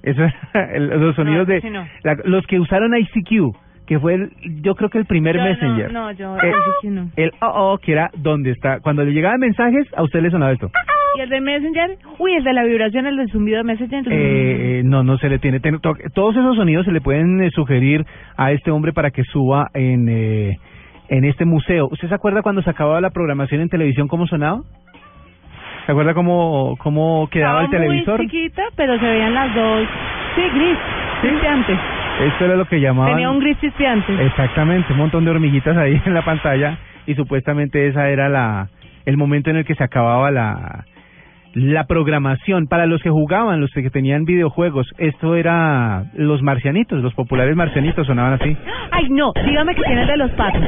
Eso 0.02 0.22
era 0.24 0.34
el- 0.74 0.88
los 0.88 1.14
sonidos 1.14 1.46
No, 1.46 1.54
de 1.54 1.60
sí, 1.60 1.70
no. 1.70 1.86
la- 2.02 2.16
los 2.24 2.44
que 2.48 2.58
usaron 2.58 2.96
ICQ, 2.96 3.54
que 3.86 4.00
fue 4.00 4.14
el, 4.14 4.30
yo 4.62 4.74
creo 4.74 4.90
que 4.90 4.98
el 4.98 5.06
primer 5.06 5.36
Yo 5.36 5.42
messenger. 5.44 5.92
no, 5.92 6.10
yo- 6.10 6.36
eso 6.36 6.58
sí 6.80 6.88
no. 6.88 7.08
El 7.16 7.30
oh, 7.42 7.74
oh, 7.74 7.78
que 7.78 7.92
era 7.92 8.10
donde 8.16 8.50
está, 8.50 8.80
cuando 8.80 9.04
le 9.04 9.12
llegaban 9.12 9.38
mensajes, 9.38 9.86
a 9.96 10.02
usted 10.02 10.20
le 10.20 10.30
sonaba 10.30 10.50
esto. 10.52 10.68
¿Y 11.16 11.20
el 11.20 11.28
de 11.28 11.40
Messenger? 11.40 11.98
Uy, 12.18 12.34
el 12.34 12.44
de 12.44 12.52
la 12.52 12.64
vibración, 12.64 13.06
el 13.06 13.16
del 13.16 13.30
zumbido 13.30 13.58
de 13.58 13.64
Messenger. 13.64 14.04
Eh, 14.10 14.82
no, 14.84 15.02
no 15.02 15.16
se 15.18 15.28
le 15.28 15.38
tiene. 15.38 15.60
ten- 15.60 15.80
to- 15.80 15.94
todos 16.14 16.36
esos 16.36 16.56
sonidos 16.56 16.84
se 16.86 16.92
le 16.92 17.00
pueden 17.00 17.40
eh, 17.42 17.50
sugerir 17.50 18.04
a 18.36 18.52
este 18.52 18.70
hombre 18.70 18.92
para 18.92 19.10
que 19.10 19.22
suba 19.24 19.68
en, 19.74 20.08
eh, 20.08 20.58
en 21.08 21.24
este 21.24 21.44
museo. 21.44 21.88
¿Usted 21.90 22.08
se 22.08 22.14
acuerda 22.14 22.42
cuando 22.42 22.62
se 22.62 22.70
acababa 22.70 23.00
la 23.00 23.10
programación 23.10 23.60
en 23.60 23.68
televisión 23.68 24.08
cómo 24.08 24.26
sonaba? 24.26 24.60
¿Se 25.86 25.92
acuerda 25.92 26.14
cómo, 26.14 26.76
cómo 26.78 27.28
quedaba 27.30 27.62
el 27.62 27.70
televisor? 27.70 28.18
muy 28.18 28.28
chiquita, 28.28 28.62
pero 28.76 28.98
se 28.98 29.06
veían 29.06 29.32
las 29.34 29.54
dos. 29.54 29.86
Sí, 30.34 30.42
gris, 30.52 30.76
chispeante. 31.22 31.78
Esto 32.26 32.44
era 32.46 32.56
lo 32.56 32.64
que 32.64 32.80
llamaban. 32.80 33.12
Tenía 33.12 33.30
un 33.30 33.38
gris 33.38 33.56
chispeante. 33.60 34.12
Exactamente, 34.26 34.92
un 34.92 34.98
montón 34.98 35.24
de 35.24 35.30
hormiguitas 35.30 35.76
ahí 35.76 36.00
en 36.06 36.12
la 36.14 36.22
pantalla 36.24 36.76
y 37.06 37.14
supuestamente 37.14 37.86
esa 37.86 38.08
era 38.10 38.28
la 38.28 38.68
el 39.04 39.16
momento 39.16 39.50
en 39.50 39.56
el 39.58 39.64
que 39.64 39.76
se 39.76 39.84
acababa 39.84 40.32
la 40.32 40.84
La 41.58 41.86
programación, 41.86 42.66
para 42.66 42.84
los 42.84 43.02
que 43.02 43.08
jugaban, 43.08 43.62
los 43.62 43.70
que 43.72 43.88
tenían 43.88 44.26
videojuegos, 44.26 44.86
esto 44.98 45.36
era 45.36 46.04
los 46.14 46.42
marcianitos, 46.42 47.02
los 47.02 47.14
populares 47.14 47.56
marcianitos 47.56 48.06
sonaban 48.06 48.34
así. 48.34 48.54
Ay, 48.90 49.08
no, 49.08 49.32
dígame 49.42 49.74
que 49.74 49.80
tiene 49.84 50.02
el 50.02 50.06
de 50.06 50.16
los 50.18 50.30
patos. 50.32 50.60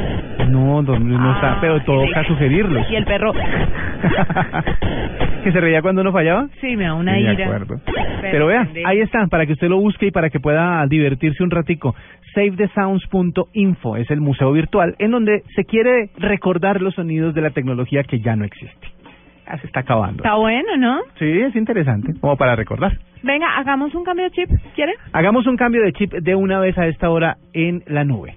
No, 0.48 0.80
no, 0.80 0.98
no 0.98 1.34
está, 1.34 1.52
Ah, 1.52 1.58
pero 1.60 1.80
toca 1.82 2.24
sugerirlos. 2.24 2.90
Y 2.90 2.96
el 2.96 3.04
perro. 3.04 3.34
¿Que 5.44 5.52
se 5.52 5.60
reía 5.60 5.82
cuando 5.82 6.00
uno 6.00 6.10
fallaba? 6.10 6.48
Sí, 6.60 6.74
me 6.74 6.84
da 6.84 6.94
una 6.94 7.16
Sí, 7.16 7.22
de 7.22 7.32
ira. 7.34 7.44
acuerdo. 7.44 7.80
Pero 8.22 8.46
vea, 8.46 8.66
ahí 8.86 9.00
están, 9.00 9.28
para 9.28 9.44
que 9.44 9.52
usted 9.52 9.68
lo 9.68 9.78
busque 9.80 10.06
y 10.06 10.10
para 10.10 10.30
que 10.30 10.40
pueda 10.40 10.86
divertirse 10.86 11.42
un 11.42 11.50
ratico. 11.50 11.94
SaveTheSounds.info 12.34 13.96
es 13.96 14.10
el 14.10 14.20
museo 14.22 14.52
virtual 14.52 14.94
en 14.98 15.10
donde 15.10 15.42
se 15.54 15.64
quiere 15.64 16.08
recordar 16.18 16.80
los 16.80 16.94
sonidos 16.94 17.34
de 17.34 17.42
la 17.42 17.50
tecnología 17.50 18.04
que 18.04 18.20
ya 18.20 18.36
no 18.36 18.44
existe. 18.44 18.88
Ya 19.48 19.58
se 19.58 19.66
está 19.66 19.80
acabando. 19.80 20.22
Está 20.22 20.34
bueno, 20.34 20.76
¿no? 20.76 21.00
Sí, 21.18 21.24
es 21.24 21.56
interesante, 21.56 22.12
como 22.20 22.36
para 22.36 22.54
recordar. 22.54 22.92
Venga, 23.22 23.56
hagamos 23.56 23.94
un 23.94 24.04
cambio 24.04 24.24
de 24.26 24.30
chip, 24.32 24.50
¿quiere? 24.74 24.92
Hagamos 25.12 25.46
un 25.46 25.56
cambio 25.56 25.82
de 25.82 25.92
chip 25.92 26.12
de 26.12 26.34
una 26.34 26.58
vez 26.60 26.76
a 26.76 26.86
esta 26.86 27.08
hora 27.10 27.36
en 27.54 27.82
la 27.86 28.04
nube. 28.04 28.34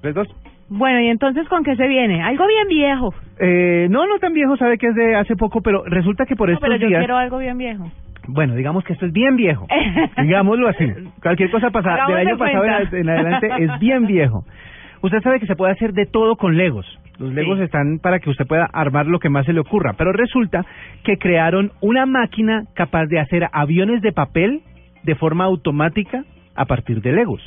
¿Tres, 0.00 0.14
dos? 0.14 0.28
Bueno, 0.68 1.00
y 1.00 1.08
entonces, 1.08 1.46
¿con 1.48 1.62
qué 1.62 1.76
se 1.76 1.86
viene? 1.86 2.22
Algo 2.22 2.46
bien 2.46 2.66
viejo. 2.68 3.14
Eh, 3.38 3.86
no, 3.90 4.06
no 4.06 4.18
tan 4.18 4.32
viejo, 4.32 4.56
sabe 4.56 4.78
que 4.78 4.88
es 4.88 4.94
de 4.94 5.14
hace 5.14 5.36
poco, 5.36 5.60
pero 5.60 5.84
resulta 5.84 6.24
que 6.26 6.34
por 6.34 6.48
No, 6.48 6.54
estos 6.54 6.66
pero 6.68 6.80
yo 6.80 6.88
días... 6.88 7.00
quiero 7.00 7.16
algo 7.16 7.38
bien 7.38 7.58
viejo. 7.58 7.90
Bueno, 8.26 8.54
digamos 8.54 8.82
que 8.84 8.94
esto 8.94 9.06
es 9.06 9.12
bien 9.12 9.36
viejo. 9.36 9.66
Digámoslo 10.22 10.68
así. 10.68 10.86
Cualquier 11.22 11.50
cosa 11.50 11.70
pasada 11.70 12.06
del 12.06 12.26
año 12.28 12.38
pasado 12.38 12.64
en 12.64 13.08
adelante 13.08 13.48
es 13.58 13.78
bien 13.80 14.06
viejo. 14.06 14.44
Usted 15.02 15.20
sabe 15.22 15.40
que 15.40 15.46
se 15.46 15.56
puede 15.56 15.72
hacer 15.72 15.92
de 15.92 16.06
todo 16.06 16.36
con 16.36 16.56
Legos. 16.56 16.86
Los 17.18 17.32
Legos 17.32 17.60
están 17.60 17.98
para 17.98 18.18
que 18.18 18.30
usted 18.30 18.46
pueda 18.46 18.68
armar 18.72 19.06
lo 19.06 19.18
que 19.18 19.28
más 19.28 19.46
se 19.46 19.52
le 19.52 19.60
ocurra. 19.60 19.94
Pero 19.96 20.12
resulta 20.12 20.64
que 21.04 21.18
crearon 21.18 21.72
una 21.80 22.06
máquina 22.06 22.64
capaz 22.74 23.06
de 23.06 23.20
hacer 23.20 23.48
aviones 23.52 24.02
de 24.02 24.12
papel 24.12 24.62
de 25.02 25.14
forma 25.14 25.44
automática 25.44 26.24
a 26.54 26.64
partir 26.64 27.00
de 27.00 27.12
Legos. 27.12 27.42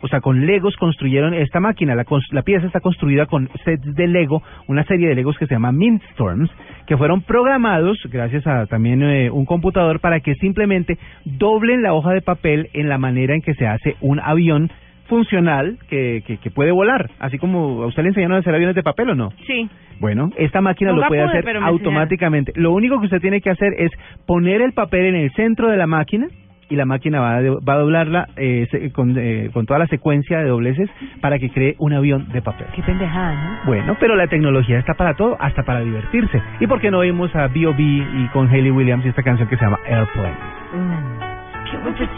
O 0.00 0.08
sea, 0.08 0.20
con 0.20 0.46
Legos 0.46 0.76
construyeron 0.76 1.34
esta 1.34 1.58
máquina. 1.58 1.94
La, 1.94 2.04
la 2.30 2.42
pieza 2.42 2.66
está 2.66 2.80
construida 2.80 3.26
con 3.26 3.48
sets 3.64 3.94
de 3.94 4.06
Lego, 4.06 4.42
una 4.68 4.84
serie 4.84 5.08
de 5.08 5.14
Legos 5.14 5.38
que 5.38 5.46
se 5.46 5.54
llama 5.54 5.72
Mindstorms, 5.72 6.50
que 6.86 6.96
fueron 6.96 7.22
programados 7.22 7.98
gracias 8.10 8.46
a 8.46 8.66
también 8.66 9.02
eh, 9.02 9.30
un 9.30 9.46
computador 9.46 10.00
para 10.00 10.20
que 10.20 10.34
simplemente 10.34 10.98
doblen 11.24 11.82
la 11.82 11.94
hoja 11.94 12.12
de 12.12 12.20
papel 12.20 12.68
en 12.74 12.88
la 12.88 12.98
manera 12.98 13.34
en 13.34 13.42
que 13.42 13.54
se 13.54 13.66
hace 13.66 13.96
un 14.00 14.20
avión 14.20 14.70
funcional 15.08 15.78
que, 15.88 16.22
que, 16.26 16.38
que 16.38 16.50
puede 16.50 16.72
volar. 16.72 17.10
Así 17.18 17.38
como 17.38 17.82
a 17.82 17.86
usted 17.86 18.02
le 18.02 18.10
enseñaron 18.10 18.36
a 18.36 18.40
hacer 18.40 18.54
aviones 18.54 18.76
de 18.76 18.82
papel 18.82 19.10
o 19.10 19.14
no. 19.14 19.30
Sí. 19.46 19.68
Bueno, 19.98 20.30
esta 20.36 20.60
máquina 20.60 20.92
lo 20.92 21.06
puede 21.06 21.26
pude, 21.26 21.38
hacer 21.38 21.56
automáticamente. 21.56 22.52
Lo 22.56 22.72
único 22.72 22.98
que 22.98 23.06
usted 23.06 23.20
tiene 23.20 23.40
que 23.40 23.50
hacer 23.50 23.72
es 23.78 23.90
poner 24.26 24.60
el 24.60 24.72
papel 24.72 25.06
en 25.06 25.14
el 25.16 25.32
centro 25.32 25.68
de 25.68 25.76
la 25.76 25.86
máquina 25.86 26.28
y 26.68 26.76
la 26.76 26.84
máquina 26.84 27.20
va 27.20 27.36
a, 27.36 27.40
va 27.40 27.74
a 27.74 27.78
doblarla 27.78 28.28
eh, 28.36 28.90
con, 28.92 29.16
eh, 29.16 29.50
con 29.52 29.66
toda 29.66 29.78
la 29.78 29.86
secuencia 29.86 30.38
de 30.38 30.48
dobleces 30.48 30.90
para 31.20 31.38
que 31.38 31.50
cree 31.50 31.76
un 31.78 31.92
avión 31.92 32.28
de 32.32 32.42
papel. 32.42 32.66
Qué 32.74 32.82
pendejada, 32.82 33.34
¿no? 33.34 33.66
Bueno, 33.66 33.96
pero 34.00 34.16
la 34.16 34.26
tecnología 34.26 34.78
está 34.78 34.94
para 34.94 35.14
todo, 35.14 35.36
hasta 35.40 35.62
para 35.62 35.80
divertirse. 35.80 36.42
¿Y 36.60 36.66
por 36.66 36.80
qué 36.80 36.90
no 36.90 36.98
oímos 36.98 37.34
a 37.36 37.48
B.O.B. 37.48 37.82
y 37.82 38.28
con 38.32 38.48
Hayley 38.48 38.70
Williams 38.70 39.04
y 39.06 39.08
esta 39.08 39.22
canción 39.22 39.48
que 39.48 39.56
se 39.56 39.64
llama 39.64 39.78
Airplane? 39.86 40.36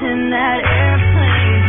Can 0.01 1.67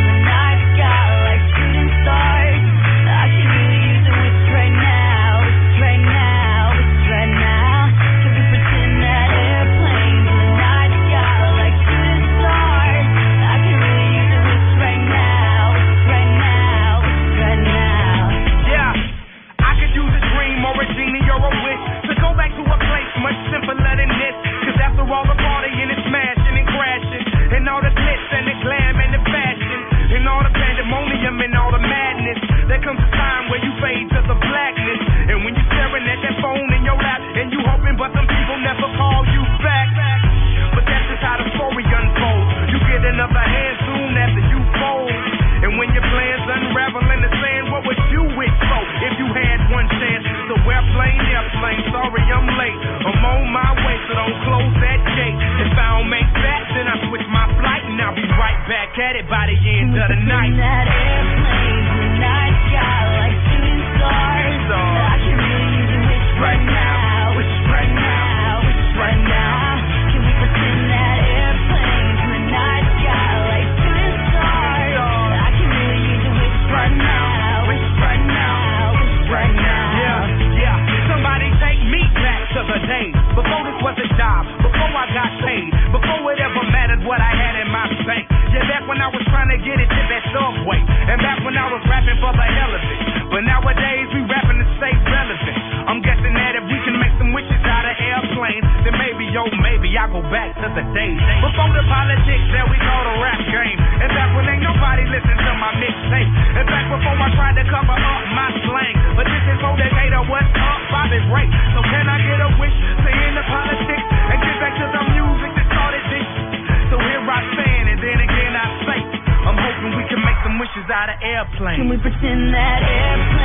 Can 121.57 121.89
we 121.89 121.97
pretend 121.97 122.53
that? 122.53 123.38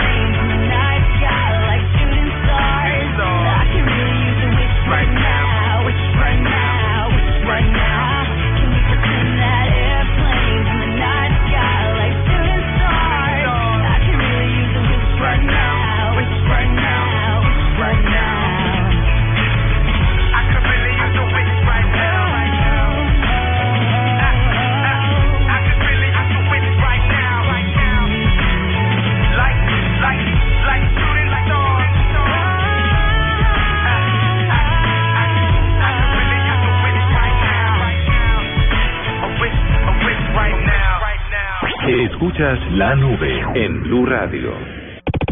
La 42.74 42.96
nube 42.96 43.40
en 43.54 43.82
Blue 43.84 44.04
Radio. 44.04 44.52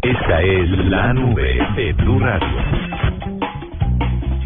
Esta 0.00 0.42
es 0.42 0.70
la 0.86 1.12
nube 1.12 1.58
de 1.74 1.92
Blue 1.94 2.20
Radio. 2.20 2.81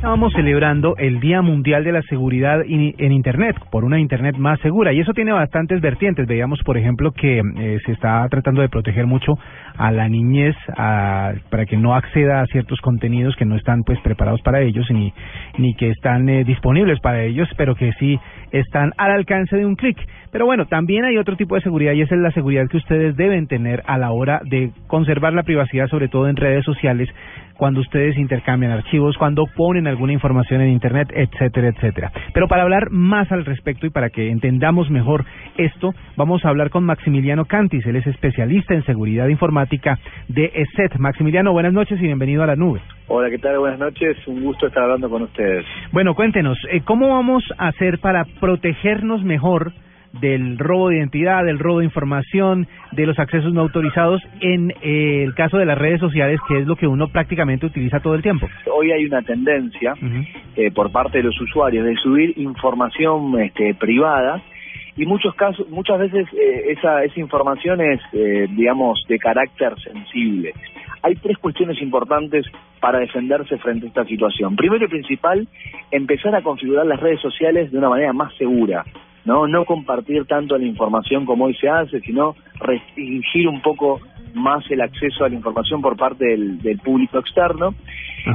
Estábamos 0.06 0.34
celebrando 0.34 0.94
el 0.98 1.18
Día 1.18 1.42
Mundial 1.42 1.82
de 1.82 1.90
la 1.90 2.00
Seguridad 2.02 2.60
en 2.64 3.10
Internet, 3.10 3.56
por 3.72 3.82
una 3.82 3.98
Internet 3.98 4.36
más 4.36 4.60
segura, 4.60 4.92
y 4.92 5.00
eso 5.00 5.12
tiene 5.12 5.32
bastantes 5.32 5.80
vertientes. 5.80 6.28
Veíamos, 6.28 6.62
por 6.62 6.78
ejemplo, 6.78 7.10
que 7.10 7.40
eh, 7.40 7.78
se 7.84 7.90
está 7.90 8.24
tratando 8.28 8.62
de 8.62 8.68
proteger 8.68 9.04
mucho 9.08 9.36
a 9.76 9.90
la 9.90 10.08
niñez 10.08 10.54
a- 10.76 11.32
para 11.50 11.66
que 11.66 11.76
no 11.76 11.96
acceda 11.96 12.40
a 12.40 12.46
ciertos 12.46 12.80
contenidos 12.82 13.34
que 13.34 13.44
no 13.44 13.56
están 13.56 13.82
pues 13.82 13.98
preparados 13.98 14.40
para 14.42 14.60
ellos 14.60 14.88
ni, 14.92 15.12
ni 15.58 15.74
que 15.74 15.90
están 15.90 16.28
eh, 16.28 16.44
disponibles 16.44 17.00
para 17.00 17.24
ellos, 17.24 17.48
pero 17.56 17.74
que 17.74 17.90
sí 17.98 18.16
están 18.52 18.92
al 18.98 19.10
alcance 19.10 19.56
de 19.56 19.66
un 19.66 19.74
clic. 19.74 19.98
Pero 20.30 20.46
bueno, 20.46 20.66
también 20.66 21.04
hay 21.04 21.16
otro 21.16 21.34
tipo 21.36 21.56
de 21.56 21.62
seguridad 21.62 21.94
y 21.94 22.02
esa 22.02 22.14
es 22.14 22.20
la 22.20 22.30
seguridad 22.30 22.68
que 22.68 22.76
ustedes 22.76 23.16
deben 23.16 23.48
tener 23.48 23.82
a 23.86 23.98
la 23.98 24.12
hora 24.12 24.40
de 24.44 24.70
conservar 24.86 25.32
la 25.32 25.42
privacidad, 25.42 25.88
sobre 25.88 26.06
todo 26.08 26.28
en 26.28 26.36
redes 26.36 26.64
sociales, 26.64 27.08
cuando 27.56 27.80
ustedes 27.80 28.16
intercambian 28.16 28.72
archivos, 28.72 29.16
cuando 29.16 29.46
ponen 29.46 29.86
alguna 29.86 30.12
información 30.12 30.60
en 30.60 30.70
Internet, 30.70 31.08
etcétera, 31.14 31.68
etcétera. 31.68 32.12
Pero 32.32 32.48
para 32.48 32.62
hablar 32.62 32.90
más 32.90 33.30
al 33.32 33.44
respecto 33.44 33.86
y 33.86 33.90
para 33.90 34.10
que 34.10 34.30
entendamos 34.30 34.90
mejor 34.90 35.24
esto, 35.56 35.94
vamos 36.16 36.44
a 36.44 36.48
hablar 36.48 36.70
con 36.70 36.84
Maximiliano 36.84 37.44
Cantis. 37.44 37.86
Él 37.86 37.96
es 37.96 38.06
especialista 38.06 38.74
en 38.74 38.84
seguridad 38.84 39.28
informática 39.28 39.98
de 40.28 40.50
ESET. 40.54 40.98
Maximiliano, 40.98 41.52
buenas 41.52 41.72
noches 41.72 41.98
y 42.00 42.04
bienvenido 42.04 42.42
a 42.42 42.46
la 42.46 42.56
nube. 42.56 42.80
Hola, 43.08 43.30
¿qué 43.30 43.38
tal? 43.38 43.58
Buenas 43.58 43.78
noches. 43.78 44.16
Un 44.26 44.42
gusto 44.42 44.66
estar 44.66 44.82
hablando 44.82 45.08
con 45.08 45.22
ustedes. 45.22 45.64
Bueno, 45.92 46.14
cuéntenos, 46.14 46.58
eh, 46.70 46.80
¿cómo 46.84 47.08
vamos 47.10 47.44
a 47.56 47.68
hacer 47.68 47.98
para 48.00 48.24
protegernos 48.40 49.22
mejor 49.22 49.72
del 50.20 50.58
robo 50.58 50.88
de 50.88 50.96
identidad, 50.96 51.44
del 51.44 51.58
robo 51.58 51.80
de 51.80 51.84
información, 51.84 52.66
de 52.92 53.06
los 53.06 53.18
accesos 53.18 53.52
no 53.52 53.62
autorizados 53.62 54.22
en 54.40 54.70
eh, 54.82 55.22
el 55.24 55.34
caso 55.34 55.58
de 55.58 55.66
las 55.66 55.78
redes 55.78 56.00
sociales, 56.00 56.40
que 56.48 56.58
es 56.58 56.66
lo 56.66 56.76
que 56.76 56.86
uno 56.86 57.08
prácticamente 57.08 57.66
utiliza 57.66 58.00
todo 58.00 58.14
el 58.14 58.22
tiempo? 58.22 58.48
Hoy 58.72 58.92
hay 58.92 59.04
una 59.04 59.22
tendencia 59.22 59.94
eh, 60.56 60.70
por 60.70 60.90
parte 60.90 61.18
de 61.18 61.24
los 61.24 61.40
usuarios 61.40 61.84
de 61.84 61.94
subir 61.96 62.32
información 62.38 63.38
este, 63.40 63.74
privada 63.74 64.42
y 64.96 65.04
muchos 65.04 65.34
casos, 65.34 65.68
muchas 65.68 65.98
veces 65.98 66.26
eh, 66.32 66.72
esa, 66.72 67.04
esa 67.04 67.20
información 67.20 67.80
es, 67.82 68.00
eh, 68.12 68.46
digamos, 68.50 69.04
de 69.08 69.18
carácter 69.18 69.74
sensible. 69.80 70.54
Hay 71.02 71.14
tres 71.16 71.36
cuestiones 71.38 71.80
importantes 71.82 72.46
para 72.80 72.98
defenderse 72.98 73.58
frente 73.58 73.86
a 73.86 73.88
esta 73.88 74.04
situación. 74.06 74.56
Primero 74.56 74.86
y 74.86 74.88
principal, 74.88 75.46
empezar 75.90 76.34
a 76.34 76.42
configurar 76.42 76.86
las 76.86 76.98
redes 76.98 77.20
sociales 77.20 77.70
de 77.70 77.78
una 77.78 77.90
manera 77.90 78.12
más 78.14 78.34
segura. 78.36 78.84
No 79.26 79.46
no 79.46 79.64
compartir 79.64 80.24
tanto 80.24 80.56
la 80.56 80.64
información 80.64 81.26
como 81.26 81.44
hoy 81.46 81.54
se 81.54 81.68
hace, 81.68 82.00
sino 82.00 82.34
restringir 82.60 83.48
un 83.48 83.60
poco 83.60 84.00
más 84.34 84.68
el 84.70 84.80
acceso 84.80 85.24
a 85.24 85.28
la 85.28 85.34
información 85.34 85.80
por 85.82 85.96
parte 85.96 86.26
del, 86.26 86.58
del 86.60 86.78
público 86.78 87.18
externo. 87.18 87.74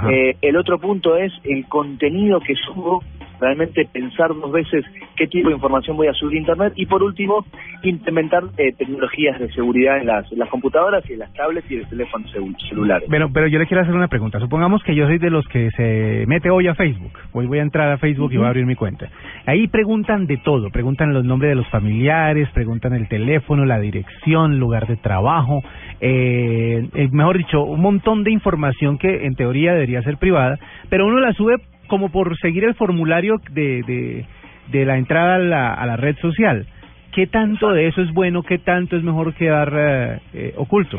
Eh, 0.10 0.36
el 0.42 0.56
otro 0.56 0.80
punto 0.80 1.18
es 1.18 1.34
el 1.44 1.66
contenido 1.68 2.40
que 2.40 2.56
subo, 2.56 3.04
realmente 3.42 3.88
pensar 3.92 4.30
dos 4.30 4.52
veces 4.52 4.86
qué 5.18 5.28
tipo 5.28 5.50
de 5.50 5.56
información 5.56 5.98
voy 5.98 6.08
a 6.08 6.14
subir 6.14 6.38
a 6.38 6.40
Internet 6.42 6.74
y 6.76 6.86
por 6.86 7.04
último, 7.04 7.44
implementar 7.84 8.44
eh, 8.58 8.72
tecnologías 8.78 9.40
de 9.40 9.52
seguridad 9.52 9.98
en 9.98 10.06
las, 10.06 10.32
en 10.32 10.40
las 10.40 10.48
computadoras 10.50 11.04
y 11.10 11.14
en 11.14 11.20
las 11.20 11.34
tablets 11.34 11.70
y 11.70 11.74
en 11.74 11.80
los 11.82 11.90
teléfonos 11.90 12.34
celu- 12.34 12.56
celulares. 12.70 13.10
Bueno, 13.10 13.30
pero 13.34 13.48
yo 13.48 13.60
le 13.60 13.66
quiero 13.66 13.82
hacer 13.82 13.96
una 13.96 14.08
pregunta. 14.08 14.40
Supongamos 14.40 14.84
que 14.84 14.96
yo 14.96 15.08
soy 15.08 15.18
de 15.18 15.30
los 15.32 15.46
que 15.48 15.70
se 15.72 16.24
mete 16.28 16.50
hoy 16.52 16.68
a 16.68 16.76
Facebook. 16.76 17.14
Hoy 17.34 17.48
voy 17.48 17.60
a 17.60 17.64
entrar 17.64 17.92
a 17.92 17.98
Facebook 17.98 18.32
y 18.32 18.38
voy 18.38 18.46
a 18.46 18.50
abrir 18.50 18.66
mi 18.66 18.76
cuenta. 18.76 19.10
Ahí 19.46 19.68
preguntan 19.68 20.28
de 20.28 20.38
todo. 20.38 20.70
Preguntan 20.70 21.12
los 21.14 21.26
nombres 21.26 21.50
de 21.50 21.56
los 21.56 21.68
familiares, 21.70 22.48
preguntan 22.54 22.94
el 22.94 23.08
teléfono, 23.08 23.66
la 23.66 23.80
dirección, 23.80 24.60
lugar 24.60 24.88
de 24.88 24.98
trabajo. 24.98 25.62
Eh, 26.04 26.88
eh, 26.96 27.10
mejor 27.12 27.38
dicho, 27.38 27.64
un 27.64 27.80
montón 27.80 28.24
de 28.24 28.32
información 28.32 28.98
que 28.98 29.26
en 29.26 29.36
teoría 29.36 29.74
debería 29.74 30.02
ser 30.02 30.18
privada, 30.18 30.58
pero 30.90 31.06
uno 31.06 31.20
la 31.20 31.34
sube 31.34 31.58
como 31.88 32.10
por 32.10 32.36
seguir 32.40 32.64
el 32.64 32.74
formulario 32.74 33.40
de, 33.52 33.84
de, 33.86 34.26
de 34.72 34.86
la 34.86 34.98
entrada 34.98 35.36
a 35.36 35.40
la, 35.40 35.74
a 35.74 35.86
la 35.86 35.98
red 35.98 36.16
social. 36.18 36.66
¿Qué 37.14 37.28
tanto 37.28 37.72
de 37.72 37.88
eso 37.88 38.02
es 38.02 38.12
bueno? 38.14 38.42
¿Qué 38.42 38.58
tanto 38.58 38.96
es 38.96 39.04
mejor 39.04 39.34
quedar 39.36 39.74
eh, 39.76 40.20
eh, 40.34 40.54
oculto? 40.58 40.98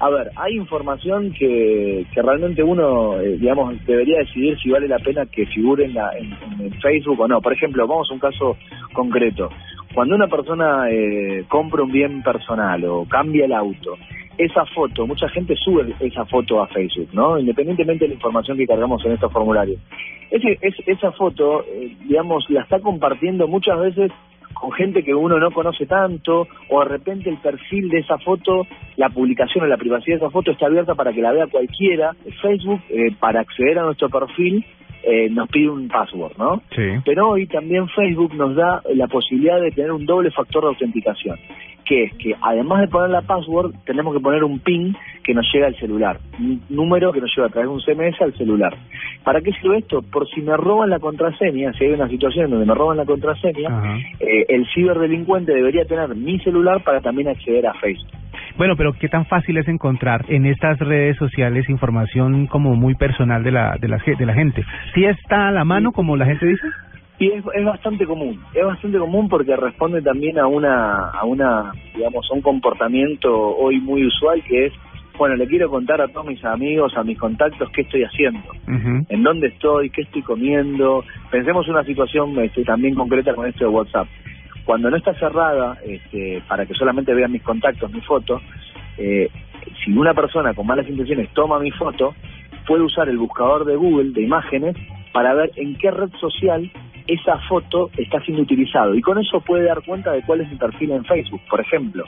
A 0.00 0.10
ver, 0.10 0.30
hay 0.36 0.56
información 0.56 1.32
que, 1.32 2.04
que 2.12 2.22
realmente 2.22 2.62
uno, 2.62 3.18
eh, 3.20 3.36
digamos, 3.38 3.84
debería 3.86 4.18
decidir 4.18 4.58
si 4.58 4.70
vale 4.70 4.86
la 4.88 4.98
pena 4.98 5.26
que 5.26 5.46
figure 5.46 5.84
en, 5.84 5.94
la, 5.94 6.10
en, 6.18 6.36
en 6.60 6.72
Facebook 6.80 7.18
o 7.20 7.26
no. 7.26 7.40
Por 7.40 7.52
ejemplo, 7.52 7.86
vamos 7.86 8.08
a 8.10 8.14
un 8.14 8.20
caso 8.20 8.56
concreto. 8.92 9.50
Cuando 9.94 10.14
una 10.14 10.28
persona 10.28 10.90
eh, 10.90 11.44
compra 11.48 11.82
un 11.82 11.90
bien 11.90 12.22
personal 12.22 12.84
o 12.84 13.06
cambia 13.08 13.46
el 13.46 13.52
auto, 13.52 13.96
esa 14.38 14.64
foto, 14.66 15.06
mucha 15.06 15.28
gente 15.28 15.56
sube 15.56 15.92
esa 16.00 16.24
foto 16.26 16.62
a 16.62 16.68
Facebook, 16.68 17.08
¿no? 17.12 17.38
Independientemente 17.38 18.04
de 18.04 18.10
la 18.10 18.14
información 18.14 18.56
que 18.56 18.66
cargamos 18.66 19.04
en 19.04 19.12
estos 19.12 19.32
formularios. 19.32 19.80
Ese, 20.30 20.58
es, 20.62 20.74
esa 20.86 21.10
foto, 21.12 21.64
eh, 21.64 21.96
digamos, 22.06 22.48
la 22.48 22.62
está 22.62 22.78
compartiendo 22.80 23.48
muchas 23.48 23.78
veces 23.80 24.12
con 24.54 24.72
gente 24.72 25.02
que 25.02 25.14
uno 25.14 25.38
no 25.38 25.50
conoce 25.50 25.86
tanto, 25.86 26.46
o 26.68 26.80
de 26.80 26.88
repente 26.88 27.30
el 27.30 27.38
perfil 27.38 27.88
de 27.88 27.98
esa 27.98 28.18
foto, 28.18 28.66
la 28.96 29.08
publicación 29.08 29.64
o 29.64 29.66
la 29.66 29.76
privacidad 29.76 30.18
de 30.18 30.24
esa 30.24 30.30
foto 30.30 30.50
está 30.50 30.66
abierta 30.66 30.94
para 30.94 31.12
que 31.12 31.22
la 31.22 31.32
vea 31.32 31.46
cualquiera. 31.46 32.14
Facebook, 32.42 32.80
eh, 32.90 33.12
para 33.18 33.40
acceder 33.40 33.78
a 33.78 33.84
nuestro 33.84 34.08
perfil, 34.08 34.64
eh, 35.02 35.28
nos 35.30 35.48
pide 35.48 35.70
un 35.70 35.88
password, 35.88 36.36
¿no? 36.36 36.62
Sí. 36.74 36.82
Pero 37.04 37.30
hoy 37.30 37.46
también 37.46 37.88
Facebook 37.88 38.34
nos 38.34 38.56
da 38.56 38.82
la 38.94 39.06
posibilidad 39.06 39.60
de 39.60 39.70
tener 39.70 39.92
un 39.92 40.04
doble 40.04 40.30
factor 40.30 40.62
de 40.62 40.68
autenticación, 40.68 41.38
que 41.88 42.04
es 42.04 42.12
que 42.14 42.34
además 42.42 42.82
de 42.82 42.88
poner 42.88 43.10
la 43.10 43.22
password, 43.22 43.72
tenemos 43.86 44.14
que 44.14 44.20
poner 44.20 44.44
un 44.44 44.58
PIN 44.58 44.94
que 45.24 45.32
nos 45.32 45.50
llega 45.52 45.66
al 45.66 45.76
celular, 45.76 46.18
un 46.38 46.62
número 46.68 47.12
que 47.12 47.20
nos 47.20 47.34
lleva 47.34 47.48
a 47.48 47.50
través 47.50 47.68
de 47.68 47.74
un 47.74 47.80
CMS 47.80 48.20
al 48.20 48.34
celular. 48.34 48.76
¿Para 49.24 49.40
qué 49.40 49.52
sirve 49.52 49.78
esto? 49.78 50.02
Por 50.02 50.28
si 50.28 50.42
me 50.42 50.56
roban 50.56 50.90
la 50.90 50.98
contraseña, 50.98 51.72
si 51.72 51.84
hay 51.84 51.92
una 51.92 52.08
situación 52.08 52.50
donde 52.50 52.66
me 52.66 52.74
roban 52.74 52.98
la 52.98 53.06
contraseña, 53.06 53.98
eh, 54.20 54.44
el 54.48 54.66
ciberdelincuente 54.74 55.52
debería 55.52 55.86
tener 55.86 56.14
mi 56.14 56.38
celular 56.40 56.82
para 56.84 57.00
también 57.00 57.28
acceder 57.28 57.66
a 57.66 57.74
Facebook. 57.74 58.12
Bueno, 58.58 58.74
pero 58.76 58.92
¿qué 58.92 59.08
tan 59.08 59.24
fácil 59.24 59.56
es 59.56 59.68
encontrar 59.68 60.24
en 60.28 60.44
estas 60.44 60.78
redes 60.78 61.16
sociales 61.16 61.68
información 61.68 62.46
como 62.46 62.74
muy 62.74 62.94
personal 62.96 63.42
de 63.44 63.52
la, 63.52 63.76
de 63.80 63.88
la, 63.88 63.98
de 63.98 64.26
la 64.26 64.34
gente? 64.34 64.64
¿Sí 64.94 65.04
está 65.04 65.48
a 65.48 65.52
la 65.52 65.64
mano, 65.64 65.92
como 65.92 66.16
la 66.16 66.26
gente 66.26 66.46
dice? 66.46 66.66
Y 67.18 67.32
es, 67.32 67.44
es 67.52 67.64
bastante 67.64 68.06
común, 68.06 68.40
es 68.54 68.64
bastante 68.64 68.98
común 68.98 69.28
porque 69.28 69.56
responde 69.56 70.00
también 70.02 70.38
a 70.38 70.46
una, 70.46 71.10
a 71.10 71.24
una, 71.24 71.72
digamos, 71.94 72.28
a 72.30 72.34
un 72.34 72.42
comportamiento 72.42 73.56
hoy 73.56 73.80
muy 73.80 74.06
usual 74.06 74.42
que 74.44 74.66
es, 74.66 74.72
bueno, 75.18 75.34
le 75.34 75.48
quiero 75.48 75.68
contar 75.68 76.00
a 76.00 76.06
todos 76.06 76.26
mis 76.26 76.44
amigos, 76.44 76.96
a 76.96 77.02
mis 77.02 77.18
contactos 77.18 77.70
qué 77.70 77.80
estoy 77.80 78.04
haciendo, 78.04 78.48
en 78.68 79.22
dónde 79.24 79.48
estoy, 79.48 79.90
qué 79.90 80.02
estoy 80.02 80.22
comiendo. 80.22 81.02
Pensemos 81.28 81.66
una 81.66 81.82
situación 81.82 82.38
este, 82.38 82.62
también 82.62 82.94
concreta 82.94 83.34
con 83.34 83.48
esto 83.48 83.64
de 83.64 83.70
WhatsApp. 83.70 84.06
Cuando 84.64 84.88
no 84.88 84.96
está 84.96 85.12
cerrada, 85.14 85.76
este, 85.84 86.40
para 86.46 86.66
que 86.66 86.74
solamente 86.74 87.12
vean 87.14 87.32
mis 87.32 87.42
contactos, 87.42 87.92
mi 87.92 88.00
foto, 88.02 88.40
eh, 88.96 89.28
si 89.84 89.90
una 89.90 90.14
persona 90.14 90.54
con 90.54 90.68
malas 90.68 90.88
intenciones 90.88 91.30
toma 91.34 91.58
mi 91.58 91.72
foto, 91.72 92.14
puede 92.64 92.84
usar 92.84 93.08
el 93.08 93.18
buscador 93.18 93.64
de 93.64 93.74
Google 93.74 94.12
de 94.12 94.22
imágenes 94.22 94.76
para 95.12 95.34
ver 95.34 95.50
en 95.56 95.76
qué 95.76 95.90
red 95.90 96.10
social 96.20 96.70
esa 97.06 97.38
foto 97.48 97.90
está 97.96 98.20
siendo 98.20 98.42
utilizado 98.42 98.94
y 98.94 99.00
con 99.00 99.18
eso 99.18 99.40
puede 99.40 99.64
dar 99.64 99.82
cuenta 99.82 100.12
de 100.12 100.22
cuál 100.22 100.42
es 100.42 100.50
mi 100.50 100.56
perfil 100.56 100.90
en 100.92 101.04
Facebook, 101.04 101.40
por 101.48 101.60
ejemplo. 101.60 102.04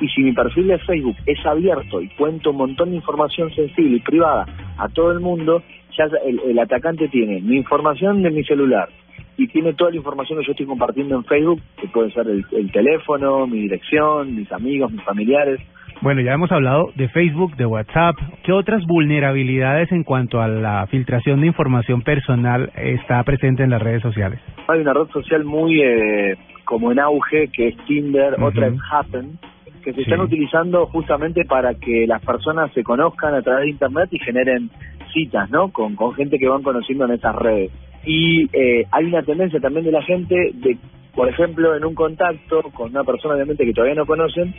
Y 0.00 0.08
si 0.08 0.22
mi 0.22 0.32
perfil 0.32 0.68
de 0.68 0.78
Facebook 0.78 1.16
es 1.26 1.44
abierto 1.46 2.02
y 2.02 2.08
cuento 2.10 2.50
un 2.50 2.58
montón 2.58 2.90
de 2.90 2.96
información 2.96 3.50
sensible 3.54 3.96
y 3.96 4.00
privada 4.00 4.44
a 4.76 4.88
todo 4.88 5.12
el 5.12 5.20
mundo, 5.20 5.62
ya 5.96 6.04
el, 6.24 6.40
el 6.50 6.58
atacante 6.58 7.08
tiene 7.08 7.40
mi 7.40 7.56
información 7.56 8.22
de 8.22 8.30
mi 8.30 8.44
celular 8.44 8.88
y 9.36 9.48
tiene 9.48 9.72
toda 9.72 9.90
la 9.90 9.96
información 9.96 10.38
que 10.38 10.46
yo 10.46 10.52
estoy 10.52 10.66
compartiendo 10.66 11.16
en 11.16 11.24
Facebook, 11.24 11.60
que 11.80 11.88
puede 11.88 12.12
ser 12.12 12.28
el, 12.28 12.44
el 12.52 12.70
teléfono, 12.70 13.46
mi 13.46 13.60
dirección, 13.62 14.36
mis 14.36 14.50
amigos, 14.52 14.92
mis 14.92 15.02
familiares. 15.02 15.60
Bueno, 16.02 16.20
ya 16.20 16.32
hemos 16.32 16.50
hablado 16.50 16.90
de 16.96 17.08
Facebook, 17.10 17.54
de 17.54 17.64
WhatsApp. 17.64 18.16
¿Qué 18.42 18.50
otras 18.50 18.84
vulnerabilidades 18.86 19.92
en 19.92 20.02
cuanto 20.02 20.40
a 20.40 20.48
la 20.48 20.84
filtración 20.88 21.40
de 21.40 21.46
información 21.46 22.02
personal 22.02 22.72
está 22.74 23.22
presente 23.22 23.62
en 23.62 23.70
las 23.70 23.80
redes 23.80 24.02
sociales? 24.02 24.40
Hay 24.66 24.80
una 24.80 24.94
red 24.94 25.06
social 25.12 25.44
muy 25.44 25.80
eh, 25.80 26.36
como 26.64 26.90
en 26.90 26.98
auge 26.98 27.48
que 27.52 27.68
es 27.68 27.76
Tinder, 27.86 28.34
otra 28.42 28.66
es 28.66 28.74
Happen, 28.90 29.38
que 29.84 29.92
se 29.92 30.00
están 30.00 30.20
utilizando 30.22 30.86
justamente 30.86 31.44
para 31.44 31.74
que 31.74 32.04
las 32.08 32.20
personas 32.24 32.72
se 32.72 32.82
conozcan 32.82 33.34
a 33.34 33.42
través 33.42 33.66
de 33.66 33.70
Internet 33.70 34.08
y 34.10 34.18
generen 34.18 34.70
citas, 35.12 35.50
¿no? 35.50 35.70
Con, 35.70 35.94
con 35.94 36.14
gente 36.14 36.36
que 36.36 36.48
van 36.48 36.64
conociendo 36.64 37.04
en 37.04 37.12
esas 37.12 37.36
redes. 37.36 37.70
Y 38.04 38.48
eh, 38.52 38.86
hay 38.90 39.04
una 39.04 39.22
tendencia 39.22 39.60
también 39.60 39.84
de 39.84 39.92
la 39.92 40.02
gente 40.02 40.34
de, 40.52 40.76
por 41.14 41.28
ejemplo, 41.28 41.76
en 41.76 41.84
un 41.84 41.94
contacto 41.94 42.62
con 42.74 42.90
una 42.90 43.04
persona 43.04 43.34
obviamente 43.34 43.64
que 43.64 43.72
todavía 43.72 43.94
no 43.94 44.06
conocen, 44.06 44.52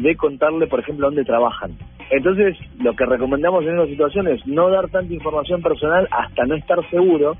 de 0.00 0.16
contarle, 0.16 0.66
por 0.66 0.80
ejemplo, 0.80 1.06
dónde 1.06 1.24
trabajan. 1.24 1.72
Entonces, 2.10 2.56
lo 2.82 2.94
que 2.94 3.04
recomendamos 3.04 3.64
en 3.64 3.78
esa 3.78 3.86
situación 3.86 4.28
es 4.28 4.44
no 4.46 4.70
dar 4.70 4.88
tanta 4.88 5.12
información 5.12 5.62
personal 5.62 6.08
hasta 6.10 6.44
no 6.46 6.54
estar 6.56 6.78
seguro 6.90 7.36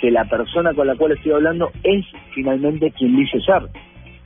que 0.00 0.10
la 0.10 0.24
persona 0.24 0.72
con 0.74 0.86
la 0.86 0.96
cual 0.96 1.12
estoy 1.12 1.32
hablando 1.32 1.70
es 1.82 2.04
finalmente 2.34 2.90
quien 2.92 3.16
dice 3.16 3.40
ser. 3.40 3.62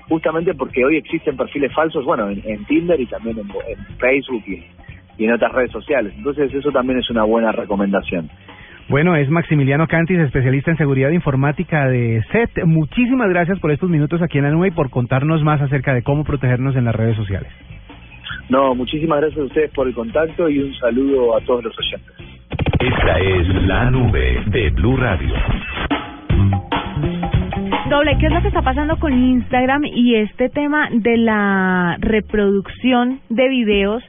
Justamente 0.09 0.55
porque 0.55 0.85
hoy 0.85 0.97
existen 0.99 1.37
perfiles 1.37 1.73
falsos, 1.75 2.05
bueno, 2.05 2.29
en, 2.29 2.43
en 2.45 2.65
Tinder 2.67 3.01
y 3.01 3.07
también 3.07 3.39
en, 3.39 3.49
Facebook 3.99 4.43
y, 4.47 4.65
y 5.19 5.25
en 5.25 5.33
otras 5.33 5.53
redes 5.53 5.73
sociales. 5.73 6.13
Entonces, 6.17 6.53
eso 6.53 6.71
también 6.71 6.99
es 6.99 7.11
una 7.11 7.25
buena 7.25 7.53
recomendación. 7.53 8.31
Bueno, 8.89 9.17
es 9.17 9.29
Maximiliano 9.29 9.87
Cantis, 9.87 10.19
especialista 10.19 10.71
en 10.71 10.79
seguridad 10.79 11.11
informática 11.11 11.87
de 11.89 12.23
SET. 12.33 12.65
Muchísimas 12.65 13.29
gracias 13.29 13.59
por 13.59 13.71
estos 13.71 13.91
minutos 13.91 14.23
aquí 14.23 14.39
en 14.39 14.45
la 14.45 14.51
nube 14.51 14.69
y 14.69 14.71
por 14.71 14.89
contarnos 14.89 15.43
más 15.43 15.61
acerca 15.61 15.93
de 15.93 16.03
cómo 16.03 16.25
protegernos 16.25 16.75
en 16.75 16.87
las 16.87 16.95
redes 16.95 17.17
sociales. 17.17 17.53
No, 18.49 18.75
muchísimas 18.75 19.21
gracias 19.21 19.41
a 19.41 19.45
ustedes 19.45 19.71
por 19.73 19.87
el 19.87 19.95
contacto 19.95 20.49
y 20.49 20.59
un 20.61 20.75
saludo 20.75 21.37
a 21.37 21.41
todos 21.43 21.65
los 21.65 21.79
oyentes. 21.79 22.15
Esta 22.81 23.19
es 23.19 23.49
la 23.67 23.91
nube 23.91 24.43
de 24.47 24.71
Blue 24.71 24.97
Radio. 24.97 25.35
Doble, 27.91 28.17
¿qué 28.19 28.27
es 28.27 28.33
lo 28.33 28.41
que 28.41 28.49
está 28.49 28.63
pasando 28.63 28.97
con 28.99 29.13
Instagram 29.13 29.85
y 29.85 30.15
este 30.17 30.49
tema 30.49 30.89
de 30.91 31.17
la 31.17 31.97
reproducción 32.01 33.21
de 33.29 33.49
videos 33.49 34.03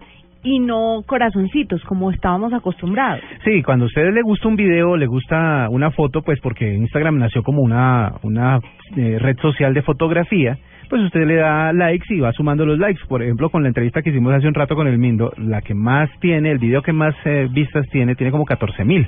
y 0.44 0.60
no 0.60 1.04
corazoncitos 1.06 1.82
como 1.84 2.12
estábamos 2.12 2.54
acostumbrados? 2.54 3.22
Sí, 3.44 3.62
cuando 3.64 3.86
a 3.86 3.88
ustedes 3.88 4.14
le 4.14 4.22
gusta 4.22 4.48
un 4.48 4.56
video, 4.56 4.96
le 4.96 5.08
gusta 5.08 5.68
una 5.70 5.92
foto, 5.92 6.22
pues 6.22 6.40
porque 6.42 6.74
Instagram 6.74 7.18
nació 7.18 7.44
como 7.44 7.62
una, 7.62 8.14
una 8.24 8.60
eh, 8.98 9.18
red 9.20 9.38
social 9.42 9.74
de 9.74 9.82
fotografía, 9.82 10.58
pues 10.90 11.04
usted 11.04 11.28
le 11.28 11.36
da 11.36 11.72
likes 11.72 12.12
y 12.12 12.20
va 12.20 12.32
sumando 12.32 12.66
los 12.66 12.80
likes. 12.80 13.02
Por 13.08 13.22
ejemplo, 13.22 13.50
con 13.52 13.62
la 13.62 13.68
entrevista 13.68 14.02
que 14.02 14.10
hicimos 14.10 14.34
hace 14.34 14.48
un 14.48 14.56
rato 14.56 14.76
con 14.76 14.88
el 14.88 14.98
Mindo, 14.98 15.32
la 15.38 15.62
que 15.62 15.76
más 15.76 16.10
tiene, 16.20 16.50
el 16.52 16.58
video 16.58 16.82
que 16.82 16.94
más 16.94 17.14
eh, 17.26 17.48
vistas 17.52 17.86
tiene, 17.92 18.16
tiene 18.16 18.32
como 18.32 18.44
14 18.46 18.84
mil. 18.86 19.08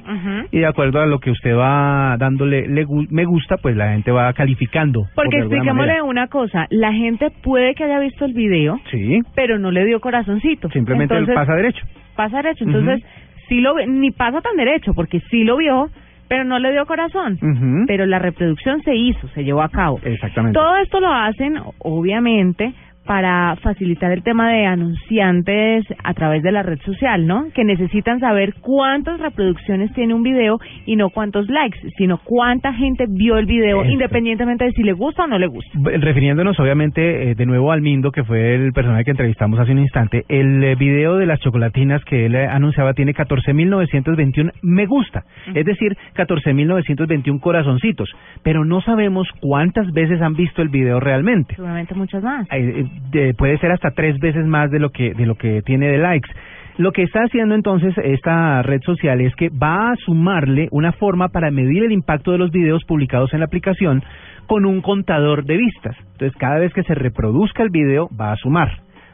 Y 0.51 0.59
de 0.59 0.67
acuerdo 0.67 1.01
a 1.01 1.07
lo 1.07 1.17
que 1.19 1.31
usted 1.31 1.55
va 1.57 2.17
dándole 2.19 2.67
le 2.67 2.85
me 3.09 3.25
gusta, 3.25 3.57
pues 3.57 3.75
la 3.75 3.93
gente 3.93 4.11
va 4.11 4.31
calificando. 4.33 5.01
por 5.15 5.25
Porque 5.25 5.37
alguna 5.37 5.57
expliquémosle 5.57 6.01
una 6.03 6.27
cosa, 6.27 6.67
la 6.69 6.93
gente 6.93 7.31
puede 7.41 7.73
que 7.73 7.83
haya 7.85 7.99
visto 7.99 8.25
el 8.25 8.33
video, 8.33 8.79
Sí, 8.91 9.19
pero 9.33 9.57
no 9.57 9.71
le 9.71 9.83
dio 9.85 9.99
corazoncito. 10.01 10.69
simplemente 10.69 11.15
Entonces, 11.15 11.33
pasa 11.35 11.55
derecho. 11.55 11.83
pasa 12.15 12.37
derecho. 12.43 12.63
Entonces, 12.65 13.03
sí 13.49 13.59
lo 13.59 13.73
ve- 13.73 13.87
ni 13.87 14.11
pasa 14.11 14.39
tan 14.41 14.55
derecho, 14.55 14.93
porque 14.93 15.19
sí 15.31 15.43
lo 15.43 15.57
vio, 15.57 15.89
pero 16.31 16.45
no 16.45 16.59
le 16.59 16.71
dio 16.71 16.85
corazón. 16.85 17.37
Ujú. 17.41 17.83
Pero 17.87 18.05
la 18.05 18.17
reproducción 18.17 18.81
se 18.83 18.95
hizo, 18.95 19.27
se 19.35 19.43
llevó 19.43 19.63
a 19.63 19.67
cabo. 19.67 19.99
Exactamente. 20.01 20.57
Todo 20.57 20.77
esto 20.77 21.01
lo 21.01 21.11
hacen, 21.11 21.59
obviamente, 21.79 22.73
para 23.05 23.55
facilitar 23.57 24.11
el 24.11 24.23
tema 24.23 24.51
de 24.51 24.65
anunciantes 24.65 25.85
a 26.03 26.13
través 26.13 26.43
de 26.43 26.51
la 26.51 26.63
red 26.63 26.79
social, 26.81 27.25
¿no? 27.25 27.47
Que 27.53 27.63
necesitan 27.63 28.19
saber 28.19 28.53
cuántas 28.61 29.19
reproducciones 29.19 29.93
tiene 29.93 30.13
un 30.13 30.23
video 30.23 30.59
y 30.85 30.95
no 30.95 31.09
cuántos 31.09 31.47
likes, 31.49 31.79
sino 31.97 32.19
cuánta 32.23 32.73
gente 32.73 33.05
vio 33.09 33.37
el 33.37 33.45
video, 33.45 33.83
independientemente 33.85 34.65
de 34.65 34.71
si 34.71 34.83
le 34.83 34.93
gusta 34.93 35.23
o 35.23 35.27
no 35.27 35.39
le 35.39 35.47
gusta. 35.47 35.71
Refiriéndonos 35.83 36.59
obviamente 36.59 37.31
eh, 37.31 37.35
de 37.35 37.45
nuevo 37.45 37.71
al 37.71 37.81
Mindo, 37.81 38.11
que 38.11 38.23
fue 38.23 38.55
el 38.55 38.71
personaje 38.73 39.05
que 39.05 39.11
entrevistamos 39.11 39.59
hace 39.59 39.71
un 39.71 39.79
instante, 39.79 40.25
el 40.29 40.63
eh, 40.63 40.75
video 40.75 41.17
de 41.17 41.25
las 41.25 41.39
chocolatinas 41.39 42.03
que 42.05 42.25
él 42.27 42.35
eh, 42.35 42.47
anunciaba 42.47 42.93
tiene 42.93 43.13
14.921 43.13 44.51
me 44.61 44.85
gusta, 44.85 45.23
es 45.53 45.65
decir, 45.65 45.97
14.921 46.15 47.39
corazoncitos, 47.39 48.09
pero 48.43 48.65
no 48.65 48.81
sabemos 48.81 49.27
cuántas 49.39 49.91
veces 49.91 50.21
han 50.21 50.35
visto 50.35 50.61
el 50.61 50.69
video 50.69 50.99
realmente. 50.99 51.55
Seguramente 51.55 51.95
muchas 51.95 52.23
más. 52.23 52.47
De- 53.11 53.33
puede 53.33 53.57
ser 53.57 53.71
hasta 53.71 53.91
tres 53.91 54.17
veces 54.19 54.45
más 54.45 54.71
de 54.71 54.79
lo 54.79 54.89
que 54.89 55.13
de 55.13 55.25
lo 55.25 55.35
que 55.35 55.61
tiene 55.61 55.87
de 55.87 55.97
likes. 55.97 56.29
Lo 56.77 56.91
que 56.93 57.03
está 57.03 57.19
haciendo 57.23 57.53
entonces 57.53 57.93
esta 58.03 58.61
red 58.61 58.81
social 58.81 59.19
es 59.21 59.35
que 59.35 59.49
va 59.49 59.91
a 59.91 59.95
sumarle 59.97 60.67
una 60.71 60.93
forma 60.93 61.27
para 61.29 61.51
medir 61.51 61.83
el 61.83 61.91
impacto 61.91 62.31
de 62.31 62.37
los 62.37 62.51
videos 62.51 62.83
publicados 62.85 63.33
en 63.33 63.39
la 63.39 63.45
aplicación 63.45 64.01
con 64.47 64.65
un 64.65 64.81
contador 64.81 65.45
de 65.45 65.57
vistas. 65.57 65.95
Entonces, 66.13 66.35
cada 66.37 66.59
vez 66.59 66.73
que 66.73 66.83
se 66.83 66.95
reproduzca 66.95 67.63
el 67.63 67.69
video, 67.69 68.09
va 68.19 68.31
a 68.31 68.37
sumar. 68.37 68.69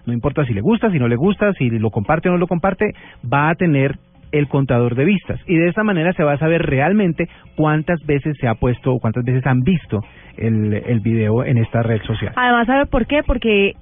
No 0.06 0.14
importa 0.14 0.46
si 0.46 0.54
le 0.54 0.62
gusta, 0.62 0.90
si 0.92 1.00
no 1.00 1.08
le 1.08 1.16
gusta, 1.16 1.52
si 1.54 1.70
lo 1.70 1.90
comparte 1.90 2.30
o 2.30 2.32
no 2.32 2.38
lo 2.38 2.48
comparte, 2.48 2.92
va 3.32 3.50
a 3.50 3.56
tener 3.56 3.98
el 4.32 4.48
contador 4.48 4.96
de 4.96 5.06
vistas. 5.06 5.40
Y 5.48 5.58
de 5.58 5.70
esta 5.70 5.84
manera 5.84 6.14
se 6.14 6.24
va 6.24 6.34
a 6.34 6.38
saber 6.38 6.62
realmente 6.64 7.28
cuántas 7.56 8.00
veces 8.06 8.36
se 8.40 8.48
ha 8.48 8.56
puesto 8.56 8.94
o 8.94 9.00
cuántas 9.00 9.24
veces 9.24 9.46
han 9.46 9.62
visto 9.62 10.02
el, 10.38 10.74
el 10.74 11.00
video 11.00 11.44
en 11.44 11.58
esta 11.58 11.84
red 11.84 12.02
social. 12.04 12.34
Además, 12.36 12.68
¿sabe 12.68 12.86
por 12.86 13.06
qué? 13.06 13.22
Porque 13.26 13.74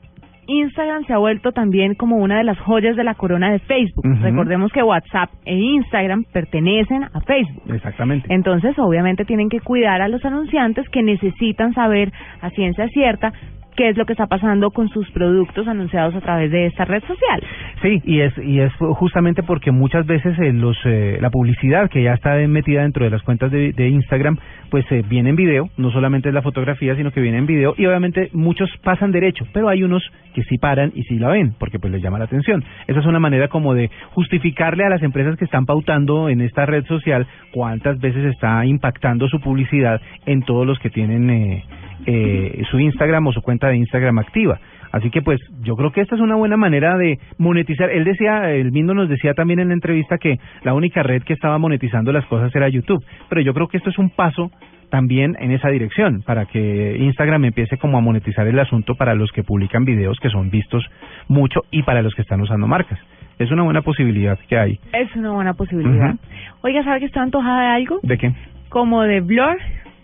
Instagram 0.47 1.05
se 1.05 1.13
ha 1.13 1.17
vuelto 1.17 1.51
también 1.51 1.95
como 1.95 2.17
una 2.17 2.37
de 2.37 2.43
las 2.43 2.59
joyas 2.59 2.95
de 2.95 3.03
la 3.03 3.15
corona 3.15 3.51
de 3.51 3.59
Facebook. 3.59 4.05
Recordemos 4.21 4.71
que 4.71 4.83
WhatsApp 4.83 5.29
e 5.45 5.55
Instagram 5.55 6.23
pertenecen 6.31 7.03
a 7.03 7.19
Facebook. 7.21 7.73
Exactamente. 7.73 8.27
Entonces, 8.33 8.77
obviamente, 8.77 9.25
tienen 9.25 9.49
que 9.49 9.59
cuidar 9.59 10.01
a 10.01 10.07
los 10.07 10.23
anunciantes 10.23 10.87
que 10.89 11.01
necesitan 11.01 11.73
saber 11.73 12.11
a 12.41 12.49
ciencia 12.51 12.87
cierta 12.89 13.33
qué 13.75 13.89
es 13.89 13.97
lo 13.97 14.05
que 14.05 14.13
está 14.13 14.27
pasando 14.27 14.71
con 14.71 14.89
sus 14.89 15.09
productos 15.11 15.67
anunciados 15.67 16.15
a 16.15 16.21
través 16.21 16.51
de 16.51 16.67
esta 16.67 16.85
red 16.85 17.01
social. 17.01 17.43
Sí, 17.81 18.01
y 18.05 18.21
es 18.21 18.33
y 18.37 18.59
es 18.61 18.71
justamente 18.73 19.43
porque 19.43 19.71
muchas 19.71 20.05
veces 20.05 20.37
eh, 20.39 20.53
los 20.53 20.77
eh, 20.85 21.17
la 21.21 21.29
publicidad 21.29 21.89
que 21.89 22.03
ya 22.03 22.13
está 22.13 22.35
metida 22.47 22.83
dentro 22.83 23.03
de 23.03 23.11
las 23.11 23.21
cuentas 23.21 23.51
de, 23.51 23.73
de 23.73 23.89
Instagram, 23.89 24.37
pues 24.69 24.89
eh, 24.91 25.03
viene 25.07 25.31
en 25.31 25.35
video, 25.35 25.69
no 25.77 25.91
solamente 25.91 26.29
es 26.29 26.35
la 26.35 26.41
fotografía, 26.41 26.95
sino 26.95 27.11
que 27.11 27.21
viene 27.21 27.37
en 27.37 27.45
video 27.45 27.75
y 27.77 27.85
obviamente 27.85 28.29
muchos 28.33 28.69
pasan 28.83 29.11
derecho, 29.11 29.45
pero 29.51 29.67
hay 29.67 29.83
unos 29.83 30.03
que 30.33 30.43
sí 30.43 30.57
paran 30.57 30.93
y 30.95 31.03
sí 31.03 31.19
la 31.19 31.29
ven, 31.29 31.53
porque 31.59 31.77
pues 31.79 31.91
les 31.91 32.01
llama 32.01 32.17
la 32.17 32.25
atención. 32.25 32.63
Esa 32.87 32.99
es 32.99 33.05
una 33.05 33.19
manera 33.19 33.49
como 33.49 33.73
de 33.73 33.89
justificarle 34.11 34.85
a 34.85 34.89
las 34.89 35.03
empresas 35.03 35.37
que 35.37 35.45
están 35.45 35.65
pautando 35.65 36.29
en 36.29 36.41
esta 36.41 36.65
red 36.65 36.85
social 36.85 37.27
cuántas 37.51 37.99
veces 37.99 38.25
está 38.25 38.65
impactando 38.65 39.27
su 39.27 39.39
publicidad 39.41 40.01
en 40.25 40.43
todos 40.43 40.65
los 40.65 40.79
que 40.79 40.89
tienen 40.89 41.29
eh, 41.29 41.63
eh, 42.05 42.63
su 42.69 42.79
Instagram 42.79 43.27
o 43.27 43.33
su 43.33 43.41
cuenta 43.41 43.67
de 43.67 43.77
Instagram 43.77 44.19
activa. 44.19 44.59
Así 44.95 45.09
que 45.09 45.21
pues 45.21 45.41
yo 45.61 45.75
creo 45.75 45.91
que 45.91 45.99
esta 45.99 46.15
es 46.15 46.21
una 46.21 46.35
buena 46.35 46.55
manera 46.55 46.97
de 46.97 47.19
monetizar. 47.37 47.89
Él 47.89 48.05
decía, 48.05 48.49
el 48.51 48.71
mismo 48.71 48.93
nos 48.93 49.09
decía 49.09 49.33
también 49.33 49.59
en 49.59 49.67
la 49.67 49.73
entrevista 49.73 50.17
que 50.17 50.39
la 50.63 50.73
única 50.73 51.03
red 51.03 51.21
que 51.23 51.33
estaba 51.33 51.57
monetizando 51.57 52.13
las 52.13 52.25
cosas 52.27 52.55
era 52.55 52.69
YouTube, 52.69 53.03
pero 53.27 53.41
yo 53.41 53.53
creo 53.53 53.67
que 53.67 53.75
esto 53.75 53.89
es 53.89 53.97
un 53.97 54.09
paso 54.09 54.51
también 54.89 55.35
en 55.37 55.51
esa 55.51 55.67
dirección 55.67 56.21
para 56.21 56.45
que 56.45 56.95
Instagram 56.97 57.43
empiece 57.43 57.75
como 57.77 57.97
a 57.97 58.01
monetizar 58.01 58.47
el 58.47 58.57
asunto 58.57 58.95
para 58.95 59.15
los 59.15 59.33
que 59.33 59.43
publican 59.43 59.83
videos 59.83 60.17
que 60.21 60.29
son 60.29 60.49
vistos 60.49 60.85
mucho 61.27 61.63
y 61.71 61.83
para 61.83 62.01
los 62.01 62.15
que 62.15 62.21
están 62.21 62.39
usando 62.39 62.65
marcas. 62.65 62.97
Es 63.37 63.51
una 63.51 63.63
buena 63.63 63.81
posibilidad 63.81 64.39
que 64.47 64.57
hay. 64.57 64.79
Es 64.93 65.13
una 65.17 65.31
buena 65.31 65.55
posibilidad. 65.55 66.15
Oiga, 66.61 66.85
¿sabe 66.85 67.01
que 67.01 67.07
estoy 67.07 67.21
antojada 67.21 67.63
de 67.63 67.67
algo? 67.67 67.99
¿De 68.01 68.17
qué? 68.17 68.31
Como 68.69 69.01
de 69.01 69.19
Blur. 69.19 69.57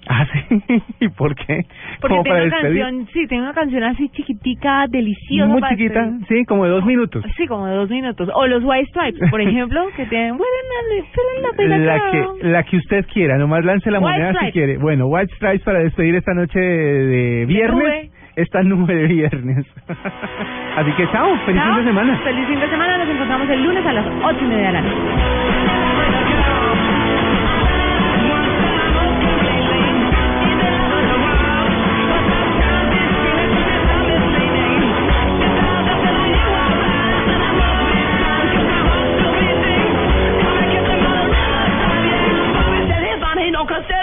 Ah, 0.08 0.26
sí. 0.50 0.82
¿Y 1.00 1.08
por 1.10 1.36
qué? 1.36 1.66
Porque 2.00 2.16
Como 2.16 2.24
para 2.24 2.44
despedir. 2.46 2.82
canción, 2.82 3.08
sí, 3.14 3.28
tiene 3.28 3.44
una 3.44 3.54
canción 3.54 3.84
así 3.84 4.10
chiquitica, 4.10 4.86
deliciosa. 4.90 5.52
Muy 5.52 5.62
para 5.62 5.76
chiquita, 5.76 6.02
despedir. 6.02 6.28
sí, 6.28 6.46
como 6.46 6.66
de 6.66 6.72
dos 6.72 6.86
minutos. 6.86 7.24
Sí, 7.38 7.48
como 7.48 7.68
de 7.68 7.76
dos 7.76 7.90
minutos. 7.90 8.30
O 8.34 8.48
los 8.48 8.64
White 8.64 8.90
Stripes, 8.90 9.30
por 9.30 9.42
ejemplo, 9.42 9.88
que 9.96 10.06
tienen... 10.08 10.38
Bueno, 10.38 10.52
La 11.68 12.12
que, 12.12 12.48
la 12.48 12.64
que 12.64 12.78
usted 12.78 13.06
quiera, 13.14 13.38
nomás 13.38 13.64
lance 13.64 13.92
la 13.92 14.00
White 14.00 14.12
moneda 14.12 14.40
si 14.46 14.52
quiere. 14.52 14.78
Bueno, 14.78 15.08
White 15.08 15.34
Stripes 15.36 15.62
para 15.64 15.80
despedir 15.80 16.16
esta 16.16 16.34
noche 16.34 16.60
de, 16.60 17.46
viernes. 17.46 18.12
Esta 18.36 18.64
nube 18.64 18.96
de 18.96 19.08
viernes. 19.08 19.66
Así 20.78 20.92
que 20.94 21.06
chao, 21.12 21.38
feliz 21.46 21.62
fin 21.62 21.76
de 21.76 21.84
semana. 21.84 22.18
Feliz 22.24 22.48
fin 22.48 22.60
de 22.60 22.70
semana. 22.70 22.98
Nos 22.98 23.10
encontramos 23.10 23.50
el 23.50 23.64
lunes 23.64 23.86
a 23.86 23.94
las 23.94 24.06
ocho 24.24 24.40
y 24.46 24.48
media 24.48 24.68
de 24.68 24.74
la 24.74 24.82
noche. 24.82 25.81